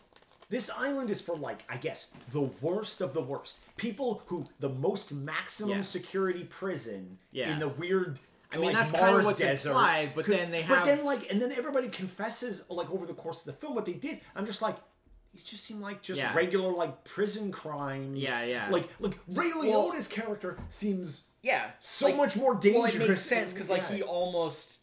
this 0.50 0.68
island 0.68 1.08
is 1.10 1.22
for 1.22 1.34
like 1.36 1.64
I 1.68 1.78
guess 1.78 2.08
the 2.32 2.42
worst 2.60 3.00
of 3.00 3.14
the 3.14 3.22
worst. 3.22 3.60
People 3.76 4.22
who 4.26 4.46
the 4.60 4.68
most 4.68 5.12
maximum 5.12 5.82
security 5.82 6.44
prison 6.44 7.18
in 7.32 7.58
the 7.58 7.68
weird 7.68 8.20
I 8.52 8.56
mean, 8.58 8.66
like, 8.66 8.76
that's 8.76 8.92
kind 8.92 9.04
of 9.06 9.12
Mars 9.14 9.24
what's 9.26 9.38
desert. 9.40 9.70
implied, 9.70 10.12
but 10.14 10.26
Could- 10.26 10.38
then 10.38 10.50
they 10.52 10.62
have. 10.62 10.78
But 10.80 10.84
then 10.84 11.04
like, 11.04 11.28
and 11.32 11.42
then 11.42 11.50
everybody 11.52 11.88
confesses 11.88 12.68
like 12.70 12.88
over 12.90 13.04
the 13.06 13.14
course 13.14 13.40
of 13.40 13.46
the 13.46 13.52
film 13.54 13.74
what 13.74 13.84
they 13.86 13.94
did. 13.94 14.20
I'm 14.36 14.44
just 14.46 14.60
like. 14.62 14.76
These 15.34 15.44
just 15.44 15.64
seem 15.64 15.80
like 15.80 16.00
just 16.00 16.18
Yeah. 16.20 16.32
regular 16.34 16.72
like 16.72 17.02
prison 17.02 17.50
crimes. 17.50 18.16
Yeah, 18.18 18.44
yeah. 18.44 18.68
Like 18.70 18.88
like 19.00 19.14
Ray 19.28 19.50
Well- 19.58 19.90
Liotta's 19.90 20.06
character 20.08 20.56
seems 20.68 21.26
Yeah, 21.42 21.72
so 21.80 22.06
like, 22.06 22.16
much 22.16 22.36
more 22.36 22.52
Well, 22.52 22.60
dangerous. 22.60 22.94
it 22.94 23.08
makes 23.08 23.20
sense 23.20 23.52
because 23.52 23.68
like 23.68 23.82
Yeah. 23.90 23.96
he 23.96 24.02
almost 24.02 24.78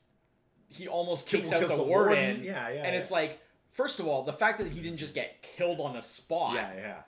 he 0.68 0.88
almost 0.88 1.28
Kill- 1.28 1.42
takes 1.42 1.52
out 1.54 1.62
the 1.62 1.68
warden. 1.84 1.88
warden. 2.18 2.44
Yeah, 2.44 2.70
yeah, 2.70 2.84
And 2.84 2.94
yeah. 2.94 3.00
it's 3.00 3.12
like, 3.12 3.40
first 3.72 4.00
of 4.00 4.08
all, 4.08 4.24
the 4.24 4.32
fact 4.34 4.58
that 4.60 4.68
he 4.68 4.82
didn't 4.82 5.00
just 5.00 5.14
get 5.14 5.42
killed 5.42 5.82
on 5.82 5.94
the 5.96 6.02
spot, 6.02 6.54
yeah, 6.56 6.74
yeah. 6.76 7.02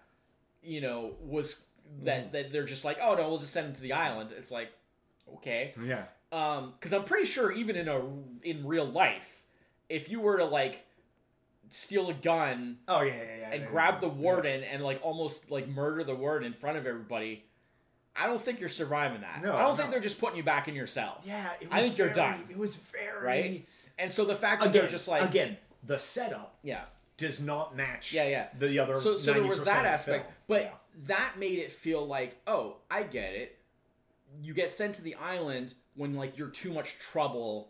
you 0.62 0.82
know, 0.82 1.16
was 1.22 1.56
Mm. 1.90 2.06
that 2.06 2.32
that 2.32 2.52
they're 2.54 2.64
just 2.66 2.86
like, 2.86 2.98
oh 3.02 3.16
no, 3.16 3.28
we'll 3.30 3.40
just 3.40 3.52
send 3.54 3.68
him 3.68 3.76
to 3.76 3.82
the 3.82 3.92
island. 3.94 4.32
It's 4.38 4.52
like, 4.52 4.72
okay, 5.36 5.74
Yeah. 5.84 6.06
um, 6.32 6.72
because 6.80 6.94
I'm 6.94 7.04
pretty 7.04 7.26
sure 7.26 7.52
even 7.52 7.76
in 7.76 7.90
a 7.90 8.02
in 8.42 8.66
real 8.66 8.86
life, 8.86 9.44
if 9.90 10.10
you 10.10 10.22
were 10.22 10.38
to 10.38 10.46
like 10.46 10.86
steal 11.76 12.10
a 12.10 12.14
gun 12.14 12.78
Oh 12.88 13.02
yeah, 13.02 13.14
yeah, 13.16 13.24
yeah. 13.40 13.52
and 13.52 13.62
yeah, 13.64 13.70
grab 13.70 13.96
yeah. 13.96 14.00
the 14.02 14.10
warden 14.10 14.64
and 14.64 14.84
like 14.84 15.00
almost 15.04 15.50
like 15.52 15.68
murder 15.68 16.04
the 16.04 16.16
warden 16.16 16.46
in 16.46 16.54
front 16.54 16.78
of 16.78 16.86
everybody. 16.86 17.44
I 18.16 18.28
don't 18.28 18.40
think 18.42 18.60
you're 18.60 18.70
surviving 18.70 19.22
that. 19.22 19.42
No, 19.42 19.56
I 19.56 19.62
don't 19.62 19.76
think 19.76 19.90
they're 19.90 20.00
just 20.00 20.20
putting 20.20 20.38
you 20.38 20.44
back 20.44 20.68
in 20.68 20.76
your 20.76 20.86
cell. 20.86 21.20
Yeah, 21.26 21.50
it 21.60 21.70
was 21.70 21.70
I 21.72 21.82
think 21.82 21.98
you're 21.98 22.14
done. 22.14 22.44
It 22.50 22.58
was 22.58 22.76
very 22.76 23.26
Right? 23.26 23.68
And 23.98 24.12
so 24.12 24.24
the 24.26 24.36
fact 24.36 24.62
that 24.62 24.70
Again, 24.70 24.82
they're 24.84 24.92
just 24.92 25.08
like 25.08 25.28
again, 25.28 25.58
the 25.84 25.98
setup 26.00 26.58
yeah. 26.64 26.82
does 27.18 27.40
not 27.40 27.76
match. 27.76 28.14
Yeah, 28.14 28.28
yeah. 28.28 28.48
The 28.58 28.78
other. 28.80 28.98
So 28.98 29.18
so 29.18 29.34
there 29.34 29.42
90% 29.44 29.50
was 29.50 29.64
that 29.64 29.86
aspect, 29.86 30.26
film. 30.26 30.34
but 30.48 30.62
Yeah. 30.62 30.72
that 31.08 31.34
made 31.40 31.60
it 31.60 31.72
feel 31.72 32.06
like, 32.06 32.38
oh, 32.48 32.78
I 32.90 33.04
get 33.04 33.34
it. 33.34 33.58
You 34.42 34.54
get 34.54 34.72
sent 34.72 34.96
to 34.96 35.02
the 35.02 35.16
island 35.16 35.74
when 35.96 36.14
like 36.16 36.38
you're 36.38 36.50
too 36.50 36.72
much 36.74 36.98
trouble 37.00 37.70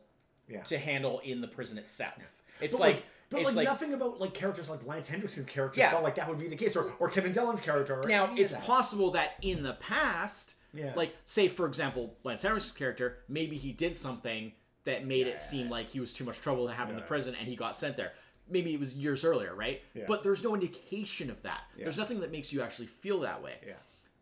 Yeah. 0.50 0.64
to 0.64 0.78
handle 0.78 1.20
in 1.24 1.40
the 1.42 1.48
prison 1.48 1.78
itself. 1.78 2.14
It's 2.62 2.74
But 2.76 2.82
like, 2.82 3.04
but 3.34 3.42
it's 3.48 3.56
like, 3.56 3.66
like 3.68 3.68
nothing 3.68 3.94
about 3.94 4.20
like 4.20 4.34
characters 4.34 4.70
like 4.70 4.86
Lance 4.86 5.10
Henriksen's 5.10 5.46
character 5.50 5.80
Yeah. 5.80 5.92
felt 5.92 6.04
like 6.04 6.16
that 6.16 6.30
would 6.30 6.40
be 6.40 6.48
the 6.48 6.56
case, 6.56 6.76
or, 6.76 6.92
or 7.00 7.10
Kevin 7.10 7.32
Dillon's 7.32 7.62
character. 7.62 8.02
Or 8.02 8.08
now 8.08 8.30
it's 8.36 8.52
that. 8.52 8.64
possible 8.64 9.12
that 9.12 9.32
in 9.42 9.64
the 9.64 9.74
past, 9.74 10.56
Yeah. 10.74 10.94
like 10.96 11.16
say 11.26 11.48
for 11.48 11.66
example, 11.68 12.16
Lance 12.24 12.44
Henriksen's 12.44 12.72
character, 12.72 13.18
maybe 13.28 13.58
he 13.58 13.72
did 13.72 13.96
something 13.98 14.52
that 14.86 15.06
made 15.06 15.28
Yeah. 15.28 15.34
it 15.34 15.42
seem 15.42 15.70
like 15.70 15.88
he 15.88 16.00
was 16.00 16.14
too 16.14 16.24
much 16.24 16.40
trouble 16.42 16.68
to 16.68 16.74
have 16.74 16.90
in 16.90 16.96
the 16.96 17.02
prison 17.02 17.36
and 17.36 17.48
he 17.48 17.56
got 17.56 17.76
sent 17.76 17.96
there. 17.98 18.14
Maybe 18.50 18.74
it 18.74 18.80
was 18.80 18.94
years 18.94 19.24
earlier, 19.24 19.56
right? 19.56 19.82
But 20.08 20.24
there's 20.24 20.44
no 20.44 20.54
indication 20.54 21.30
of 21.30 21.42
that. 21.44 21.62
There's 21.78 21.98
nothing 21.98 22.20
that 22.22 22.32
makes 22.32 22.52
you 22.52 22.62
actually 22.62 22.88
feel 22.88 23.20
that 23.22 23.42
way. 23.42 23.56
Yeah. 23.66 23.74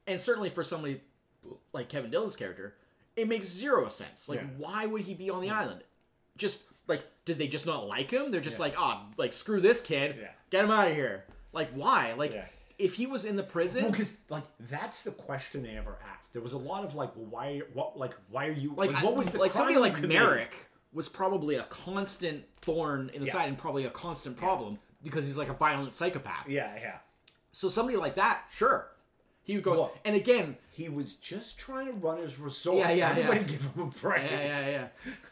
And 0.08 0.20
certainly 0.22 0.50
for 0.50 0.64
somebody 0.64 1.02
like 1.74 1.90
Kevin 1.90 2.12
Dillon's 2.12 2.36
character, 2.36 2.76
it 3.16 3.28
makes 3.28 3.48
zero 3.48 3.88
sense. 3.90 4.30
Like, 4.30 4.42
why 4.58 4.86
would 4.86 5.02
he 5.02 5.14
be 5.16 5.30
on 5.30 5.42
the 5.42 5.50
island? 5.50 5.82
Just 6.38 6.62
like, 6.88 7.04
did 7.26 7.38
they 7.38 7.48
just 7.48 7.66
not 7.66 7.88
like 7.88 8.12
him? 8.12 8.32
They're 8.32 8.42
just 8.42 8.60
like, 8.60 8.74
ah, 8.78 9.08
like 9.18 9.34
screw 9.34 9.60
this 9.62 9.82
kid, 9.82 10.18
Yeah. 10.20 10.28
get 10.50 10.64
him 10.66 10.72
out 10.72 10.88
of 10.88 10.96
here. 10.96 11.26
Like, 11.54 11.70
why? 11.74 12.14
Like, 12.14 12.34
Yeah. 12.34 12.46
if 12.78 12.96
he 12.96 13.06
was 13.08 13.26
in 13.26 13.36
the 13.36 13.44
prison, 13.44 13.84
Well, 13.84 13.92
because 13.92 14.18
like 14.30 14.44
that's 14.60 15.04
the 15.04 15.12
question 15.12 15.64
they 15.64 15.78
ever 15.78 15.98
asked. 16.18 16.34
There 16.34 16.42
was 16.42 16.54
a 16.54 16.58
lot 16.58 16.84
of 16.84 16.96
like, 16.96 17.16
well, 17.16 17.26
why? 17.26 17.60
What? 17.74 17.98
Like, 17.98 18.16
why 18.30 18.48
are 18.48 18.52
you? 18.52 18.74
like, 18.76 18.92
Like, 18.92 19.04
what 19.04 19.16
was 19.16 19.32
the 19.34 19.40
like 19.40 19.54
somebody 19.54 19.78
like? 19.78 20.00
Marek 20.02 20.54
was 20.94 21.08
probably 21.08 21.56
a 21.56 21.64
constant 21.64 22.44
thorn 22.62 23.10
in 23.14 23.22
the 23.22 23.28
Yeah. 23.28 23.34
side 23.34 23.48
and 23.50 23.58
probably 23.58 23.86
a 23.86 23.90
constant 23.90 24.36
problem 24.38 24.78
because 25.04 25.26
he's 25.26 25.38
like 25.38 25.50
a 25.50 25.54
violent 25.54 25.94
psychopath. 25.94 26.48
Yeah, 26.50 26.76
yeah. 26.76 26.98
So 27.54 27.70
somebody 27.70 27.98
like 27.98 28.16
that, 28.16 28.46
sure, 28.54 28.92
he 29.44 29.60
goes. 29.62 29.78
Well- 29.80 29.94
and 30.06 30.16
again, 30.16 30.58
He 30.82 30.90
was 30.90 31.16
just 31.16 31.58
trying 31.60 31.88
to 31.88 31.94
run 31.94 32.18
his 32.20 32.40
resort. 32.40 32.80
Yeah, 32.80 32.92
yeah, 32.92 33.10
Everybody 33.12 33.40
yeah. 33.42 33.46
give 33.46 33.62
him 33.64 33.84
a 33.84 33.86
break. 33.86 34.24
yeah, 34.32 34.40
yeah, 34.70 34.88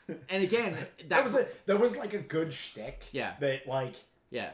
yeah. 0.07 0.15
And 0.29 0.43
again, 0.43 0.73
that, 0.99 1.09
That 1.09 1.23
was 1.23 1.35
a 1.35 1.47
there 1.65 1.77
was 1.77 1.97
like 1.97 2.13
a 2.13 2.19
good 2.19 2.53
shtick. 2.53 3.03
Yeah. 3.11 3.33
That 3.39 3.67
like 3.67 3.95
yeah. 4.29 4.51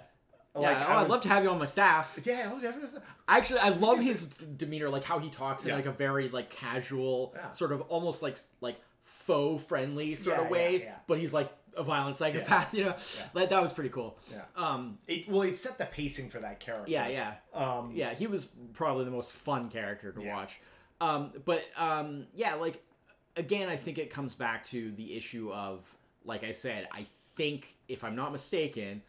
like 0.54 0.78
yeah, 0.78 0.88
I 0.88 0.96
oh, 0.96 0.98
I'd 1.04 1.10
love 1.10 1.22
to 1.22 1.30
have 1.30 1.44
you 1.44 1.50
on 1.50 1.60
my 1.60 1.66
staff. 1.66 2.18
yeah. 2.24 2.52
oh, 2.54 2.60
that 2.60 2.80
was- 2.82 2.96
Actually, 3.28 3.60
I 3.60 3.70
love 3.70 4.00
his 4.00 4.22
demeanor, 4.22 4.90
like 4.90 5.04
how 5.04 5.20
he 5.20 5.30
talks 5.30 5.66
in 5.66 5.72
like 5.76 5.86
a 5.88 5.92
very 5.92 6.30
like 6.30 6.50
casual, 6.50 7.34
Yeah. 7.36 7.52
sort 7.52 7.72
of 7.72 7.82
almost 7.90 8.22
like 8.22 8.38
like 8.62 8.78
faux 9.04 9.64
friendly 9.66 10.16
sort 10.16 10.38
Yeah, 10.38 10.44
of 10.46 10.50
way. 10.50 10.74
yeah, 10.78 10.84
yeah. 10.86 10.96
But 11.08 11.20
he's 11.20 11.34
like 11.34 11.52
a 11.78 11.84
violent 11.84 12.16
psychopath, 12.16 12.74
you 12.78 12.86
know. 12.86 12.96
That 13.34 13.50
that 13.50 13.62
was 13.62 13.74
pretty 13.74 13.90
cool. 13.90 14.18
Yeah. 14.32 14.44
Um. 14.56 14.98
It, 15.08 15.28
well, 15.28 15.42
it 15.42 15.58
set 15.58 15.78
the 15.78 15.86
pacing 15.86 16.30
for 16.30 16.40
that 16.40 16.60
character. 16.60 16.86
Yeah. 16.88 17.08
Yeah. 17.08 17.34
Um, 17.54 17.92
Yeah. 17.94 18.14
He 18.14 18.28
was 18.28 18.46
probably 18.74 19.04
the 19.06 19.12
most 19.12 19.34
fun 19.34 19.70
character 19.70 20.12
to 20.14 20.22
Yeah. 20.22 20.36
watch. 20.36 20.60
Um. 21.02 21.32
But 21.46 21.64
um. 21.78 22.28
Yeah. 22.34 22.56
Like 22.56 22.82
again, 23.38 23.70
I 23.70 23.76
think 23.76 23.98
it 23.98 24.10
comes 24.10 24.34
back 24.34 24.64
to 24.68 24.92
the 24.92 25.16
issue 25.16 25.52
of 25.52 25.84
like 26.24 26.44
I 26.44 26.52
said. 26.52 26.88
I 26.92 27.06
think 27.36 27.76
if 27.88 28.04
I'm 28.04 28.16
not 28.16 28.32
mistaken. 28.32 29.02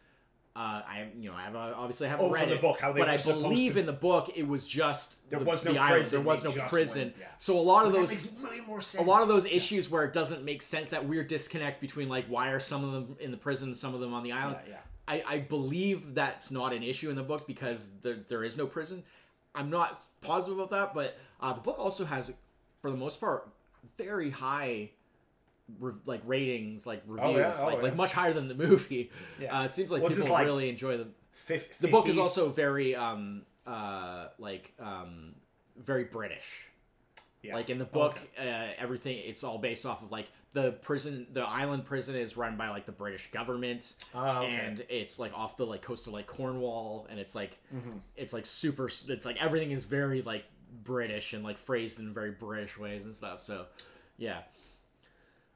Uh, 0.55 0.81
I 0.87 1.07
you 1.19 1.29
know 1.29 1.35
I 1.35 1.43
have 1.43 1.55
obviously 1.55 2.07
I 2.07 2.09
haven't 2.09 2.25
Oh, 2.25 2.31
read 2.31 2.49
it, 2.49 2.59
book, 2.61 2.79
how 2.79 2.91
they 2.91 3.01
but 3.01 3.07
I 3.09 3.17
believe 3.17 3.73
to- 3.73 3.79
in 3.81 3.85
the 3.85 3.93
book 3.93 4.31
it 4.35 4.47
was 4.47 4.65
just 4.65 5.17
There 5.29 5.37
the, 5.37 5.45
was 5.45 5.63
no 5.63 5.71
the 5.73 5.77
island. 5.77 5.93
prison, 6.01 6.17
There 6.19 6.25
was 6.27 6.43
no 6.43 6.51
prison. 6.67 7.13
yeah. 7.19 7.27
So 7.37 7.59
a 7.59 7.61
lot 7.61 7.85
of 7.85 7.93
those 7.93 8.31
more 8.67 8.79
a 8.97 9.03
lot 9.03 9.21
of 9.21 9.27
those 9.27 9.45
issues 9.45 9.87
where 9.91 10.03
it 10.03 10.13
doesn't 10.13 10.43
make 10.43 10.63
sense 10.63 10.89
that 10.89 11.07
weird 11.07 11.27
disconnect 11.27 11.79
between 11.79 12.09
like 12.09 12.25
why 12.25 12.49
are 12.49 12.59
some 12.59 12.83
of 12.83 12.91
them 12.91 13.15
in 13.19 13.29
the 13.29 13.37
prison, 13.37 13.75
some 13.75 13.93
of 13.93 13.99
them 13.99 14.15
on 14.15 14.23
the 14.23 14.31
island. 14.31 14.57
Yeah, 14.67 14.73
yeah. 14.73 15.23
I, 15.29 15.35
I 15.35 15.39
believe 15.41 16.15
that's 16.15 16.49
not 16.49 16.73
an 16.73 16.81
issue 16.81 17.11
in 17.11 17.15
the 17.15 17.21
book 17.21 17.45
because 17.45 17.89
there, 18.01 18.17
there 18.27 18.43
is 18.43 18.57
no 18.57 18.65
prison. 18.65 19.03
I'm 19.55 19.69
not 19.69 20.03
positive 20.21 20.57
about 20.59 20.71
that, 20.71 20.93
but 20.93 21.17
uh, 21.41 21.53
the 21.53 21.61
book 21.61 21.77
also 21.79 22.05
has, 22.05 22.31
for 22.81 22.91
the 22.91 22.97
most 22.97 23.19
part, 23.19 23.47
very 23.97 24.29
high 24.29 24.91
re- 25.79 25.93
like 26.05 26.21
ratings, 26.25 26.85
like 26.85 27.01
reviews, 27.07 27.35
Oh, 27.35 27.37
yeah? 27.37 27.53
Oh, 27.59 27.65
like 27.65 27.75
yeah. 27.77 27.81
like 27.83 27.95
much 27.95 28.13
higher 28.13 28.33
than 28.33 28.47
the 28.47 28.55
movie. 28.55 29.11
Yeah. 29.39 29.59
Uh, 29.59 29.65
it 29.65 29.71
seems 29.71 29.91
like 29.91 30.03
it's 30.03 30.15
people 30.17 30.31
like 30.31 30.45
really 30.45 30.69
enjoy 30.69 30.97
the 30.97 31.07
Fif- 31.31 31.77
the 31.79 31.87
book 31.87 32.07
is 32.07 32.17
also 32.17 32.49
very 32.49 32.95
um 32.95 33.43
uh 33.67 34.27
like 34.39 34.73
um 34.79 35.35
very 35.77 36.05
British. 36.05 36.63
Yeah. 37.43 37.53
Like 37.55 37.69
in 37.69 37.77
the 37.77 37.85
book, 37.85 38.17
uh, 38.39 38.41
everything 38.79 39.17
it's 39.23 39.43
all 39.43 39.59
based 39.59 39.85
off 39.85 40.01
of 40.01 40.11
like 40.11 40.27
the 40.53 40.71
prison, 40.71 41.27
the 41.33 41.41
island 41.41 41.85
prison 41.85 42.15
is 42.15 42.35
run 42.37 42.57
by 42.57 42.69
like 42.69 42.85
the 42.85 42.91
British 42.91 43.29
government, 43.31 43.95
Ah, 44.15 44.39
okay. 44.39 44.55
and 44.55 44.83
it's 44.89 45.19
like 45.19 45.33
off 45.37 45.55
the 45.57 45.65
like 45.65 45.81
coast 45.81 46.07
of 46.07 46.13
like 46.13 46.25
Cornwall, 46.27 47.05
and 47.09 47.19
it's 47.19 47.35
like 47.35 47.57
Mm-hmm. 47.75 47.97
it's 48.15 48.33
like 48.33 48.45
super. 48.45 48.89
It's 49.07 49.25
like 49.25 49.37
everything 49.41 49.71
is 49.71 49.83
very 49.83 50.21
like 50.23 50.45
British 50.83 51.33
and 51.33 51.43
like 51.43 51.57
phrased 51.57 51.99
in 51.99 52.13
very 52.13 52.31
British 52.31 52.77
ways 52.77 53.05
and 53.05 53.13
stuff. 53.13 53.39
So, 53.41 53.65
yeah, 54.17 54.39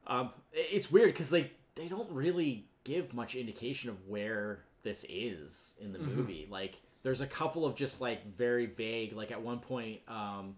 um, 0.08 0.32
it's 0.54 0.92
weird 0.92 1.14
because 1.14 1.30
they 1.30 1.52
they 1.76 1.88
don't 1.88 2.10
really 2.12 2.68
give 2.84 3.14
much 3.14 3.36
indication 3.36 3.90
of 3.90 3.96
where 4.08 4.64
this 4.84 5.06
is 5.10 5.76
in 5.80 5.94
the 5.94 6.00
Mm-hmm. 6.00 6.16
movie. 6.16 6.48
Like, 6.50 6.76
there's 7.04 7.22
a 7.22 7.28
couple 7.28 7.66
of 7.66 7.76
just 7.76 8.02
like 8.02 8.36
very 8.36 8.66
vague. 8.66 9.14
Like 9.14 9.32
at 9.32 9.42
one 9.42 9.60
point, 9.60 10.02
um, 10.08 10.56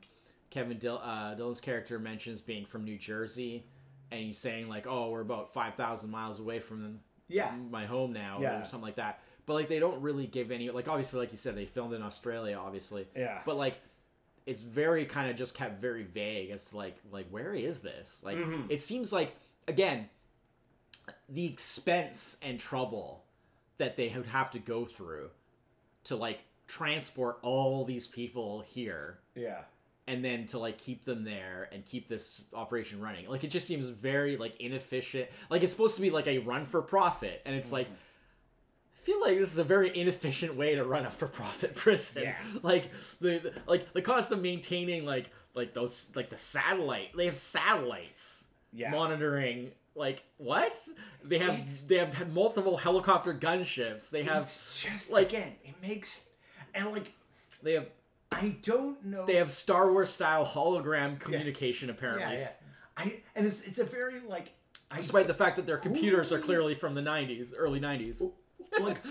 Kevin 0.49 0.77
Dill- 0.77 1.01
uh, 1.03 1.35
Dillon's 1.35 1.59
character 1.61 1.99
mentions 1.99 2.41
being 2.41 2.65
from 2.65 2.83
New 2.83 2.97
Jersey, 2.97 3.65
and 4.13 4.23
he's 4.25 4.37
saying 4.37 4.67
like, 4.69 4.85
"Oh, 4.87 5.09
we're 5.09 5.21
about 5.21 5.53
five 5.53 5.75
thousand 5.75 6.09
miles 6.11 6.39
away 6.39 6.59
from 6.59 6.99
Yeah. 7.27 7.53
my 7.69 7.85
home 7.85 8.13
now," 8.13 8.39
Yeah. 8.41 8.61
or 8.61 8.65
something 8.65 8.85
like 8.85 8.95
that. 8.95 9.19
But 9.45 9.53
like, 9.55 9.67
they 9.67 9.79
don't 9.79 10.01
really 10.01 10.25
give 10.27 10.51
any. 10.51 10.69
Like, 10.69 10.87
obviously, 10.87 11.19
like 11.19 11.31
you 11.31 11.37
said, 11.37 11.55
they 11.55 11.65
filmed 11.65 11.93
in 11.93 12.01
Australia, 12.01 12.57
obviously. 12.57 13.07
Yeah. 13.15 13.41
But 13.45 13.57
like, 13.57 13.75
it's 14.45 14.61
very 14.61 15.05
kind 15.05 15.29
of 15.29 15.35
just 15.35 15.53
kept 15.53 15.81
very 15.81 16.03
vague 16.03 16.49
as 16.51 16.65
to 16.65 16.77
like 16.77 16.95
like 17.11 17.27
where 17.29 17.53
is 17.53 17.79
this? 17.79 18.21
Like, 18.23 18.37
Mhm. 18.37 18.69
it 18.69 18.81
seems 18.81 19.11
like 19.13 19.35
again, 19.67 20.09
the 21.29 21.45
expense 21.45 22.37
and 22.41 22.59
trouble 22.59 23.25
that 23.77 23.95
they 23.95 24.09
would 24.15 24.25
have 24.27 24.51
to 24.51 24.59
go 24.59 24.85
through 24.85 25.29
to 26.05 26.15
like 26.15 26.39
transport 26.67 27.39
all 27.41 27.83
these 27.85 28.07
people 28.07 28.61
here 28.61 29.19
Yeah. 29.35 29.63
And 30.07 30.23
then 30.23 30.45
to 30.45 30.59
like 30.59 30.77
keep 30.77 31.05
them 31.05 31.23
there 31.23 31.69
and 31.71 31.85
keep 31.85 32.07
this 32.09 32.43
operation 32.53 32.99
running 32.99 33.27
like 33.29 33.43
it 33.43 33.49
just 33.51 33.65
seems 33.67 33.87
very 33.87 34.35
like 34.37 34.55
inefficient 34.59 35.29
like 35.49 35.63
it's 35.63 35.71
supposed 35.71 35.95
to 35.95 36.01
be 36.01 36.09
like 36.09 36.27
a 36.27 36.39
run 36.39 36.65
for 36.65 36.81
profit 36.81 37.41
and 37.45 37.55
it's 37.55 37.71
like 37.71 37.87
I 37.87 39.05
feel 39.05 39.19
like 39.21 39.37
this 39.37 39.51
is 39.51 39.57
a 39.57 39.63
very 39.65 39.97
inefficient 39.97 40.55
way 40.55 40.75
to 40.75 40.85
run 40.85 41.05
a 41.05 41.11
for-profit 41.11 41.75
prison. 41.83 42.23
Yeah. 42.23 42.35
Like 42.61 42.89
the, 43.19 43.37
the 43.39 43.53
like 43.67 43.91
the 43.91 44.01
cost 44.01 44.31
of 44.31 44.41
maintaining 44.41 45.03
like 45.05 45.29
like 45.53 45.73
those 45.73 46.09
like 46.15 46.29
the 46.29 46.37
satellite. 46.37 47.09
They 47.15 47.25
have 47.25 47.35
satellites 47.35 48.45
Yeah. 48.71 48.91
monitoring 48.91 49.71
like 49.93 50.23
what? 50.37 50.77
They 51.21 51.37
have 51.39 51.49
It's- 51.55 51.81
they 51.81 51.97
have 51.97 52.33
multiple 52.33 52.77
helicopter 52.77 53.33
gunships. 53.33 54.09
They 54.09 54.23
have 54.23 54.43
It's 54.43 54.81
just 54.81 55.11
like- 55.11 55.27
again, 55.29 55.55
it 55.65 55.75
makes 55.81 56.29
and 56.73 56.89
like 56.93 57.11
they 57.61 57.73
have 57.73 57.87
I 58.41 58.55
don't 58.61 59.03
know. 59.05 59.25
they 59.25 59.35
have 59.35 59.51
Star 59.51 59.91
Wars 59.91 60.09
style 60.09 60.45
hologram 60.45 61.19
communication 61.19 61.87
yeah, 61.89 61.93
apparently. 61.95 62.35
yeah. 62.37 62.49
I 62.97 63.21
and 63.35 63.45
it's 63.45 63.61
it's 63.61 63.79
a 63.79 63.83
very 63.85 64.19
like 64.21 64.51
I 64.91 64.97
Despite 64.97 65.27
the 65.27 65.33
fact 65.33 65.55
that 65.55 65.65
their 65.65 65.77
computers 65.77 66.31
are 66.31 66.39
clearly 66.39 66.75
from 66.75 66.93
the 66.93 67.01
90s, 67.01 67.51
early 67.57 67.79
90s. 67.79 68.21
like 68.79 69.03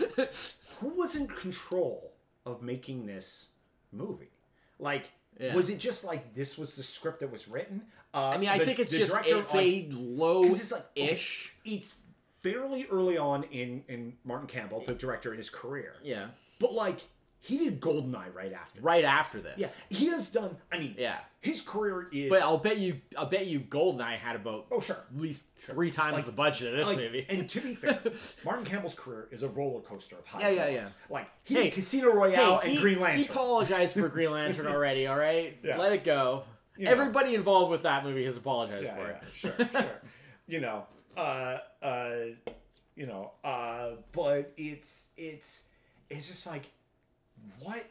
who 0.78 0.88
was 0.90 1.16
in 1.16 1.26
control 1.26 2.12
of 2.46 2.62
making 2.62 3.06
this 3.06 3.50
movie? 3.92 4.30
Like 4.78 5.10
Yeah. 5.40 5.54
Was 5.54 5.70
it 5.70 5.78
just 5.78 6.04
like 6.04 6.34
this 6.34 6.56
was 6.58 6.76
the 6.76 6.82
script 6.82 7.20
that 7.20 7.30
was 7.32 7.48
written? 7.48 7.82
Uh, 8.14 8.28
I 8.28 8.36
mean, 8.38 8.48
I 8.50 8.58
the- 8.58 8.66
think 8.66 8.78
it's 8.78 8.90
just 8.90 9.14
it's 9.24 9.54
like, 9.54 9.64
a 9.64 9.88
low 9.90 10.44
it's 10.44 10.70
like 10.70 10.86
okay, 10.96 11.12
ish. 11.14 11.54
it's 11.64 11.96
fairly 12.42 12.86
early 12.90 13.16
on 13.16 13.44
in 13.44 13.84
in 13.88 14.12
Martin 14.24 14.46
Campbell, 14.48 14.82
the 14.86 14.94
director, 14.94 15.32
in 15.32 15.38
his 15.38 15.48
career. 15.50 15.94
Yeah. 16.02 16.26
But 16.58 16.74
like 16.74 17.00
he 17.42 17.58
did 17.58 17.80
Goldeneye 17.80 18.32
right 18.34 18.52
after. 18.52 18.80
Right 18.80 19.04
after 19.04 19.40
this. 19.40 19.54
Yeah, 19.58 19.68
he 19.96 20.06
has 20.06 20.28
done. 20.28 20.56
I 20.70 20.78
mean, 20.78 20.94
Yeah. 20.96 21.18
his 21.40 21.60
career 21.60 22.08
is. 22.12 22.30
But 22.30 22.40
I'll 22.42 22.58
bet 22.58 22.78
you 22.78 23.00
I'll 23.18 23.26
bet 23.26 23.46
you 23.46 23.60
Goldeneye 23.60 24.16
had 24.16 24.36
about 24.36 24.66
oh 24.70 24.80
sure. 24.80 24.96
at 25.12 25.20
least 25.20 25.44
three 25.56 25.90
times 25.90 26.16
Like- 26.18 26.26
the 26.26 26.32
budget 26.32 26.72
of 26.72 26.78
this 26.78 26.88
Like, 26.88 26.98
movie. 26.98 27.26
and 27.28 27.48
to 27.50 27.60
be 27.60 27.74
fair, 27.76 27.98
Martin 28.44 28.64
Campbell's 28.64 28.94
career 28.94 29.28
is 29.32 29.42
a 29.42 29.48
roller 29.48 29.80
coaster 29.80 30.16
of 30.16 30.26
highs 30.26 30.54
Yeah, 30.56 30.64
and 30.64 30.74
yeah, 30.74 30.80
lows. 30.82 30.96
Like 31.10 31.28
he 31.44 31.54
Hey, 31.54 31.62
did 31.64 31.72
Casino 31.74 32.12
Royale 32.12 32.58
he, 32.58 32.72
and 32.74 32.80
Green 32.80 33.00
Lantern. 33.00 33.22
He 33.24 33.28
apologized 33.28 33.94
for 33.94 34.08
Green 34.08 34.30
Lantern 34.30 34.66
already, 34.74 35.06
all 35.08 35.18
right? 35.18 35.58
Yeah. 35.64 35.78
Let 35.78 35.92
it 35.92 36.04
go. 36.04 36.44
You 36.76 36.86
know. 36.86 36.90
Everybody 36.92 37.34
involved 37.34 37.70
with 37.70 37.82
that 37.82 38.02
movie 38.04 38.24
has 38.24 38.36
apologized 38.36 38.84
yeah, 38.84 38.94
for 38.96 39.02
yeah, 39.02 39.16
it. 39.16 39.28
sure, 39.34 39.52
sure. 39.82 39.90
You 40.46 40.60
know, 40.60 40.86
uh, 41.16 41.58
uh, 41.82 42.10
you 42.96 43.06
know, 43.06 43.32
uh, 43.44 43.90
but 44.12 44.52
it's 44.56 45.08
it's 45.16 45.64
it's 46.08 46.28
just 46.28 46.46
like, 46.46 46.70
what 47.60 47.84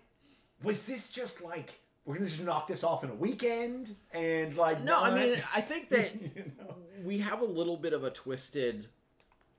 was 0.64 0.86
this? 0.86 1.08
Just 1.10 1.41
like 1.43 1.80
we're 2.06 2.16
gonna 2.16 2.28
just 2.28 2.43
knock 2.43 2.68
this 2.68 2.84
off 2.84 3.04
in 3.04 3.10
a 3.10 3.16
weekend 3.16 3.95
and 4.14 4.56
like 4.58 4.84
No, 4.84 5.02
I 5.02 5.14
mean, 5.18 5.41
I 5.56 5.62
think 5.62 5.89
that 5.89 6.14
you 6.36 6.52
know, 6.60 6.76
we 7.04 7.20
have 7.20 7.41
a 7.41 7.45
little 7.45 7.78
bit 7.78 7.93
of 7.93 8.04
a 8.04 8.10
twisted 8.10 8.88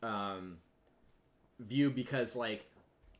um, 0.02 0.58
view 1.60 1.90
because, 1.90 2.34
like, 2.34 2.66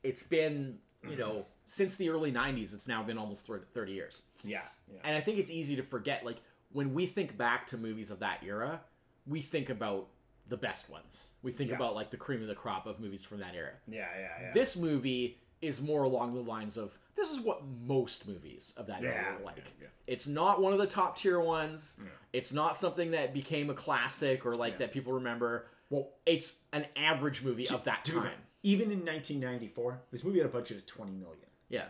it's 0.02 0.22
been, 0.24 0.78
you 1.08 1.16
know, 1.16 1.46
since 1.64 1.94
the 1.96 2.08
early 2.10 2.32
90s, 2.32 2.74
it's 2.74 2.88
now 2.88 3.02
been 3.04 3.18
almost 3.18 3.46
30 3.46 3.92
years. 3.92 4.22
yeah, 4.42 4.62
yeah, 4.92 4.98
And 5.04 5.16
I 5.16 5.20
think 5.20 5.38
it's 5.38 5.50
easy 5.50 5.76
to 5.76 5.82
forget, 5.84 6.24
like, 6.24 6.38
when 6.72 6.92
we 6.94 7.06
think 7.06 7.36
back 7.36 7.68
to 7.68 7.76
movies 7.78 8.10
of 8.10 8.18
that 8.18 8.42
era, 8.44 8.80
we 9.28 9.40
think 9.42 9.70
about 9.70 10.08
the 10.48 10.56
best 10.56 10.90
ones. 10.90 11.28
We 11.44 11.52
think 11.52 11.70
Yeah. 11.70 11.76
about, 11.76 11.94
like, 11.94 12.10
the 12.10 12.16
cream 12.16 12.42
of 12.42 12.48
the 12.48 12.54
crop 12.56 12.86
of 12.86 12.98
movies 12.98 13.22
from 13.24 13.38
that 13.38 13.54
era. 13.54 13.74
yeah, 13.86 14.08
yeah, 14.18 14.28
yeah. 14.40 14.52
This 14.52 14.76
movie 14.76 15.38
is 15.62 15.80
more 15.80 16.02
along 16.02 16.34
the 16.34 16.40
lines 16.42 16.76
of 16.76 16.96
this 17.14 17.30
is 17.30 17.40
what 17.40 17.62
most 17.86 18.26
movies 18.26 18.74
of 18.76 18.86
that 18.88 19.02
era 19.04 19.36
were 19.38 19.44
like. 19.44 19.56
yeah, 19.58 19.62
yeah. 19.82 19.86
It's 20.06 20.26
not 20.26 20.60
one 20.60 20.72
of 20.72 20.78
the 20.78 20.86
top 20.86 21.16
tier 21.16 21.38
ones. 21.40 21.96
Yeah. 21.98 22.08
It's 22.32 22.52
not 22.52 22.76
something 22.76 23.10
that 23.12 23.32
became 23.34 23.70
a 23.70 23.74
classic 23.74 24.44
or 24.46 24.52
like 24.54 24.78
that 24.78 24.92
people 24.92 25.12
remember. 25.12 25.66
well, 25.90 26.08
It's 26.26 26.56
an 26.72 26.86
average 26.96 27.42
movie 27.42 27.68
of 27.68 27.84
that 27.84 28.04
time. 28.04 28.32
even 28.62 28.90
in 28.90 29.04
1994, 29.04 30.00
this 30.10 30.24
movie 30.24 30.38
had 30.38 30.46
a 30.46 30.50
budget 30.50 30.78
of 30.78 30.86
20 30.86 31.12
million, 31.12 31.38
Yeah. 31.68 31.84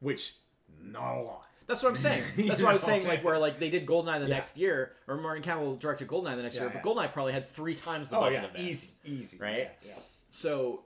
which 0.00 0.34
not 0.80 1.16
a 1.16 1.22
lot. 1.22 1.46
That's 1.66 1.82
what 1.82 1.88
I'm 1.88 1.96
saying. 1.96 2.22
That's 2.36 2.60
what 2.62 2.70
I 2.70 2.74
was 2.74 2.82
saying. 2.82 3.06
Like 3.08 3.24
where 3.24 3.38
like 3.38 3.58
they 3.58 3.70
did 3.70 3.86
Goldeneye 3.86 4.20
the 4.20 4.28
next 4.28 4.56
year, 4.56 4.92
or 5.08 5.16
Martin 5.16 5.42
Campbell 5.42 5.74
directed 5.76 6.06
Goldeneye 6.06 6.36
the 6.36 6.42
next 6.42 6.54
year, 6.56 6.70
but 6.72 6.82
Goldeneye 6.82 7.12
probably 7.12 7.32
had 7.32 7.48
three 7.50 7.74
times 7.74 8.08
the 8.08 8.18
Oh 8.18 8.20
budget 8.20 8.44
of 8.44 8.52
this. 8.52 8.60
easy, 8.62 8.92
easy, 9.04 9.38
Right? 9.38 9.70
Yeah. 9.84 9.94
So, 10.30 10.84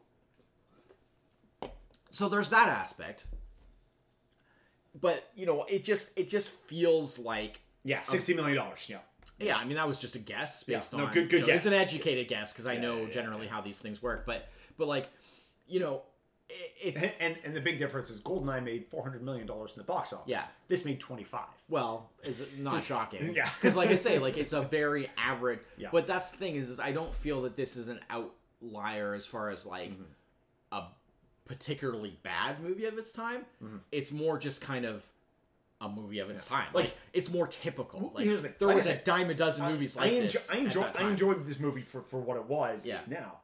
so 2.10 2.28
there's 2.28 2.50
that 2.50 2.68
aspect. 2.68 3.24
But 5.00 5.24
you 5.34 5.46
know, 5.46 5.64
it 5.64 5.84
just 5.84 6.10
it 6.18 6.28
just 6.28 6.48
feels 6.50 7.18
like 7.18 7.60
Yeah, 7.84 8.02
sixty 8.02 8.34
million 8.34 8.56
dollars. 8.56 8.86
Yeah, 8.88 8.98
yeah. 9.38 9.56
I 9.56 9.64
mean, 9.64 9.76
that 9.76 9.86
was 9.86 9.98
just 9.98 10.16
a 10.16 10.18
guess 10.18 10.64
Yeah, 10.66 10.78
based 10.78 10.92
no, 10.92 11.06
on 11.06 11.12
good- 11.12 11.30
good 11.30 11.40
you 11.42 11.46
know, 11.46 11.54
It's 11.54 11.66
an 11.66 11.72
educated 11.72 12.28
guess 12.28 12.52
because 12.52 12.66
I 12.66 12.74
Yeah, 12.74 12.80
know 12.80 12.96
yeah, 12.96 13.02
yeah, 13.04 13.10
generally 13.10 13.46
yeah. 13.46 13.52
how 13.52 13.60
these 13.60 13.78
things 13.78 14.02
work. 14.02 14.26
But 14.26 14.48
but 14.76 14.88
like, 14.88 15.08
you 15.68 15.78
know, 15.80 16.02
it's 16.82 17.02
and, 17.02 17.12
and 17.20 17.36
and 17.44 17.56
the 17.56 17.60
big 17.60 17.78
difference 17.78 18.10
is 18.10 18.20
Goldeneye 18.20 18.64
made 18.64 18.86
four 18.88 19.04
hundred 19.04 19.22
million 19.22 19.46
dollars 19.46 19.70
in 19.72 19.78
the 19.78 19.84
box 19.84 20.12
office. 20.12 20.24
Yeah. 20.26 20.44
this 20.66 20.84
made 20.84 20.98
twenty 20.98 21.22
five. 21.24 21.46
well, 21.68 22.10
is 22.24 22.58
not 22.58 22.82
shocking. 22.92 23.32
Yeah. 23.32 23.48
because 23.60 23.76
like 23.76 23.90
I 23.90 23.96
say, 23.96 24.18
like 24.18 24.36
it's 24.36 24.52
a 24.52 24.62
very 24.62 25.08
average. 25.16 25.60
Yeah. 25.78 25.90
But 25.92 26.08
that's 26.08 26.30
the 26.32 26.36
thing 26.38 26.56
is, 26.56 26.68
is 26.68 26.80
I 26.80 26.90
don't 26.90 27.14
feel 27.14 27.42
that 27.42 27.54
this 27.56 27.76
is 27.76 27.88
an 27.88 28.00
outlier 28.10 29.14
as 29.14 29.24
far 29.24 29.50
as 29.50 29.64
like 29.64 29.90
Mm-hmm. 29.92 30.02
Particularly 31.50 32.16
bad 32.22 32.62
movie 32.62 32.84
of 32.86 32.96
its 32.96 33.12
time. 33.12 33.44
Mm-hmm. 33.62 33.78
It's 33.90 34.12
more 34.12 34.38
just 34.38 34.60
kind 34.60 34.84
of 34.86 35.04
a 35.80 35.88
movie 35.88 36.20
of 36.20 36.30
its 36.30 36.46
time. 36.46 36.68
Like- 36.72 36.84
Like, 36.84 36.94
it's 37.12 37.28
more 37.30 37.48
typical. 37.48 38.12
Like 38.14 38.24
here's 38.24 38.42
there 38.42 38.52
Like 38.68 38.76
was 38.76 38.84
said, 38.84 39.00
a 39.00 39.04
dime 39.04 39.30
a 39.30 39.34
dozen 39.34 39.64
movies 39.70 39.96
like 39.96 40.06
I, 40.06 40.14
enjoy, 40.14 40.22
this. 40.38 40.50
I 40.50 40.56
enjoy, 40.58 40.84
I 40.98 41.08
enjoyed 41.08 41.44
this 41.44 41.58
movie 41.58 41.82
for 41.82 42.00
for 42.02 42.20
what 42.20 42.36
it 42.36 42.44
was. 42.44 42.86
Yeah. 42.86 43.00
Now, 43.08 43.40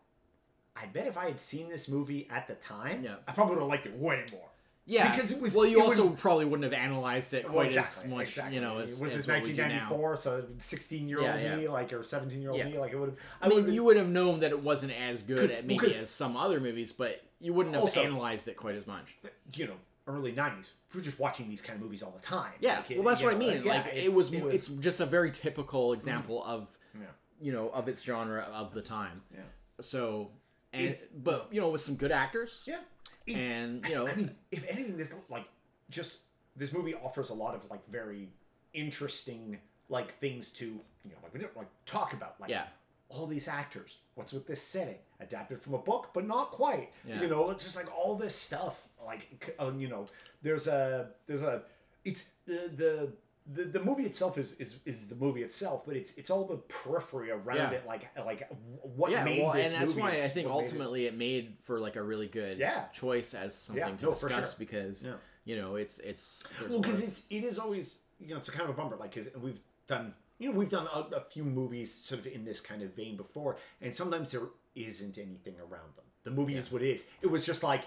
I 0.77 0.87
bet 0.87 1.07
if 1.09 1.17
I 1.17 1.25
had 1.27 1.41
seen 1.41 1.69
this 1.69 1.89
movie 1.89 2.29
at 2.31 2.47
the 2.47 2.55
time, 2.55 3.03
Yeah. 3.03 3.17
I 3.27 3.33
probably 3.33 3.55
would 3.57 3.63
have 3.63 3.69
liked 3.69 3.87
it 3.87 3.95
way 3.97 4.25
more. 4.33 4.49
Yeah, 4.89 5.11
because 5.15 5.33
it 5.33 5.41
was- 5.41 5.53
Well, 5.55 5.67
you 5.67 5.83
also 5.83 6.07
would- 6.07 6.19
probably 6.19 6.45
wouldn't 6.45 6.63
have 6.65 6.73
analyzed 6.81 7.35
it 7.35 7.45
Well, 7.45 7.55
quite 7.55 7.67
exactly, 7.67 8.05
as 8.05 8.09
much. 8.11 8.29
exactly. 8.29 8.55
You 8.55 8.61
know, 8.61 8.79
as, 8.79 9.01
was 9.01 9.11
as 9.13 9.19
this 9.19 9.27
what 9.27 9.43
we 9.45 9.53
do 9.53 9.63
now. 9.63 9.89
1994? 9.91 10.17
So 10.17 10.45
sixteen 10.59 11.09
year 11.09 11.19
old 11.19 11.27
Yeah, 11.27 11.39
yeah. 11.41 11.57
me, 11.57 11.69
like 11.69 11.93
or 11.93 12.03
seventeen 12.05 12.41
year 12.41 12.51
old 12.51 12.59
Yeah. 12.61 12.69
me, 12.69 12.79
like 12.79 12.93
it 12.93 12.97
would 12.97 13.09
have. 13.11 13.19
I 13.43 13.49
mean, 13.49 13.73
you 13.73 13.83
would 13.85 13.97
have 13.97 14.09
known 14.09 14.41
that 14.41 14.53
it 14.53 14.61
wasn't 14.63 14.93
as 14.93 15.23
good 15.23 15.51
at 15.51 15.67
maybe 15.67 15.87
as 15.97 16.09
some 16.09 16.37
other 16.37 16.61
movies, 16.61 16.93
but 16.93 17.21
you 17.41 17.53
wouldn't 17.53 17.75
have 17.75 17.83
Also- 17.83 18.03
analyzed 18.03 18.47
it 18.49 18.57
quite 18.57 18.77
as 18.77 18.87
much. 18.87 19.17
you 19.55 19.67
know, 19.67 19.75
early 20.07 20.33
'90s. 20.33 20.71
We 20.95 21.01
were 21.01 21.05
just 21.05 21.19
watching 21.19 21.49
these 21.49 21.61
kind 21.63 21.77
of 21.77 21.83
movies 21.83 22.03
all 22.05 22.13
the 22.13 22.25
time. 22.25 22.53
Yeah, 22.61 22.77
Like, 22.79 22.91
well, 22.91 23.03
that's 23.03 23.23
what 23.23 23.31
I 23.35 23.39
know, 23.39 23.39
mean. 23.41 23.65
yeah, 23.65 23.83
like 23.83 23.93
it 23.93 24.13
was, 24.13 24.33
it's 24.33 24.69
just 24.69 25.01
a 25.01 25.07
very 25.07 25.33
typical 25.33 25.89
mm-hmm. 25.89 25.99
example 25.99 26.45
of 26.45 26.69
Yeah. 26.95 27.07
you 27.41 27.53
know 27.53 27.71
of 27.71 27.89
its 27.89 28.03
genre 28.03 28.43
of 28.55 28.73
the 28.73 28.83
time. 28.83 29.23
Yeah. 29.35 29.41
So, 29.81 30.31
and 30.73 30.85
It's- 30.91 31.07
but 31.13 31.49
you 31.51 31.61
know 31.61 31.71
with 31.71 31.81
some 31.81 31.97
good 31.97 32.13
actors. 32.13 32.65
Yeah. 32.69 32.79
It's, 33.27 33.49
And, 33.49 33.87
you 33.89 33.95
know- 33.95 34.07
I 34.09 34.15
mean, 34.15 34.35
if 34.53 34.67
anything, 34.69 34.97
this 34.97 35.15
like 35.29 35.47
just 35.91 36.19
this 36.57 36.73
movie 36.73 36.95
offers 36.95 37.31
a 37.31 37.35
lot 37.35 37.55
of 37.55 37.69
like 37.71 37.87
very 37.89 38.31
interesting 38.73 39.59
like 39.89 40.13
things 40.19 40.51
to 40.53 40.65
you 40.67 41.11
know 41.11 41.17
like 41.23 41.33
we 41.33 41.41
don't 41.41 41.57
like 41.57 41.69
talk 41.85 42.13
about 42.13 42.41
like 42.41 42.51
Yeah. 42.51 42.67
all 43.09 43.27
these 43.27 43.49
actors. 43.49 43.99
What's 44.15 44.33
with 44.33 44.47
this 44.47 44.61
setting? 44.63 44.99
Adapted 45.21 45.61
from 45.63 45.75
a 45.75 45.79
book, 45.79 46.11
but 46.13 46.27
not 46.27 46.51
quite. 46.51 46.93
Yeah. 47.07 47.21
You 47.23 47.29
know, 47.29 47.51
it's 47.51 47.65
just 47.65 47.77
like 47.77 47.89
all 47.97 48.17
this 48.17 48.35
stuff. 48.35 48.89
Like 49.05 49.55
uh, 49.61 49.71
you 49.77 49.89
know, 49.89 50.07
there's 50.43 50.67
a 50.67 51.11
there's 51.27 51.43
a 51.43 51.63
it's 52.05 52.25
the 52.47 52.71
the. 52.75 53.13
The, 53.55 53.63
the 53.65 53.81
movie 53.81 54.03
itself 54.05 54.39
is, 54.39 54.55
is 54.55 54.77
is 54.85 55.07
the 55.07 55.15
movie 55.15 55.43
itself, 55.45 55.85
but 55.87 55.95
it's 55.97 56.13
it's 56.17 56.31
all 56.31 56.45
the 56.47 56.57
periphery 56.57 57.31
around 57.31 57.57
Yeah. 57.59 57.71
it, 57.71 57.87
like 57.87 58.09
like 58.25 58.49
what 58.83 59.13
Yeah, 59.13 59.23
made 59.23 59.43
well, 59.43 59.53
this 59.53 59.73
and 59.73 59.81
that's 59.81 59.95
why 59.95 60.09
I 60.11 60.15
think 60.15 60.47
made 60.49 60.53
it- 60.53 60.65
ultimately 60.65 61.07
it. 61.07 61.17
made 61.17 61.55
for 61.63 61.79
like 61.79 61.95
a 61.97 62.03
really 62.03 62.27
good 62.27 62.59
Yeah. 62.59 62.87
choice 62.89 63.35
as 63.35 63.55
something 63.55 63.85
Yeah, 63.87 63.97
to 63.97 64.05
no, 64.05 64.11
discuss 64.15 64.51
sure. 64.51 64.59
because 64.59 65.07
you 65.45 65.57
know 65.57 65.77
it's 65.77 66.01
it's 66.01 66.43
Well, 66.69 66.81
because 66.81 67.03
it's 67.03 67.23
it 67.31 67.45
is 67.45 67.59
always 67.61 68.01
you 68.19 68.31
know 68.31 68.39
it's 68.39 68.49
a 68.49 68.53
kind 68.53 68.65
of 68.65 68.71
a 68.71 68.73
bummer. 68.73 68.97
Like 68.97 69.15
'cause 69.15 69.29
we've 69.41 69.61
done 69.87 70.13
you 70.39 70.51
know 70.51 70.59
we've 70.59 70.69
done 70.69 70.89
a, 70.93 71.17
a 71.17 71.21
few 71.31 71.45
movies 71.45 71.95
sort 71.95 72.21
of 72.23 72.27
in 72.27 72.45
this 72.45 72.61
kind 72.61 72.83
of 72.83 72.95
vein 72.97 73.17
before, 73.17 73.59
and 73.81 73.95
sometimes 73.95 74.33
there 74.33 74.43
isn't 74.75 75.19
anything 75.19 75.55
around 75.61 75.95
them. 75.95 76.05
The 76.25 76.33
movie 76.33 76.57
is 76.57 76.73
what 76.73 76.83
it 76.83 76.91
is. 76.91 77.07
It 77.23 77.29
was 77.29 77.47
just 77.47 77.63
like 77.63 77.85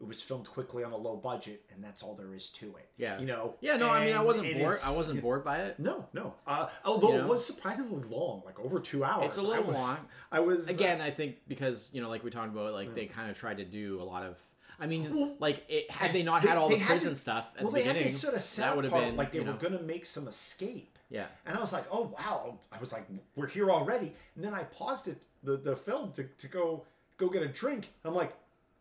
it 0.00 0.06
was 0.06 0.20
filmed 0.20 0.46
quickly 0.48 0.84
on 0.84 0.92
a 0.92 0.96
low 0.96 1.16
budget, 1.16 1.62
and 1.72 1.82
that's 1.82 2.02
all 2.02 2.14
there 2.14 2.34
is 2.34 2.50
to 2.50 2.66
it. 2.76 2.88
Yeah. 2.98 3.18
you 3.18 3.24
know. 3.26 3.54
yeah 3.60 3.76
no 3.76 3.90
I 3.90 4.04
mean 4.04 4.14
I 4.14 4.22
wasn't 4.22 4.52
bored 4.58 4.78
I 4.84 4.94
wasn't 4.94 5.22
bored 5.22 5.42
by 5.44 5.58
it 5.62 5.78
No, 5.78 6.06
no. 6.12 6.34
Uh, 6.46 6.68
although 6.84 7.12
You 7.12 7.18
it 7.18 7.22
know? 7.22 7.28
was 7.28 7.44
surprisingly 7.46 8.02
long, 8.08 8.42
like 8.44 8.58
over 8.60 8.78
two 8.80 9.04
hours. 9.04 9.26
It's 9.26 9.36
a 9.38 9.42
little 9.42 9.64
was- 9.64 9.76
long. 9.82 9.96
I 10.30 10.40
was 10.40 10.68
again 10.68 11.00
I 11.00 11.10
think 11.10 11.36
because 11.48 11.88
you 11.92 12.02
know 12.02 12.08
like 12.10 12.22
we 12.24 12.30
talked 12.30 12.52
about 12.52 12.72
like 12.74 12.94
they 12.94 13.06
kind 13.06 13.30
of 13.30 13.38
tried 13.38 13.56
to 13.58 13.64
do 13.64 14.00
a 14.00 14.04
lot 14.04 14.22
of 14.24 14.38
I 14.78 14.86
mean 14.86 15.14
Well, 15.14 15.34
like 15.38 15.64
it 15.68 15.90
had 15.90 16.12
they 16.12 16.22
not 16.22 16.42
had 16.44 16.58
all 16.58 16.68
the 16.68 16.78
prison 16.78 17.10
to- 17.10 17.16
stuff 17.16 17.50
at 17.56 17.62
well, 17.62 17.72
the 17.72 17.78
they 17.80 17.84
had 17.86 17.96
this 17.96 18.20
sort 18.20 18.34
of 18.34 18.56
that 18.56 18.76
would 18.76 18.84
have 18.84 18.92
been 18.92 19.16
like 19.16 19.32
they 19.32 19.40
were 19.40 19.46
know, 19.46 19.54
gonna 19.54 19.80
make 19.80 20.04
some 20.04 20.28
escape. 20.28 20.98
yeah 21.08 21.26
And 21.46 21.56
I 21.56 21.60
was 21.60 21.72
like, 21.72 21.84
oh 21.90 22.12
wow. 22.18 22.58
I 22.70 22.78
was 22.78 22.92
like, 22.92 23.06
we're 23.34 23.46
here 23.46 23.70
already. 23.70 24.12
And 24.34 24.44
then 24.44 24.52
I 24.52 24.64
paused 24.64 25.08
it, 25.08 25.22
the, 25.42 25.56
the 25.56 25.74
film 25.74 26.12
to, 26.12 26.24
to 26.24 26.48
go 26.48 26.84
go 27.16 27.30
get 27.30 27.40
a 27.42 27.48
drink. 27.48 27.88
I'm 28.04 28.14
like, 28.14 28.34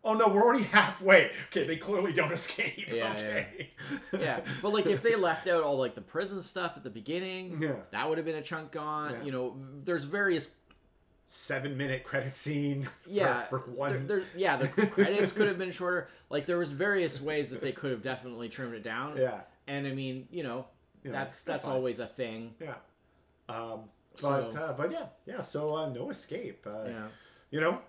oh 0.06 0.14
no, 0.14 0.30
we're 0.30 0.44
already 0.44 0.64
halfway. 0.72 1.32
Okay, 1.48 1.66
they 1.68 1.76
clearly 1.76 2.14
don't 2.14 2.32
escape. 2.32 2.88
Yeah, 2.94 3.12
okay. 3.12 3.72
yeah 4.20 4.40
but 4.62 4.72
like 4.72 4.86
if 4.86 5.02
they 5.02 5.16
left 5.16 5.48
out 5.48 5.64
all 5.64 5.78
like 5.78 5.96
the 5.96 6.02
prison 6.02 6.42
stuff 6.42 6.74
at 6.78 6.84
the 6.84 6.90
beginning 6.90 7.58
Yeah. 7.62 7.74
that 7.92 8.08
would 8.08 8.18
have 8.18 8.26
been 8.26 8.36
a 8.38 8.42
chunk 8.42 8.72
gone 8.72 9.12
Yeah. 9.14 9.24
you 9.24 9.32
know 9.32 9.58
there's 9.84 10.06
various 10.06 10.48
Seven 11.28 11.76
minute 11.76 12.04
credit 12.04 12.36
scene. 12.36 12.88
yeah 13.08 13.42
For, 13.44 13.58
one. 13.60 13.92
there, 14.08 14.20
there- 14.20 14.28
yeah 14.36 14.58
the 14.58 14.68
credits 14.68 15.32
could 15.32 15.48
have 15.48 15.58
been 15.58 15.72
shorter 15.72 16.08
like 16.30 16.46
there 16.46 16.60
was 16.60 16.72
various 16.72 17.20
ways 17.20 17.50
that 17.50 17.62
they 17.62 17.72
could 17.72 17.90
have 17.92 18.04
definitely 18.04 18.48
trimmed 18.48 18.76
it 18.76 18.84
down 18.84 19.18
yeah. 19.18 19.40
and 19.68 19.88
i 19.88 19.92
mean 19.92 20.28
you 20.30 20.44
know 20.44 20.66
Yeah, 21.04 21.12
that's 21.14 21.42
that's 21.42 21.64
that's 21.64 21.68
always 21.68 21.98
a 22.00 22.06
thing 22.08 22.54
Yeah. 22.62 22.76
Um, 23.50 23.90
but 24.14 24.22
So- 24.22 24.52
uh, 24.56 24.74
but 24.74 24.92
yeah 24.92 25.08
yeah. 25.26 25.42
So 25.42 25.76
uh, 25.76 25.90
no 25.90 26.10
escape. 26.12 26.66
Uh, 26.68 26.86
yeah 26.88 27.08
You 27.50 27.60
know. 27.62 27.82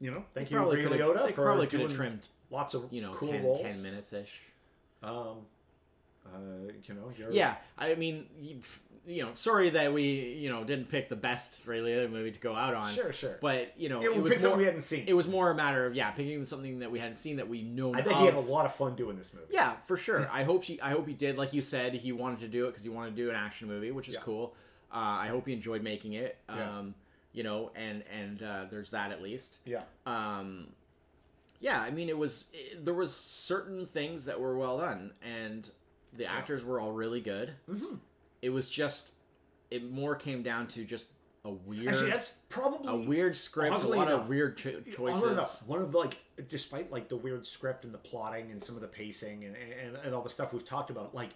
You 0.00 0.10
know. 0.10 0.24
Thank 0.34 0.48
They 0.48 0.54
you, 0.54 0.60
probably 0.60 0.84
Ray 0.84 0.98
Liotta, 0.98 1.32
for 1.32 1.44
probably 1.44 1.66
could 1.66 1.78
doing 1.78 1.88
have 1.88 1.96
trimmed 1.96 2.28
lots 2.50 2.74
of 2.74 2.92
you 2.92 3.02
know 3.02 3.12
cool 3.14 3.32
10, 3.32 3.42
roles. 3.44 3.60
10 3.62 3.82
minutes 3.82 4.12
ish 4.12 4.40
Um, 5.02 5.38
Uh, 6.26 6.28
you 6.86 6.94
know, 6.94 7.10
you're, 7.16 7.30
Yeah, 7.30 7.54
I 7.78 7.94
mean, 7.94 8.26
you, 8.40 8.58
you 9.06 9.22
know, 9.22 9.30
sorry 9.36 9.70
that 9.70 9.92
we, 9.92 10.02
you 10.02 10.50
know, 10.50 10.64
didn't 10.64 10.88
pick 10.88 11.08
the 11.08 11.14
best 11.16 11.64
Ray 11.68 11.78
Liotta 11.78 12.10
movie 12.10 12.32
to 12.32 12.40
go 12.40 12.54
out 12.56 12.74
on. 12.74 12.92
Sure, 12.92 13.12
sure. 13.12 13.38
But 13.40 13.72
you 13.78 13.88
know, 13.88 14.02
Yeah, 14.02 14.08
it 14.08 14.20
was 14.22 14.30
picked 14.32 14.42
something 14.42 14.56
more. 14.56 14.58
we 14.58 14.64
hadn't 14.66 14.80
seen. 14.82 15.04
It 15.06 15.12
was 15.14 15.28
more 15.28 15.50
a 15.50 15.54
matter 15.54 15.86
of 15.86 15.94
yeah, 15.94 16.10
picking 16.10 16.44
something 16.44 16.80
that 16.80 16.90
we 16.90 16.98
hadn't 16.98 17.14
seen 17.14 17.36
that 17.36 17.48
we 17.48 17.62
know. 17.62 17.94
I 17.94 18.00
bet 18.02 18.12
of. 18.14 18.18
he 18.18 18.24
had 18.26 18.34
a 18.34 18.40
lot 18.40 18.66
of 18.66 18.74
fun 18.74 18.96
doing 18.96 19.16
this 19.16 19.32
movie. 19.32 19.46
Yeah, 19.52 19.74
for 19.86 19.96
sure. 19.96 20.28
I 20.32 20.42
hope 20.42 20.64
he. 20.64 20.80
I 20.80 20.90
hope 20.90 21.06
he 21.06 21.14
did. 21.14 21.38
Like 21.38 21.52
you 21.52 21.62
said, 21.62 21.94
he 21.94 22.10
wanted 22.12 22.40
to 22.40 22.48
do 22.48 22.64
it 22.64 22.68
because 22.72 22.82
he 22.82 22.88
wanted 22.90 23.14
to 23.16 23.22
do 23.22 23.30
an 23.30 23.36
action 23.36 23.68
movie, 23.68 23.92
which 23.92 24.08
is 24.08 24.14
Yeah. 24.16 24.20
cool. 24.22 24.54
Uh, 24.92 24.96
I 24.98 25.28
hope 25.28 25.46
he 25.46 25.52
enjoyed 25.52 25.82
making 25.82 26.14
it. 26.14 26.36
Um, 26.48 26.58
Yeah. 26.58 26.82
You 27.36 27.42
know, 27.44 27.70
and 27.76 28.02
and 28.12 28.42
uh, 28.42 28.64
there's 28.70 28.90
that 28.92 29.12
at 29.12 29.22
least. 29.22 29.58
Yeah. 29.64 29.82
Um, 30.06 30.68
yeah, 31.60 31.80
I 31.80 31.90
mean, 31.90 32.08
it 32.08 32.16
was 32.18 32.46
it, 32.52 32.84
there 32.84 32.94
was 32.94 33.14
certain 33.14 33.86
things 33.86 34.24
that 34.24 34.40
were 34.40 34.56
well 34.58 34.78
done, 34.78 35.12
and 35.22 35.70
the 36.14 36.24
actors 36.26 36.64
were 36.64 36.80
all 36.80 36.92
really 36.92 37.20
good. 37.20 37.52
Mhm. 37.70 37.98
It 38.42 38.50
was 38.50 38.68
just 38.70 39.12
it 39.70 39.84
more 39.90 40.14
came 40.16 40.42
down 40.42 40.66
to 40.68 40.84
just 40.84 41.08
a 41.44 41.50
weird, 41.50 41.88
Actually, 41.88 42.10
that's 42.10 42.32
probably 42.48 42.88
a 43.04 43.06
weird 43.08 43.36
script, 43.36 43.82
a 43.82 43.86
lot 43.86 44.08
enough, 44.08 44.22
of 44.22 44.28
weird 44.28 44.56
cho- 44.56 44.80
choices. 44.80 45.22
enough, 45.24 45.62
one 45.66 45.80
of 45.82 45.92
the, 45.92 45.98
like, 45.98 46.18
despite 46.48 46.90
like 46.90 47.08
the 47.08 47.16
weird 47.16 47.46
script 47.46 47.84
and 47.84 47.92
the 47.94 47.98
plotting 47.98 48.50
and 48.50 48.60
some 48.62 48.74
of 48.76 48.80
the 48.82 48.88
pacing 48.88 49.44
and, 49.44 49.54
and, 49.56 49.96
and 49.96 50.14
all 50.14 50.22
the 50.22 50.30
stuff 50.30 50.52
we've 50.52 50.64
talked 50.64 50.90
about, 50.90 51.14
like 51.14 51.30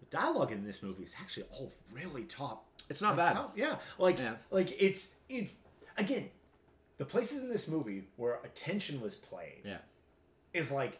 the 0.00 0.06
dialogue 0.06 0.50
in 0.52 0.64
this 0.64 0.82
movie 0.82 1.04
is 1.04 1.14
actually 1.20 1.46
all 1.52 1.70
really 1.92 2.24
top. 2.24 2.66
It's 2.90 3.00
not 3.00 3.10
like, 3.10 3.28
bad. 3.28 3.32
top- 3.34 3.56
yeah, 3.58 3.76
like 3.98 4.18
Yeah. 4.18 4.34
like 4.50 4.74
it's 4.80 5.08
it's 5.28 5.58
again, 5.96 6.30
the 6.98 7.04
places 7.04 7.42
in 7.42 7.50
this 7.50 7.68
movie 7.68 8.04
where 8.16 8.40
attention 8.44 9.00
was 9.00 9.14
played 9.16 9.62
Yeah, 9.64 9.78
is 10.52 10.70
like 10.72 10.98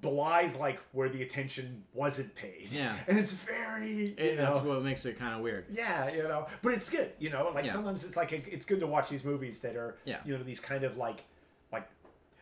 belies 0.00 0.54
like 0.56 0.78
where 0.92 1.08
the 1.08 1.22
attention 1.22 1.82
wasn't 1.92 2.32
paid. 2.36 2.68
Yeah. 2.70 2.94
and 3.08 3.18
it's 3.18 3.32
very 3.32 3.90
you 4.10 4.14
It- 4.16 4.36
that's 4.36 4.60
what 4.60 4.82
makes 4.82 5.04
it 5.04 5.18
kind 5.18 5.34
of 5.34 5.40
weird. 5.40 5.66
Yeah, 5.70 6.12
you 6.12 6.22
know, 6.22 6.46
but 6.62 6.74
it's 6.74 6.88
good. 6.90 7.12
You 7.18 7.30
know, 7.30 7.50
like 7.54 7.64
Yeah. 7.66 7.72
sometimes 7.72 8.04
it's 8.04 8.16
like 8.16 8.32
it's 8.32 8.64
good 8.66 8.80
to 8.80 8.86
watch 8.86 9.08
these 9.08 9.24
movies 9.24 9.60
that 9.60 9.74
are, 9.76 9.96
Yeah. 10.04 10.20
you 10.24 10.36
know, 10.36 10.44
these 10.44 10.60
kind 10.60 10.84
of 10.84 10.96
like, 10.96 11.24
like, 11.72 11.88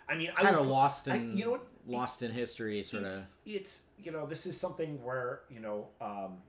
I 0.08 0.14
mean, 0.14 0.30
I 0.36 0.42
Kind 0.42 0.56
of 0.56 0.66
lost 0.66 1.08
I- 1.08 1.16
in 1.16 1.36
you 1.38 1.44
know 1.46 1.50
what? 1.52 1.66
lost 1.86 2.22
in 2.22 2.30
history, 2.32 2.82
sort 2.82 3.04
It's, 3.04 3.20
of. 3.22 3.26
it's 3.46 3.82
you 3.98 4.12
know, 4.12 4.26
this 4.26 4.44
is 4.44 4.58
something 4.60 5.02
where 5.02 5.40
you 5.50 5.60
know, 5.60 5.88
um, 6.02 6.42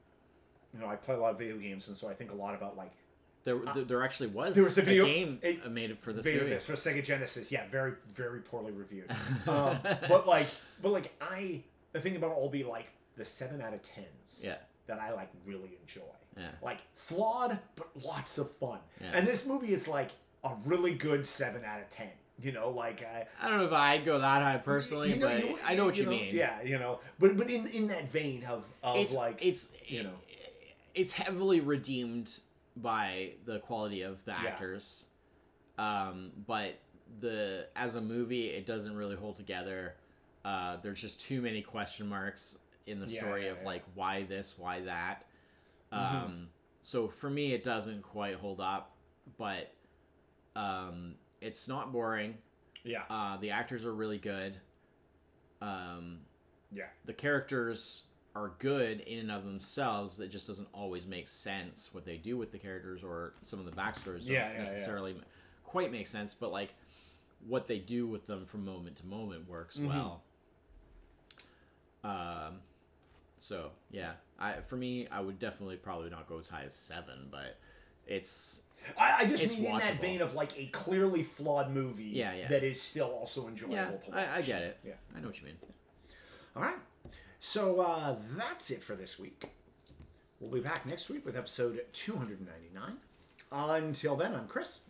you 0.73 0.79
know, 0.81 0.87
I 0.87 0.97
play 0.97 1.15
a 1.15 1.19
lot 1.19 1.31
of 1.31 1.37
video 1.37 1.57
games, 1.57 1.87
and 1.87 1.95
so 1.95 2.09
I 2.09 2.13
think 2.13 2.31
a 2.31 2.35
lot 2.35 2.53
about 2.55 2.75
like 2.75 2.91
There, 3.49 3.73
there, 3.73 3.83
there 3.83 4.03
actually 4.03 4.27
was, 4.27 4.51
uh, 4.51 4.55
there 4.55 4.63
was 4.63 4.77
a 4.77 4.81
a, 4.81 4.85
game 4.85 5.39
a- 5.43 5.59
uh, 5.65 5.69
made 5.69 5.97
for 5.99 6.13
this 6.13 6.25
Beta 6.25 6.43
movie. 6.43 6.55
For 6.57 6.73
Sega 6.73 7.03
Genesis. 7.03 7.51
Yeah, 7.51 7.65
very 7.71 7.93
very 8.13 8.39
poorly 8.41 8.71
reviewed. 8.71 9.09
um, 9.47 9.77
but 10.07 10.27
like, 10.27 10.47
but 10.81 10.91
like, 10.91 11.13
I 11.21 11.61
the 11.93 11.99
thing 12.01 12.15
about 12.15 12.31
all 12.31 12.49
the 12.49 12.63
like 12.63 12.87
the 13.17 13.25
seven 13.25 13.61
out 13.61 13.73
of 13.73 13.81
tens. 13.81 14.41
Yeah. 14.45 14.55
That 14.87 14.99
I 14.99 15.13
like 15.13 15.29
really 15.45 15.77
enjoy. 15.81 16.01
Yeah. 16.37 16.47
Like 16.63 16.79
flawed, 16.93 17.59
but 17.75 17.87
lots 18.03 18.37
of 18.37 18.49
fun. 18.51 18.79
Yeah. 19.01 19.11
And 19.13 19.27
this 19.27 19.45
movie 19.45 19.71
is 19.73 19.87
like 19.87 20.09
a 20.43 20.51
really 20.65 20.93
good 20.93 21.25
seven 21.27 21.63
out 21.65 21.79
of 21.81 21.89
ten. 21.89 22.09
You 22.41 22.53
know, 22.53 22.69
like 22.69 23.03
I, 23.03 23.27
I 23.41 23.49
don't 23.49 23.57
know 23.59 23.65
if 23.65 23.73
I'd 23.73 24.05
go 24.05 24.17
that 24.19 24.41
high 24.41 24.57
personally, 24.57 25.09
you 25.13 25.17
know- 25.19 25.27
but 25.27 25.43
you- 25.47 25.59
I 25.65 25.75
know 25.75 25.85
what 25.85 25.97
you, 25.97 26.05
know, 26.05 26.11
mean. 26.11 26.33
Yeah, 26.33 26.61
you 26.61 26.79
know, 26.79 27.01
but 27.19 27.35
but 27.37 27.49
in 27.51 27.67
in 27.67 27.87
that 27.89 28.09
vein 28.09 28.45
of 28.45 28.63
of 28.81 28.95
it's 28.95 29.13
like 29.13 29.45
it's 29.45 29.69
you 29.85 30.03
know. 30.03 30.13
it's 30.95 31.11
heavily 31.13 31.59
redeemed 31.59 32.39
by 32.81 33.31
the 33.45 33.59
quality 33.59 34.01
of 34.01 34.23
the 34.25 34.31
Yeah. 34.31 34.37
actors, 34.47 35.05
um, 35.77 36.31
but 36.47 36.79
the 37.19 37.67
as 37.75 37.95
a 37.95 38.01
movie, 38.01 38.47
it 38.49 38.65
doesn't 38.65 38.95
really 38.95 39.15
hold 39.15 39.35
together. 39.37 39.95
Uh, 40.45 40.77
there's 40.77 41.01
just 41.01 41.19
too 41.19 41.41
many 41.41 41.61
question 41.61 42.07
marks 42.07 42.57
in 42.85 42.99
the 42.99 43.07
Yeah, 43.07 43.19
story 43.21 43.45
yeah, 43.45 43.51
of 43.51 43.57
yeah. 43.59 43.65
like 43.65 43.83
why 43.95 44.23
this, 44.23 44.57
why 44.57 44.79
that. 44.81 45.25
Mhm. 45.91 45.97
Um, 45.97 46.49
so 46.83 47.07
for 47.07 47.29
me, 47.29 47.53
it 47.53 47.63
doesn't 47.63 48.01
quite 48.03 48.35
hold 48.35 48.59
up, 48.61 48.95
but 49.37 49.73
um, 50.55 51.15
it's 51.41 51.67
not 51.67 51.91
boring. 51.91 52.37
yeah, 52.83 53.03
Uh, 53.09 53.37
the 53.37 53.51
actors 53.51 53.85
are 53.85 53.93
really 53.93 54.17
good. 54.17 54.59
Um, 55.61 56.19
yeah, 56.71 56.87
the 57.05 57.13
characters 57.13 58.03
are 58.35 58.51
good 58.59 59.01
in 59.01 59.19
and 59.19 59.31
of 59.31 59.43
themselves. 59.45 60.17
That 60.17 60.29
just 60.29 60.47
doesn't 60.47 60.67
always 60.73 61.05
make 61.05 61.27
sense 61.27 61.89
what 61.93 62.05
they 62.05 62.17
do 62.17 62.37
with 62.37 62.51
the 62.51 62.57
characters, 62.57 63.03
or 63.03 63.33
some 63.43 63.59
of 63.59 63.65
the 63.65 63.71
backstories 63.71 64.19
don't 64.25 64.27
Yeah, 64.33 64.47
yeah, 64.49 64.53
yeah. 64.53 64.59
necessarily 64.59 65.15
quite 65.63 65.91
make 65.91 66.07
sense. 66.07 66.33
But 66.33 66.51
like 66.51 66.73
what 67.47 67.67
they 67.67 67.79
do 67.79 68.07
with 68.07 68.25
them 68.27 68.45
from 68.45 68.65
moment 68.65 68.97
to 68.97 69.05
moment 69.05 69.47
works 69.47 69.77
Mhm. 69.77 69.87
well. 69.87 70.23
Um, 72.03 72.59
so 73.39 73.71
yeah, 73.91 74.13
I 74.39 74.61
for 74.61 74.75
me, 74.77 75.07
I 75.07 75.19
would 75.21 75.39
definitely 75.39 75.77
probably 75.77 76.09
not 76.09 76.27
go 76.27 76.37
as 76.37 76.47
high 76.47 76.63
as 76.63 76.73
seven, 76.73 77.27
but 77.31 77.57
it's 78.07 78.61
I, 78.97 79.19
I 79.19 79.25
just 79.25 79.43
It's 79.43 79.57
mean 79.57 79.65
in 79.73 79.77
that 79.79 79.99
vein 79.99 80.21
of 80.21 80.33
like 80.33 80.57
a 80.57 80.67
clearly 80.67 81.23
flawed 81.23 81.69
movie. 81.71 82.05
Yeah, 82.05 82.33
yeah. 82.33 82.47
That 82.47 82.63
is 82.63 82.81
still 82.81 83.07
also 83.11 83.47
enjoyable 83.47 83.75
yeah, 83.75 83.85
to 83.87 83.91
watch. 84.11 84.13
I, 84.13 84.37
I 84.37 84.41
get 84.41 84.61
it. 84.61 84.77
Yeah. 84.85 84.93
I 85.15 85.19
know 85.19 85.27
what 85.27 85.37
you 85.39 85.45
mean. 85.45 85.57
All 86.55 86.61
right. 86.63 86.77
So 87.39 87.79
uh, 87.79 88.15
that's 88.35 88.69
it 88.69 88.83
for 88.83 88.95
this 88.95 89.17
week. 89.17 89.49
We'll 90.39 90.51
be 90.51 90.59
back 90.59 90.85
next 90.85 91.09
week 91.09 91.25
with 91.25 91.37
episode 91.37 91.81
299. 91.93 92.97
Until 93.51 94.15
then, 94.15 94.35
I'm 94.35 94.47
Chris. 94.47 94.81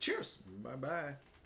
Cheers. 0.00 0.38
bye 0.62 0.76
bye. 0.76 1.14